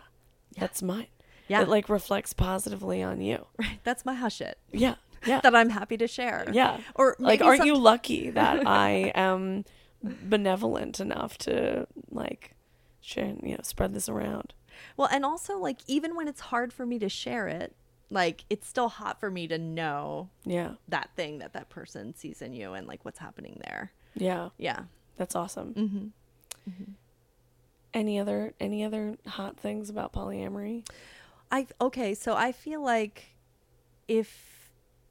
that's 0.58 0.82
mine 0.82 1.06
Yeah. 1.48 1.62
it 1.62 1.68
like 1.68 1.88
reflects 1.88 2.32
positively 2.34 3.02
on 3.02 3.20
you 3.20 3.46
Right. 3.58 3.80
That's 3.82 4.04
my 4.04 4.14
hush 4.14 4.40
it. 4.40 4.58
yeah 4.72 4.96
yeah 5.26 5.40
That 5.42 5.54
I'm 5.56 5.70
happy 5.70 5.96
to 5.96 6.06
share. 6.06 6.46
yeah. 6.52 6.78
Or 6.94 7.16
like, 7.18 7.40
aren't 7.40 7.58
some- 7.58 7.66
you 7.66 7.74
lucky 7.76 8.30
that 8.30 8.66
I 8.66 9.10
am 9.14 9.64
benevolent 10.28 11.00
enough 11.00 11.38
to 11.38 11.86
like 12.10 12.52
share, 13.00 13.34
you 13.42 13.52
know, 13.52 13.60
spread 13.62 13.94
this 13.94 14.08
around? 14.08 14.52
Well, 14.96 15.08
and 15.10 15.24
also 15.24 15.58
like 15.58 15.78
even 15.86 16.14
when 16.16 16.28
it's 16.28 16.40
hard 16.40 16.72
for 16.72 16.84
me 16.86 16.98
to 16.98 17.08
share 17.08 17.48
it, 17.48 17.74
like 18.10 18.44
it's 18.50 18.66
still 18.68 18.88
hot 18.88 19.18
for 19.18 19.30
me 19.30 19.48
to 19.48 19.58
know 19.58 20.28
Yeah. 20.44 20.74
that 20.88 21.10
thing 21.16 21.38
that 21.38 21.52
that 21.54 21.68
person 21.70 22.14
sees 22.14 22.40
in 22.42 22.52
you 22.52 22.72
and 22.74 22.86
like 22.86 23.04
what's 23.04 23.18
happening 23.18 23.60
there. 23.64 23.92
Yeah. 24.14 24.50
Yeah. 24.58 24.80
That's 25.16 25.34
awesome. 25.34 25.74
Mm-hmm. 25.74 26.92
Any 27.94 28.18
other 28.18 28.52
any 28.60 28.84
other 28.84 29.16
hot 29.26 29.56
things 29.58 29.88
about 29.88 30.12
polyamory? 30.12 30.86
I 31.50 31.66
okay, 31.80 32.12
so 32.14 32.34
I 32.34 32.52
feel 32.52 32.82
like 32.82 33.28
if 34.08 34.55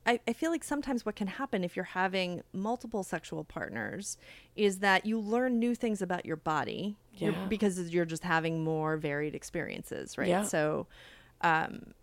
I, 0.05 0.19
I 0.27 0.33
feel 0.33 0.51
like 0.51 0.63
sometimes 0.63 1.05
what 1.05 1.15
can 1.15 1.27
happen 1.27 1.63
if 1.63 1.75
you're 1.75 1.85
having 1.85 2.41
multiple 2.53 3.03
sexual 3.03 3.43
partners 3.43 4.17
is 4.55 4.79
that 4.79 5.05
you 5.05 5.19
learn 5.19 5.57
new 5.59 5.73
things 5.75 6.01
about 6.01 6.25
your 6.25 6.35
body 6.35 6.95
You're- 7.17 7.35
because 7.49 7.79
you're 7.91 8.05
just 8.05 8.23
having 8.23 8.63
more 8.63 8.97
varied 8.97 9.33
experiences, 9.35 10.17
right? 10.17 10.27
Yeah. 10.27 10.43
So 10.43 10.87
um 11.41 11.93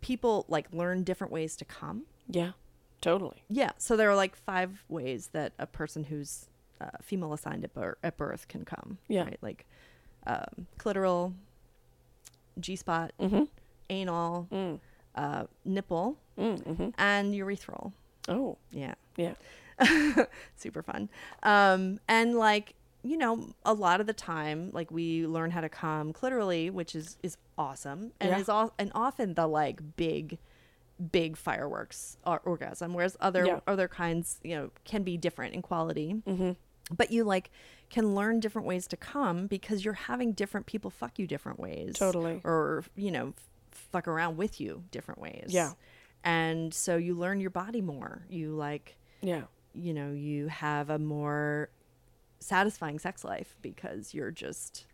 people 0.00 0.44
like 0.48 0.66
learn 0.72 1.02
different 1.02 1.32
ways 1.32 1.56
to 1.56 1.64
come. 1.64 2.02
Yeah. 2.28 2.52
Totally. 3.00 3.42
Yeah, 3.48 3.70
so 3.78 3.96
there 3.96 4.10
are 4.10 4.16
like 4.16 4.36
five 4.36 4.84
ways 4.88 5.30
that 5.32 5.52
a 5.58 5.66
person 5.66 6.04
who's 6.04 6.46
uh, 6.80 6.90
female 7.02 7.32
assigned 7.32 7.64
at, 7.64 7.74
bir- 7.74 7.98
at 8.02 8.16
birth 8.16 8.46
can 8.48 8.64
come. 8.64 8.98
Yeah. 9.08 9.24
right? 9.24 9.38
like 9.42 9.66
um, 10.26 10.66
clitoral, 10.78 11.34
G 12.60 12.76
spot, 12.76 13.12
Mm-hmm. 13.20 13.44
anal, 13.90 14.48
Mm. 14.50 14.80
uh, 15.14 15.44
nipple, 15.64 16.18
Mm-hmm. 16.38 16.88
and 16.98 17.34
urethral. 17.34 17.92
Oh. 18.28 18.56
Yeah, 18.70 18.94
Yeah. 19.16 19.34
super 20.56 20.82
fun. 20.82 21.08
Um, 21.42 22.00
and 22.08 22.34
like 22.36 22.74
you 23.04 23.16
know, 23.16 23.54
a 23.64 23.72
lot 23.72 24.00
of 24.00 24.06
the 24.08 24.12
time, 24.12 24.70
like 24.72 24.90
we 24.90 25.24
learn 25.26 25.52
how 25.52 25.60
to 25.60 25.68
come 25.68 26.12
clitorally, 26.12 26.70
which 26.70 26.94
is 26.94 27.16
is 27.22 27.36
awesome, 27.56 28.12
and 28.20 28.30
Yeah. 28.30 28.38
is 28.38 28.48
all 28.48 28.74
and 28.78 28.90
often 28.94 29.34
the 29.34 29.46
like 29.46 29.80
big 29.96 30.38
big 31.12 31.36
fireworks 31.36 32.16
or 32.26 32.40
orgasm 32.40 32.92
whereas 32.92 33.16
other 33.20 33.46
Yeah. 33.46 33.60
other 33.68 33.86
kinds 33.86 34.40
you 34.42 34.56
know 34.56 34.70
can 34.84 35.04
be 35.04 35.16
different 35.16 35.54
in 35.54 35.62
quality 35.62 36.16
Mm-hmm. 36.26 36.52
but 36.92 37.12
you 37.12 37.22
like 37.22 37.52
can 37.88 38.16
learn 38.16 38.40
different 38.40 38.66
ways 38.66 38.88
to 38.88 38.96
come 38.96 39.46
because 39.46 39.84
you're 39.84 39.94
having 39.94 40.32
different 40.32 40.66
people 40.66 40.90
fuck 40.90 41.16
you 41.20 41.28
different 41.28 41.60
ways 41.60 41.94
Totally. 41.96 42.40
or 42.42 42.82
you 42.96 43.12
know 43.12 43.28
f- 43.28 43.48
fuck 43.92 44.08
around 44.08 44.38
with 44.38 44.60
you 44.60 44.82
different 44.90 45.20
ways 45.20 45.44
Yeah. 45.50 45.70
And 46.24 46.72
so 46.74 46.96
you 46.96 47.14
learn 47.14 47.40
your 47.40 47.50
body 47.50 47.80
more 47.80 48.22
you 48.28 48.50
like 48.52 48.96
Yeah. 49.22 49.42
you 49.74 49.94
know 49.94 50.12
you 50.12 50.48
have 50.48 50.90
a 50.90 50.98
more 50.98 51.70
satisfying 52.40 52.98
sex 52.98 53.24
life 53.24 53.56
because 53.62 54.14
you're 54.14 54.30
just 54.30 54.84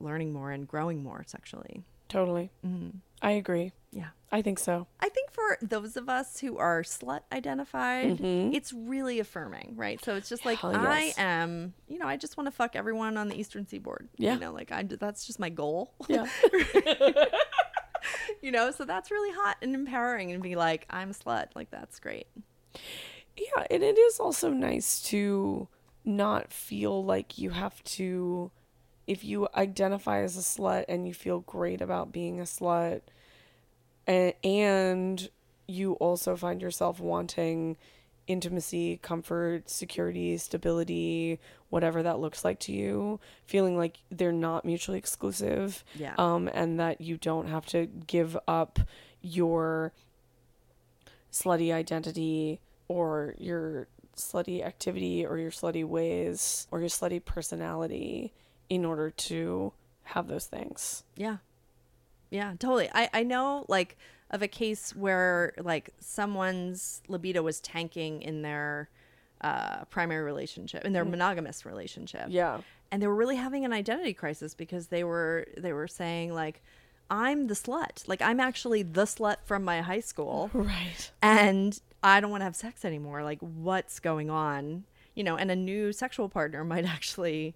learning 0.00 0.32
more 0.32 0.50
and 0.50 0.66
growing 0.68 1.02
more 1.02 1.24
sexually 1.26 1.84
Totally. 2.08 2.50
mm. 2.64 2.92
I 3.22 3.32
agree. 3.32 3.72
yeah 3.92 4.08
I 4.30 4.42
think 4.42 4.58
so. 4.58 4.88
I 4.98 5.08
think 5.10 5.30
for 5.30 5.58
those 5.62 5.96
of 5.96 6.08
us 6.08 6.40
who 6.40 6.58
are 6.58 6.82
slut 6.82 7.20
identified, 7.32 8.18
Mhm. 8.18 8.52
it's 8.52 8.72
really 8.72 9.20
affirming, 9.20 9.74
right? 9.76 10.04
So 10.04 10.16
it's 10.16 10.28
just 10.28 10.44
like 10.44 10.58
Hell 10.58 10.74
I 10.74 11.12
am, 11.16 11.72
you 11.86 12.00
know, 12.00 12.08
I 12.08 12.16
just 12.16 12.36
want 12.36 12.48
to 12.48 12.50
fuck 12.50 12.74
everyone 12.74 13.16
on 13.16 13.28
the 13.28 13.36
Eastern 13.38 13.64
Seaboard. 13.68 14.08
Yeah. 14.16 14.34
you 14.34 14.40
know, 14.40 14.52
like 14.52 14.72
I 14.72 14.82
that's 14.82 15.24
just 15.24 15.38
my 15.38 15.50
goal. 15.50 15.94
Yeah. 16.08 16.26
you 18.42 18.50
know, 18.50 18.70
so 18.70 18.84
that's 18.84 19.10
really 19.10 19.34
hot 19.34 19.56
and 19.62 19.74
empowering, 19.74 20.32
and 20.32 20.42
be 20.42 20.56
like, 20.56 20.86
I'm 20.90 21.10
a 21.10 21.14
slut. 21.14 21.48
Like 21.54 21.70
that's 21.70 21.98
great. 21.98 22.26
Yeah, 23.36 23.66
and 23.70 23.82
it 23.82 23.98
is 23.98 24.20
also 24.20 24.50
nice 24.50 25.02
to 25.02 25.68
not 26.04 26.52
feel 26.52 27.04
like 27.04 27.38
you 27.38 27.50
have 27.50 27.82
to 27.84 28.50
if 29.06 29.24
you 29.24 29.48
identify 29.54 30.20
as 30.22 30.36
a 30.36 30.40
slut 30.40 30.84
and 30.88 31.06
you 31.06 31.12
feel 31.14 31.40
great 31.40 31.80
about 31.80 32.12
being 32.12 32.40
a 32.40 32.44
slut 32.44 33.02
and, 34.06 34.32
and 34.42 35.30
you 35.66 35.92
also 35.94 36.36
find 36.36 36.62
yourself 36.62 37.00
wanting 37.00 37.76
intimacy, 38.26 38.98
comfort, 39.02 39.68
security, 39.68 40.36
stability, 40.38 41.38
whatever 41.70 42.02
that 42.02 42.18
looks 42.18 42.44
like 42.44 42.58
to 42.60 42.72
you, 42.72 43.20
feeling 43.46 43.76
like 43.76 43.98
they're 44.10 44.32
not 44.32 44.64
mutually 44.64 44.98
exclusive. 44.98 45.84
Yeah. 45.94 46.14
Um 46.18 46.48
and 46.52 46.78
that 46.80 47.00
you 47.00 47.16
don't 47.16 47.48
have 47.48 47.66
to 47.66 47.86
give 47.86 48.36
up 48.46 48.78
your 49.20 49.92
slutty 51.32 51.72
identity 51.72 52.60
or 52.88 53.34
your 53.38 53.88
slutty 54.16 54.64
activity 54.64 55.26
or 55.26 55.38
your 55.38 55.50
slutty 55.50 55.84
ways 55.84 56.66
or 56.70 56.80
your 56.80 56.88
slutty 56.88 57.24
personality 57.24 58.32
in 58.68 58.84
order 58.84 59.10
to 59.10 59.72
have 60.04 60.28
those 60.28 60.46
things. 60.46 61.02
Yeah. 61.16 61.38
Yeah, 62.30 62.54
totally. 62.58 62.88
I, 62.92 63.10
I 63.12 63.22
know 63.22 63.64
like 63.68 63.96
of 64.30 64.42
a 64.42 64.48
case 64.48 64.94
where 64.96 65.52
like 65.62 65.90
someone's 66.00 67.02
libido 67.08 67.42
was 67.42 67.60
tanking 67.60 68.22
in 68.22 68.42
their 68.42 68.88
uh, 69.40 69.84
primary 69.86 70.24
relationship, 70.24 70.84
in 70.84 70.92
their 70.92 71.04
monogamous 71.04 71.66
relationship. 71.66 72.26
Yeah. 72.28 72.60
And 72.90 73.02
they 73.02 73.06
were 73.06 73.14
really 73.14 73.36
having 73.36 73.64
an 73.64 73.72
identity 73.72 74.14
crisis 74.14 74.54
because 74.54 74.88
they 74.88 75.04
were 75.04 75.46
they 75.56 75.72
were 75.72 75.88
saying 75.88 76.32
like 76.32 76.62
I'm 77.10 77.48
the 77.48 77.54
slut. 77.54 78.08
Like 78.08 78.22
I'm 78.22 78.40
actually 78.40 78.82
the 78.82 79.04
slut 79.04 79.36
from 79.44 79.64
my 79.64 79.82
high 79.82 80.00
school 80.00 80.50
Right. 80.54 81.10
and 81.20 81.78
I 82.02 82.20
don't 82.20 82.30
want 82.30 82.42
to 82.42 82.44
have 82.44 82.56
sex 82.56 82.84
anymore. 82.84 83.22
Like, 83.22 83.38
what's 83.40 83.98
going 83.98 84.28
on? 84.30 84.84
You 85.14 85.24
know, 85.24 85.36
and 85.36 85.50
a 85.50 85.56
new 85.56 85.92
sexual 85.92 86.28
partner 86.28 86.64
might 86.64 86.84
actually 86.96 87.54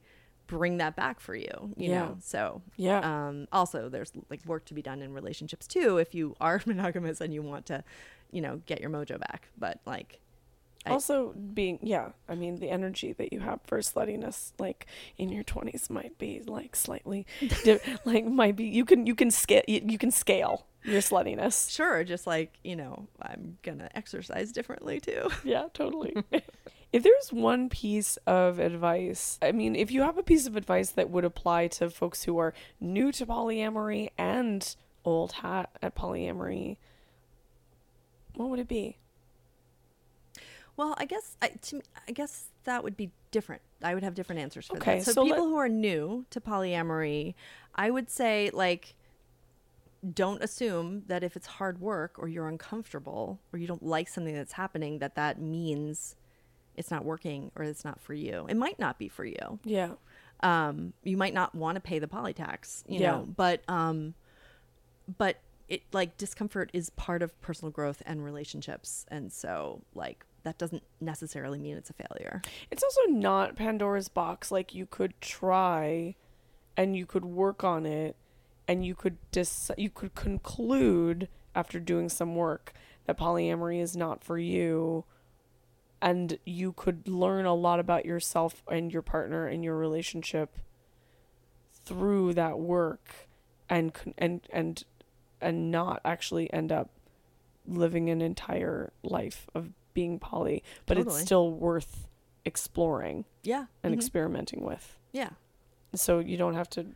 bring 0.49 0.79
that 0.79 0.97
back 0.97 1.21
for 1.21 1.37
you. 1.37 1.73
You 1.77 1.91
Yeah. 1.91 1.99
know, 2.01 2.17
so 2.21 2.63
Yeah. 2.77 2.99
Um, 3.29 3.47
also, 3.53 3.89
there's 3.89 4.11
like 4.31 4.45
work 4.45 4.65
to 4.67 4.75
be 4.75 4.83
done 4.83 5.01
in 5.03 5.13
relationships 5.13 5.67
too 5.69 5.99
if 5.99 6.15
you 6.15 6.35
are 6.41 6.61
monogamous 6.67 7.21
and 7.21 7.33
you 7.33 7.43
want 7.43 7.67
to, 7.67 7.85
you 8.33 8.41
know, 8.41 8.61
get 8.67 8.81
your 8.81 8.91
mojo 8.91 9.21
back. 9.21 9.49
But 9.57 9.81
like, 9.87 10.19
I- 10.87 10.91
also 10.91 11.33
being 11.33 11.79
yeah, 11.83 12.11
I 12.29 12.35
mean 12.35 12.57
the 12.57 12.71
energy 12.71 13.13
that 13.13 13.33
you 13.33 13.41
have 13.41 13.61
for 13.65 13.79
sluttiness 13.81 14.53
like 14.59 14.87
in 15.19 15.29
your 15.29 15.45
20s 15.45 15.91
might 15.91 16.17
be 16.19 16.41
like 16.47 16.75
slightly 16.77 17.27
di- 17.65 17.81
like 18.05 18.25
might 18.25 18.57
be 18.57 18.65
you 18.65 18.85
can 18.85 19.05
you 19.07 19.15
can 19.15 19.31
scale 19.31 19.63
you 19.67 19.99
can 19.99 20.11
scale 20.11 20.67
your 20.85 21.01
sluttiness. 21.03 21.71
sure, 21.71 22.05
just 22.05 22.27
like 22.27 22.55
you 22.65 22.77
know, 22.77 23.07
I'm 23.21 23.59
gonna 23.63 23.91
exercise 23.95 24.53
differently 24.53 25.01
too. 25.01 25.29
Yeah, 25.45 25.67
totally. 25.75 26.15
if 26.93 27.03
there's 27.03 27.33
one 27.33 27.69
piece 27.69 28.17
of 28.27 28.59
advice, 28.59 29.39
I 29.43 29.53
mean, 29.53 29.77
if 29.77 29.91
you 29.91 30.03
have 30.03 30.17
a 30.17 30.23
piece 30.23 30.47
of 30.47 30.57
advice 30.57 30.91
that 30.93 31.11
would 31.11 31.25
apply 31.25 31.69
to 31.69 31.91
folks 31.91 32.25
who 32.25 32.39
are 32.39 32.55
new 32.81 33.13
to 33.13 33.27
polyamory 33.27 34.11
and 34.17 34.75
old 35.05 35.33
hat 35.33 35.71
at 35.83 35.95
polyamory, 35.95 36.79
what 38.35 38.49
would 38.49 38.59
it 38.59 38.69
be? 38.69 38.97
Well, 40.77 40.95
I 40.97 41.05
guess 41.07 41.37
I, 41.43 41.49
to, 41.49 41.83
I 42.07 42.13
guess 42.13 42.47
that 42.65 42.85
would 42.85 42.97
be 42.97 43.11
different. 43.33 43.63
I 43.83 43.95
would 43.95 44.05
have 44.05 44.15
different 44.15 44.41
answers 44.41 44.69
for 44.69 44.77
Okay, 44.77 44.99
that. 44.99 45.05
So, 45.05 45.13
so 45.13 45.25
people 45.25 45.45
let- 45.45 45.49
who 45.51 45.57
are 45.57 45.69
new 45.69 46.25
to 46.31 46.41
polyamory, 46.41 47.35
I 47.75 47.91
would 47.91 48.09
say 48.09 48.51
like 48.55 48.95
don't 50.15 50.43
assume 50.43 51.03
that 51.09 51.25
if 51.25 51.35
it's 51.35 51.47
hard 51.47 51.81
work 51.81 52.15
or 52.19 52.29
you're 52.29 52.47
uncomfortable 52.47 53.41
or 53.53 53.59
you 53.59 53.67
don't 53.67 53.83
like 53.83 54.09
something 54.09 54.35
that's 54.35 54.53
happening 54.53 55.01
that 55.01 55.17
that 55.17 55.41
means 55.41 56.15
it's 56.79 56.91
not 56.91 57.05
working 57.05 57.51
or 57.57 57.65
it's 57.65 57.85
not 57.85 58.01
for 58.01 58.15
you. 58.15 58.47
It 58.49 58.57
might 58.57 58.79
not 58.79 58.99
be 58.99 59.09
for 59.09 59.25
you. 59.25 59.59
Yeah. 59.65 59.93
Um, 60.41 60.93
you 61.03 61.17
might 61.17 61.35
not 61.35 61.55
want 61.55 61.75
to 61.77 61.81
pay 61.81 61.99
the 61.99 62.09
poly 62.09 62.33
tax, 62.33 62.85
you 62.89 63.01
Yeah. 63.01 63.11
know, 63.11 63.29
but 63.37 63.63
um, 63.69 64.15
but 65.19 65.37
it 65.69 65.83
like 65.93 66.17
discomfort 66.17 66.71
is 66.73 66.91
part 66.91 67.23
of 67.23 67.39
personal 67.43 67.71
growth 67.73 68.03
and 68.07 68.25
relationships, 68.25 69.05
and 69.09 69.33
so 69.33 69.83
like 69.95 70.25
that 70.45 70.57
doesn't 70.57 70.85
necessarily 71.01 71.59
mean 71.59 71.77
it's 71.77 71.91
a 71.91 71.93
failure. 71.93 72.41
It's 72.71 72.83
also 72.83 73.03
not 73.11 73.57
Pandora's 73.57 74.09
box. 74.09 74.51
Like 74.53 74.75
you 74.75 74.87
could 74.87 75.21
try, 75.21 76.15
and 76.77 76.97
you 76.97 77.05
could 77.05 77.25
work 77.25 77.65
on 77.65 77.85
it, 77.85 78.15
and 78.69 78.87
you 78.87 78.95
could 78.95 79.19
dis- 79.33 79.71
you 79.77 79.91
could 79.91 80.15
conclude 80.15 81.29
after 81.55 81.81
doing 81.81 82.09
some 82.09 82.37
work 82.37 82.73
that 83.07 83.19
polyamory 83.19 83.81
is 83.81 83.97
not 83.97 84.23
for 84.23 84.39
you, 84.39 85.05
and 86.01 86.39
you 86.45 86.73
could 86.73 87.09
learn 87.09 87.45
a 87.47 87.55
lot 87.55 87.81
about 87.81 88.05
yourself 88.05 88.63
and 88.71 88.93
your 88.93 89.03
partner 89.03 89.47
and 89.47 89.65
your 89.65 89.77
relationship 89.77 90.57
through 91.85 92.35
that 92.35 92.59
work, 92.59 93.29
and 93.69 93.93
and 94.19 94.47
and 94.51 94.85
and 95.41 95.71
not 95.71 96.01
actually 96.05 96.53
end 96.53 96.71
up 96.73 96.91
living 97.67 98.11
an 98.11 98.21
entire 98.21 98.93
life 99.03 99.47
of 99.55 99.71
being 99.95 100.19
poly, 100.19 100.63
but 100.87 100.95
Totally. 100.97 101.15
it's 101.17 101.25
still 101.25 101.51
worth 101.51 102.07
exploring 102.45 103.25
Yeah, 103.43 103.67
and 103.83 103.93
Mhm. 103.95 103.99
experimenting 103.99 104.63
with. 104.65 104.97
yeah, 105.13 105.31
So 105.95 106.19
you 106.19 106.37
don't 106.37 106.55
have 106.55 106.69
to 106.71 106.95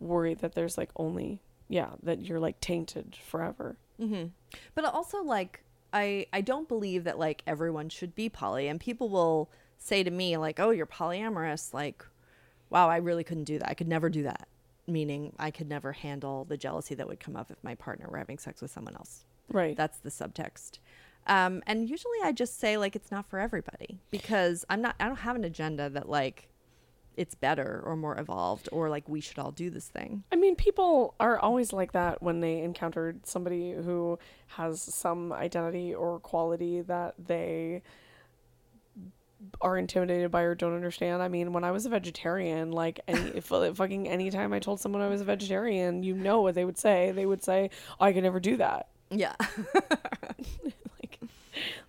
worry 0.00 0.34
that 0.34 0.54
there's 0.54 0.76
like 0.78 0.90
only 0.96 1.40
yeah, 1.68 1.94
that 2.02 2.20
you're 2.22 2.38
like 2.38 2.60
tainted 2.60 3.16
forever. 3.16 3.76
hmm 3.98 4.26
But 4.74 4.84
also, 4.84 5.20
like, 5.22 5.62
I 5.96 6.26
I 6.32 6.40
don't 6.42 6.68
believe 6.68 7.04
that 7.04 7.18
like 7.18 7.42
everyone 7.46 7.88
should 7.88 8.14
be 8.14 8.28
poly, 8.28 8.68
and 8.68 8.78
people 8.78 9.08
will 9.08 9.50
say 9.78 10.02
to 10.02 10.10
me 10.10 10.36
like, 10.36 10.60
"Oh, 10.60 10.70
you're 10.70 10.86
polyamorous." 10.86 11.72
Like, 11.72 12.04
wow, 12.70 12.88
I 12.88 12.98
really 12.98 13.24
couldn't 13.24 13.44
do 13.44 13.58
that. 13.58 13.68
I 13.68 13.74
could 13.74 13.88
never 13.88 14.10
do 14.10 14.22
that. 14.24 14.48
Meaning, 14.86 15.32
I 15.38 15.50
could 15.50 15.68
never 15.68 15.92
handle 15.92 16.44
the 16.44 16.56
jealousy 16.56 16.94
that 16.94 17.08
would 17.08 17.18
come 17.18 17.36
up 17.36 17.50
if 17.50 17.62
my 17.64 17.74
partner 17.74 18.06
were 18.08 18.18
having 18.18 18.38
sex 18.38 18.60
with 18.60 18.70
someone 18.70 18.94
else. 18.94 19.24
Right. 19.50 19.76
That's 19.76 19.98
the 19.98 20.10
subtext. 20.10 20.78
Um, 21.26 21.62
and 21.66 21.88
usually, 21.88 22.18
I 22.22 22.32
just 22.32 22.60
say 22.60 22.76
like 22.76 22.94
it's 22.94 23.10
not 23.10 23.28
for 23.28 23.38
everybody 23.38 23.98
because 24.10 24.64
I'm 24.68 24.82
not. 24.82 24.96
I 25.00 25.06
don't 25.06 25.16
have 25.16 25.36
an 25.36 25.44
agenda 25.44 25.88
that 25.90 26.08
like 26.08 26.48
it's 27.16 27.34
better 27.34 27.82
or 27.84 27.96
more 27.96 28.18
evolved 28.18 28.68
or 28.72 28.88
like 28.88 29.08
we 29.08 29.20
should 29.20 29.38
all 29.38 29.50
do 29.50 29.70
this 29.70 29.88
thing. 29.88 30.24
I 30.32 30.36
mean, 30.36 30.56
people 30.56 31.14
are 31.18 31.38
always 31.38 31.72
like 31.72 31.92
that 31.92 32.22
when 32.22 32.40
they 32.40 32.60
encountered 32.60 33.26
somebody 33.26 33.72
who 33.72 34.18
has 34.48 34.80
some 34.80 35.32
identity 35.32 35.94
or 35.94 36.20
quality 36.20 36.82
that 36.82 37.14
they 37.18 37.82
are 39.60 39.76
intimidated 39.76 40.30
by 40.30 40.42
or 40.42 40.54
don't 40.54 40.74
understand. 40.74 41.22
I 41.22 41.28
mean, 41.28 41.52
when 41.52 41.64
I 41.64 41.70
was 41.70 41.86
a 41.86 41.90
vegetarian, 41.90 42.72
like 42.72 43.00
any 43.06 43.20
if 43.34 43.52
uh, 43.52 43.72
fucking 43.74 44.08
anytime 44.08 44.52
I 44.52 44.58
told 44.58 44.80
someone 44.80 45.02
I 45.02 45.08
was 45.08 45.20
a 45.20 45.24
vegetarian, 45.24 46.02
you 46.02 46.14
know 46.14 46.40
what 46.40 46.54
they 46.54 46.64
would 46.64 46.78
say. 46.78 47.12
They 47.12 47.26
would 47.26 47.42
say, 47.42 47.70
oh, 48.00 48.04
"I 48.04 48.12
could 48.12 48.22
never 48.22 48.40
do 48.40 48.56
that." 48.56 48.88
Yeah. 49.10 49.34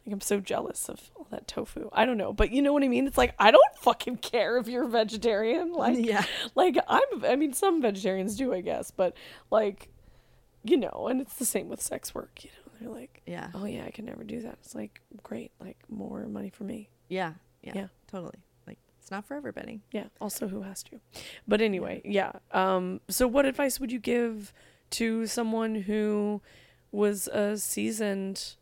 like, 0.06 0.14
I'm 0.14 0.22
so 0.22 0.40
jealous 0.40 0.90
of 0.90 1.12
all 1.16 1.28
that 1.32 1.48
tofu. 1.48 1.90
I 1.94 2.06
don't 2.06 2.18
know, 2.18 2.34
but 2.34 2.52
you 2.52 2.62
know 2.62 2.74
what 2.74 2.84
I 2.84 2.88
mean. 2.88 3.08
It's 3.08 3.18
like 3.18 3.34
I 3.40 3.52
don't 3.52 3.64
fucking 3.82 4.18
care 4.18 4.58
if 4.58 4.68
you're 4.68 4.86
vegetarian. 4.88 5.74
Like, 5.78 5.98
Yeah. 6.06 6.24
like 6.56 6.78
I'm. 6.88 7.26
I 7.26 7.36
mean, 7.36 7.54
some 7.54 7.82
vegetarians 7.82 8.36
do, 8.36 8.54
I 8.54 8.62
guess, 8.62 8.92
but 8.92 9.16
like, 9.52 9.90
you 10.64 10.78
know, 10.78 11.08
and 11.10 11.22
it's 11.22 11.36
the 11.36 11.46
same 11.46 11.70
with 11.70 11.82
sex 11.82 12.14
work. 12.16 12.44
You 12.44 12.50
know, 12.52 12.72
they're 12.80 13.02
like, 13.02 13.22
Yeah. 13.26 13.50
oh 13.54 13.66
yeah, 13.66 13.86
I 13.86 13.92
can 13.92 14.06
never 14.06 14.24
do 14.24 14.42
that. 14.42 14.58
It's 14.62 14.76
like 14.76 15.02
great, 15.24 15.52
like 15.60 15.78
more 15.90 16.28
money 16.28 16.50
for 16.50 16.64
me. 16.64 16.90
Yeah. 17.10 17.34
Yeah. 17.62 17.74
Yeah. 17.76 17.88
Totally. 18.12 18.40
Like 18.66 18.78
it's 19.00 19.12
not 19.12 19.26
for 19.26 19.36
everybody. 19.36 19.82
Yeah. 19.92 20.06
Also, 20.22 20.48
who 20.48 20.62
has 20.64 20.84
to? 20.84 21.00
But 21.48 21.62
anyway, 21.62 22.02
yeah. 22.06 22.34
Um. 22.52 23.02
So, 23.10 23.28
what 23.28 23.46
advice 23.46 23.80
would 23.80 23.92
you 23.92 24.00
give 24.00 24.54
to 24.92 25.26
someone 25.28 25.76
who 25.76 26.42
was 26.92 27.28
a 27.28 27.58
seasoned 27.58 28.56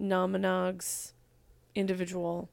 non-monogs 0.00 1.12
individual? 1.74 2.48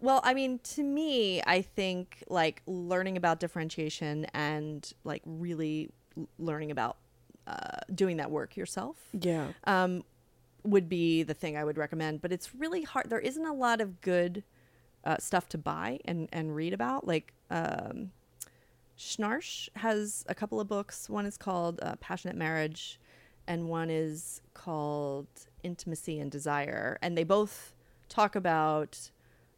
Well, 0.00 0.20
I 0.22 0.34
mean, 0.34 0.58
to 0.74 0.82
me, 0.82 1.42
I 1.46 1.62
think 1.62 2.22
like 2.28 2.62
learning 2.66 3.16
about 3.16 3.40
differentiation 3.40 4.26
and 4.34 4.92
like 5.04 5.22
really 5.24 5.90
learning 6.38 6.70
about 6.70 6.98
uh, 7.46 7.78
doing 7.94 8.16
that 8.18 8.30
work 8.30 8.56
yourself 8.56 8.96
Yeah. 9.12 9.48
um, 9.64 10.04
would 10.64 10.88
be 10.88 11.22
the 11.22 11.34
thing 11.34 11.56
I 11.56 11.64
would 11.64 11.78
recommend. 11.78 12.20
But 12.20 12.32
it's 12.32 12.54
really 12.54 12.82
hard. 12.82 13.08
There 13.08 13.18
isn't 13.20 13.44
a 13.46 13.52
lot 13.52 13.80
of 13.80 14.00
good 14.00 14.44
uh, 15.04 15.16
stuff 15.18 15.48
to 15.50 15.58
buy 15.58 16.00
and, 16.04 16.28
and 16.32 16.54
read 16.54 16.72
about. 16.72 17.06
Like 17.06 17.32
um, 17.50 18.10
Schnarch 18.98 19.68
has 19.76 20.24
a 20.28 20.34
couple 20.34 20.60
of 20.60 20.68
books. 20.68 21.08
One 21.08 21.26
is 21.26 21.36
called 21.36 21.78
uh, 21.82 21.96
Passionate 22.00 22.36
Marriage, 22.36 22.98
and 23.46 23.68
one 23.68 23.90
is 23.90 24.40
called 24.54 25.26
Intimacy 25.62 26.18
and 26.18 26.30
Desire. 26.30 26.98
And 27.02 27.16
they 27.16 27.24
both 27.24 27.74
talk 28.08 28.36
about 28.36 29.10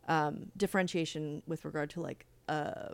um, 0.07 0.47
differentiation 0.57 1.43
with 1.47 1.65
regard 1.65 1.91
to 1.91 2.01
like 2.01 2.27
uh, 2.49 2.89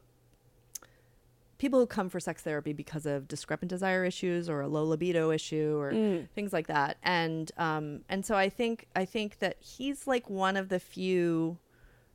people 1.58 1.78
who 1.78 1.86
come 1.86 2.08
for 2.08 2.20
sex 2.20 2.42
therapy 2.42 2.72
because 2.72 3.06
of 3.06 3.28
discrepant 3.28 3.70
desire 3.70 4.04
issues 4.04 4.48
or 4.48 4.60
a 4.60 4.68
low 4.68 4.84
libido 4.84 5.30
issue 5.30 5.76
or 5.78 5.92
things 6.34 6.52
like 6.52 6.66
that. 6.66 6.96
And 7.02 7.50
um, 7.56 8.00
and 8.08 8.24
so 8.26 8.34
I 8.34 8.48
think 8.48 8.86
I 8.94 9.04
think 9.04 9.38
that 9.38 9.56
he's 9.60 10.06
like 10.06 10.28
one 10.28 10.56
of 10.56 10.68
the 10.68 10.80
few 10.80 11.58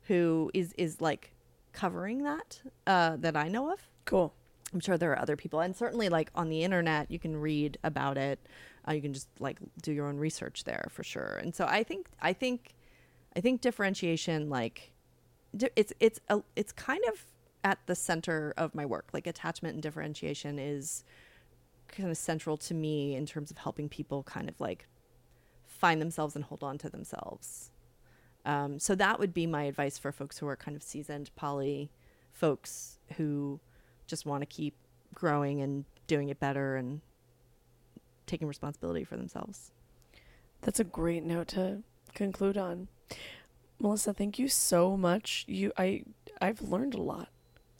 who 0.02 0.50
is 0.54 0.72
is 0.74 1.00
like 1.00 1.32
covering 1.72 2.22
that 2.24 2.60
uh, 2.86 3.16
that 3.16 3.36
I 3.36 3.48
know 3.48 3.72
of. 3.72 3.88
Cool. 4.04 4.34
I'm 4.72 4.80
sure 4.80 4.96
there 4.96 5.10
are 5.10 5.18
other 5.18 5.36
people, 5.36 5.60
and 5.60 5.74
certainly 5.74 6.08
like 6.08 6.30
on 6.34 6.48
the 6.48 6.62
internet, 6.62 7.10
you 7.10 7.18
can 7.18 7.36
read 7.36 7.76
about 7.82 8.16
it. 8.16 8.38
Uh, 8.86 8.92
you 8.92 9.02
can 9.02 9.12
just 9.12 9.28
like 9.38 9.58
do 9.82 9.92
your 9.92 10.08
own 10.08 10.16
research 10.16 10.64
there 10.64 10.88
for 10.90 11.02
sure. 11.02 11.38
And 11.42 11.54
so 11.54 11.66
I 11.66 11.82
think 11.82 12.08
I 12.20 12.32
think 12.32 12.74
I 13.36 13.40
think 13.40 13.60
differentiation 13.60 14.48
like 14.48 14.92
it's 15.76 15.92
it's 16.00 16.20
a, 16.28 16.42
it's 16.56 16.72
kind 16.72 17.02
of 17.12 17.24
at 17.62 17.78
the 17.86 17.94
center 17.94 18.54
of 18.56 18.74
my 18.74 18.86
work. 18.86 19.08
Like 19.12 19.26
attachment 19.26 19.74
and 19.74 19.82
differentiation 19.82 20.58
is 20.58 21.04
kind 21.88 22.10
of 22.10 22.16
central 22.16 22.56
to 22.56 22.74
me 22.74 23.14
in 23.14 23.26
terms 23.26 23.50
of 23.50 23.58
helping 23.58 23.88
people 23.88 24.22
kind 24.22 24.48
of 24.48 24.58
like 24.60 24.86
find 25.66 26.00
themselves 26.00 26.36
and 26.36 26.44
hold 26.44 26.62
on 26.62 26.78
to 26.78 26.88
themselves. 26.88 27.70
Um, 28.44 28.78
so 28.78 28.94
that 28.94 29.18
would 29.18 29.34
be 29.34 29.46
my 29.46 29.64
advice 29.64 29.98
for 29.98 30.12
folks 30.12 30.38
who 30.38 30.46
are 30.46 30.56
kind 30.56 30.76
of 30.76 30.82
seasoned 30.82 31.30
poly 31.36 31.90
folks 32.32 32.98
who 33.16 33.60
just 34.06 34.24
want 34.24 34.42
to 34.42 34.46
keep 34.46 34.74
growing 35.14 35.60
and 35.60 35.84
doing 36.06 36.28
it 36.30 36.40
better 36.40 36.76
and 36.76 37.00
taking 38.30 38.48
responsibility 38.48 39.04
for 39.04 39.16
themselves. 39.16 39.72
That's 40.62 40.80
a 40.80 40.84
great 40.84 41.24
note 41.24 41.48
to 41.48 41.82
conclude 42.14 42.56
on. 42.56 42.88
Melissa, 43.78 44.12
thank 44.12 44.38
you 44.38 44.48
so 44.48 44.96
much. 44.96 45.44
You 45.48 45.72
I 45.76 46.04
I've 46.40 46.62
learned 46.62 46.94
a 46.94 47.02
lot. 47.02 47.28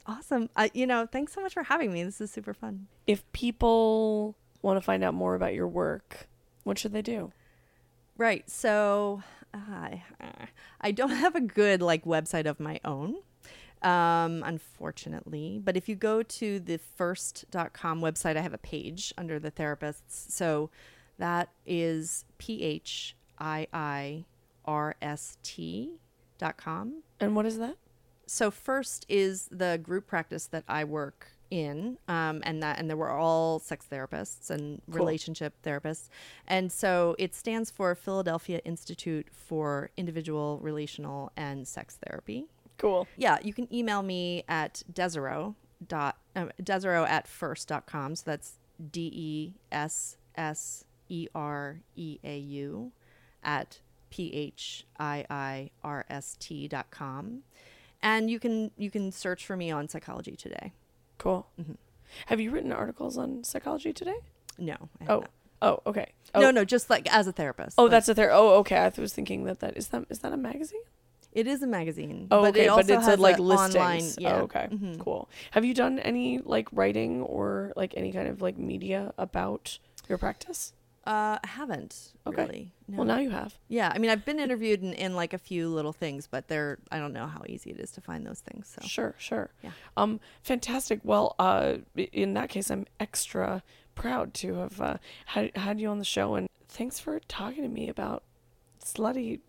Awesome. 0.05 0.49
Uh, 0.55 0.69
you 0.73 0.87
know, 0.87 1.05
thanks 1.05 1.33
so 1.33 1.41
much 1.41 1.53
for 1.53 1.63
having 1.63 1.93
me. 1.93 2.03
This 2.03 2.19
is 2.19 2.31
super 2.31 2.53
fun. 2.53 2.87
If 3.05 3.29
people 3.33 4.35
want 4.61 4.77
to 4.77 4.81
find 4.81 5.03
out 5.03 5.13
more 5.13 5.35
about 5.35 5.53
your 5.53 5.67
work, 5.67 6.27
what 6.63 6.79
should 6.79 6.91
they 6.91 7.03
do? 7.03 7.31
Right. 8.17 8.49
So 8.49 9.21
I 9.53 10.03
I 10.81 10.91
don't 10.91 11.09
have 11.25 11.35
a 11.35 11.41
good 11.41 11.81
like 11.81 12.03
website 12.05 12.45
of 12.45 12.59
my 12.59 12.79
own. 12.83 13.17
Um, 13.83 14.43
unfortunately, 14.45 15.59
but 15.63 15.75
if 15.75 15.89
you 15.89 15.95
go 15.95 16.21
to 16.21 16.59
the 16.59 16.79
phiirst.com 16.99 17.99
website, 17.99 18.37
I 18.37 18.41
have 18.41 18.53
a 18.53 18.59
page 18.59 19.11
under 19.17 19.39
the 19.39 19.49
therapists. 19.49 20.31
So 20.31 20.69
that 21.17 21.49
is 21.65 22.25
P 22.37 22.61
H 22.61 23.15
I 23.39 23.67
I 23.73 24.25
R 24.65 24.95
S 25.01 25.37
T 25.41 25.99
dot 26.37 26.57
com. 26.57 27.01
And 27.19 27.35
what 27.35 27.47
is 27.47 27.57
that? 27.57 27.77
so 28.31 28.49
PHIIRST 28.49 29.05
is 29.09 29.49
the 29.51 29.77
group 29.83 30.07
practice 30.07 30.47
that 30.47 30.63
I 30.65 30.85
work 30.85 31.27
in, 31.49 31.97
um, 32.07 32.39
and 32.45 32.63
that 32.63 32.79
and 32.79 32.89
there 32.89 32.95
were 32.95 33.09
all 33.09 33.59
sex 33.59 33.85
therapists 33.91 34.49
and 34.49 34.81
relationship 34.87 35.53
therapists, 35.65 36.07
and 36.47 36.71
so 36.71 37.13
it 37.19 37.35
stands 37.35 37.69
for 37.69 37.93
Philadelphia 37.93 38.61
Institute 38.63 39.27
for 39.31 39.89
Individual, 39.97 40.59
Relational, 40.61 41.33
and 41.35 41.67
Sex 41.67 41.99
Therapy. 42.05 42.45
Cool. 42.81 43.07
Yeah, 43.15 43.37
you 43.43 43.53
can 43.53 43.71
email 43.71 44.01
me 44.01 44.43
at 44.49 44.81
dessereau 44.91 45.53
dot 45.87 46.17
um, 46.35 46.49
dessereau 46.61 47.07
at 47.07 47.27
phiirst 47.27 47.67
dot 47.67 47.85
com. 47.85 48.15
So 48.15 48.23
that's 48.25 48.53
D 48.91 49.11
E 49.13 49.53
S 49.71 50.17
S 50.35 50.83
E 51.07 51.27
R 51.35 51.81
E 51.95 52.17
A 52.23 52.37
U 52.39 52.91
at 53.43 53.81
P 54.09 54.33
H 54.33 54.87
I 54.99 55.25
I 55.29 55.69
R 55.83 56.05
S 56.09 56.35
T 56.39 56.67
dot 56.67 56.89
com. 56.89 57.43
And 58.01 58.31
you 58.31 58.39
can 58.39 58.71
you 58.77 58.89
can 58.89 59.11
search 59.11 59.45
for 59.45 59.55
me 59.55 59.69
on 59.69 59.87
Psychology 59.87 60.35
Today. 60.35 60.73
Cool. 61.19 61.45
Have 62.25 62.39
you 62.39 62.49
written 62.49 62.71
articles 62.71 63.15
on 63.15 63.43
psychology 63.43 63.93
today? 63.93 64.15
No. 64.57 64.75
Oh. 65.07 65.19
not. 65.19 65.29
Oh, 65.61 65.79
okay. 65.85 66.07
Oh, 66.33 66.41
No, 66.41 66.49
no, 66.49 66.65
just 66.65 66.89
like 66.89 67.07
as 67.13 67.27
a 67.27 67.31
therapist. 67.31 67.75
Oh, 67.77 67.83
Like, 67.83 67.91
that's 67.91 68.09
a 68.09 68.15
ther. 68.15 68.31
Oh, 68.33 68.55
okay. 68.61 68.77
I 68.77 68.91
was 68.99 69.13
thinking 69.13 69.43
that 69.43 69.59
that 69.59 69.77
is 69.77 69.89
that 69.89 70.05
is 70.09 70.19
that 70.19 70.33
a 70.33 70.37
magazine? 70.37 70.81
It 71.31 71.47
is 71.47 71.63
a 71.63 71.67
magazine. 71.67 72.27
Oh, 72.31 72.41
but 72.41 72.49
okay, 72.49 72.65
it 72.65 72.67
also 72.67 72.83
but 72.87 72.93
it's 72.97 73.05
has 73.05 73.19
a, 73.19 73.21
like 73.21 73.39
listings. 73.39 73.75
online. 73.75 74.11
Yeah. 74.17 74.35
Oh, 74.35 74.41
okay, 74.43 74.67
Mhm. 74.71 74.99
cool. 74.99 75.29
Have 75.51 75.63
you 75.65 75.73
done 75.73 75.97
any 75.99 76.39
like 76.39 76.67
writing 76.71 77.21
or 77.21 77.71
like 77.75 77.93
any 77.95 78.11
kind 78.11 78.27
of 78.27 78.41
like 78.41 78.57
media 78.57 79.13
about 79.17 79.79
your 80.09 80.17
practice? 80.17 80.73
Uh, 81.07 81.39
I 81.43 81.47
haven't 81.47 82.13
Okay. 82.27 82.43
really. 82.43 82.73
No. 82.87 82.97
Well, 82.97 83.07
now 83.07 83.17
you 83.17 83.31
have. 83.31 83.57
yeah, 83.69 83.91
I 83.95 83.97
mean, 83.97 84.11
I've 84.11 84.23
been 84.25 84.39
interviewed 84.39 84.83
in, 84.83 84.93
in 84.93 85.15
like 85.15 85.33
a 85.33 85.37
few 85.39 85.67
little 85.69 85.93
things, 85.93 86.27
but 86.27 86.47
they're 86.47 86.77
I 86.91 86.99
don't 86.99 87.13
know 87.13 87.25
how 87.27 87.41
easy 87.47 87.71
it 87.71 87.79
is 87.79 87.91
to 87.93 88.01
find 88.01 88.25
those 88.27 88.41
things. 88.41 88.67
So 88.79 88.85
Sure, 88.87 89.15
sure. 89.17 89.49
Yeah. 89.63 89.71
Um, 89.97 90.19
fantastic. 90.43 90.99
Well, 91.03 91.35
uh, 91.39 91.77
in 91.95 92.33
that 92.35 92.49
case, 92.49 92.69
I'm 92.69 92.85
extra 92.99 93.63
proud 93.95 94.33
to 94.35 94.53
have 94.55 94.79
uh, 94.81 94.97
had 95.27 95.55
had 95.57 95.79
you 95.79 95.87
on 95.89 95.97
the 95.97 96.05
show, 96.05 96.35
and 96.35 96.47
thanks 96.67 96.99
for 96.99 97.19
talking 97.21 97.63
to 97.63 97.69
me 97.69 97.87
about 97.89 98.23
slutty 98.83 99.39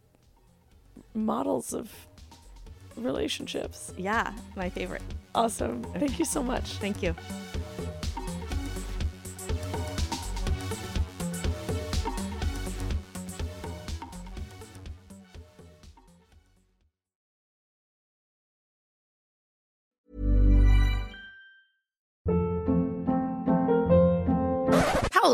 models 1.14 1.72
of 1.74 1.90
relationships. 2.96 3.92
yeah, 3.96 4.32
my 4.56 4.68
favorite. 4.68 5.02
Awesome. 5.34 5.82
Thank 5.94 6.18
you 6.18 6.24
so 6.24 6.42
much. 6.42 6.64
Thank 6.74 7.02
you. 7.02 7.14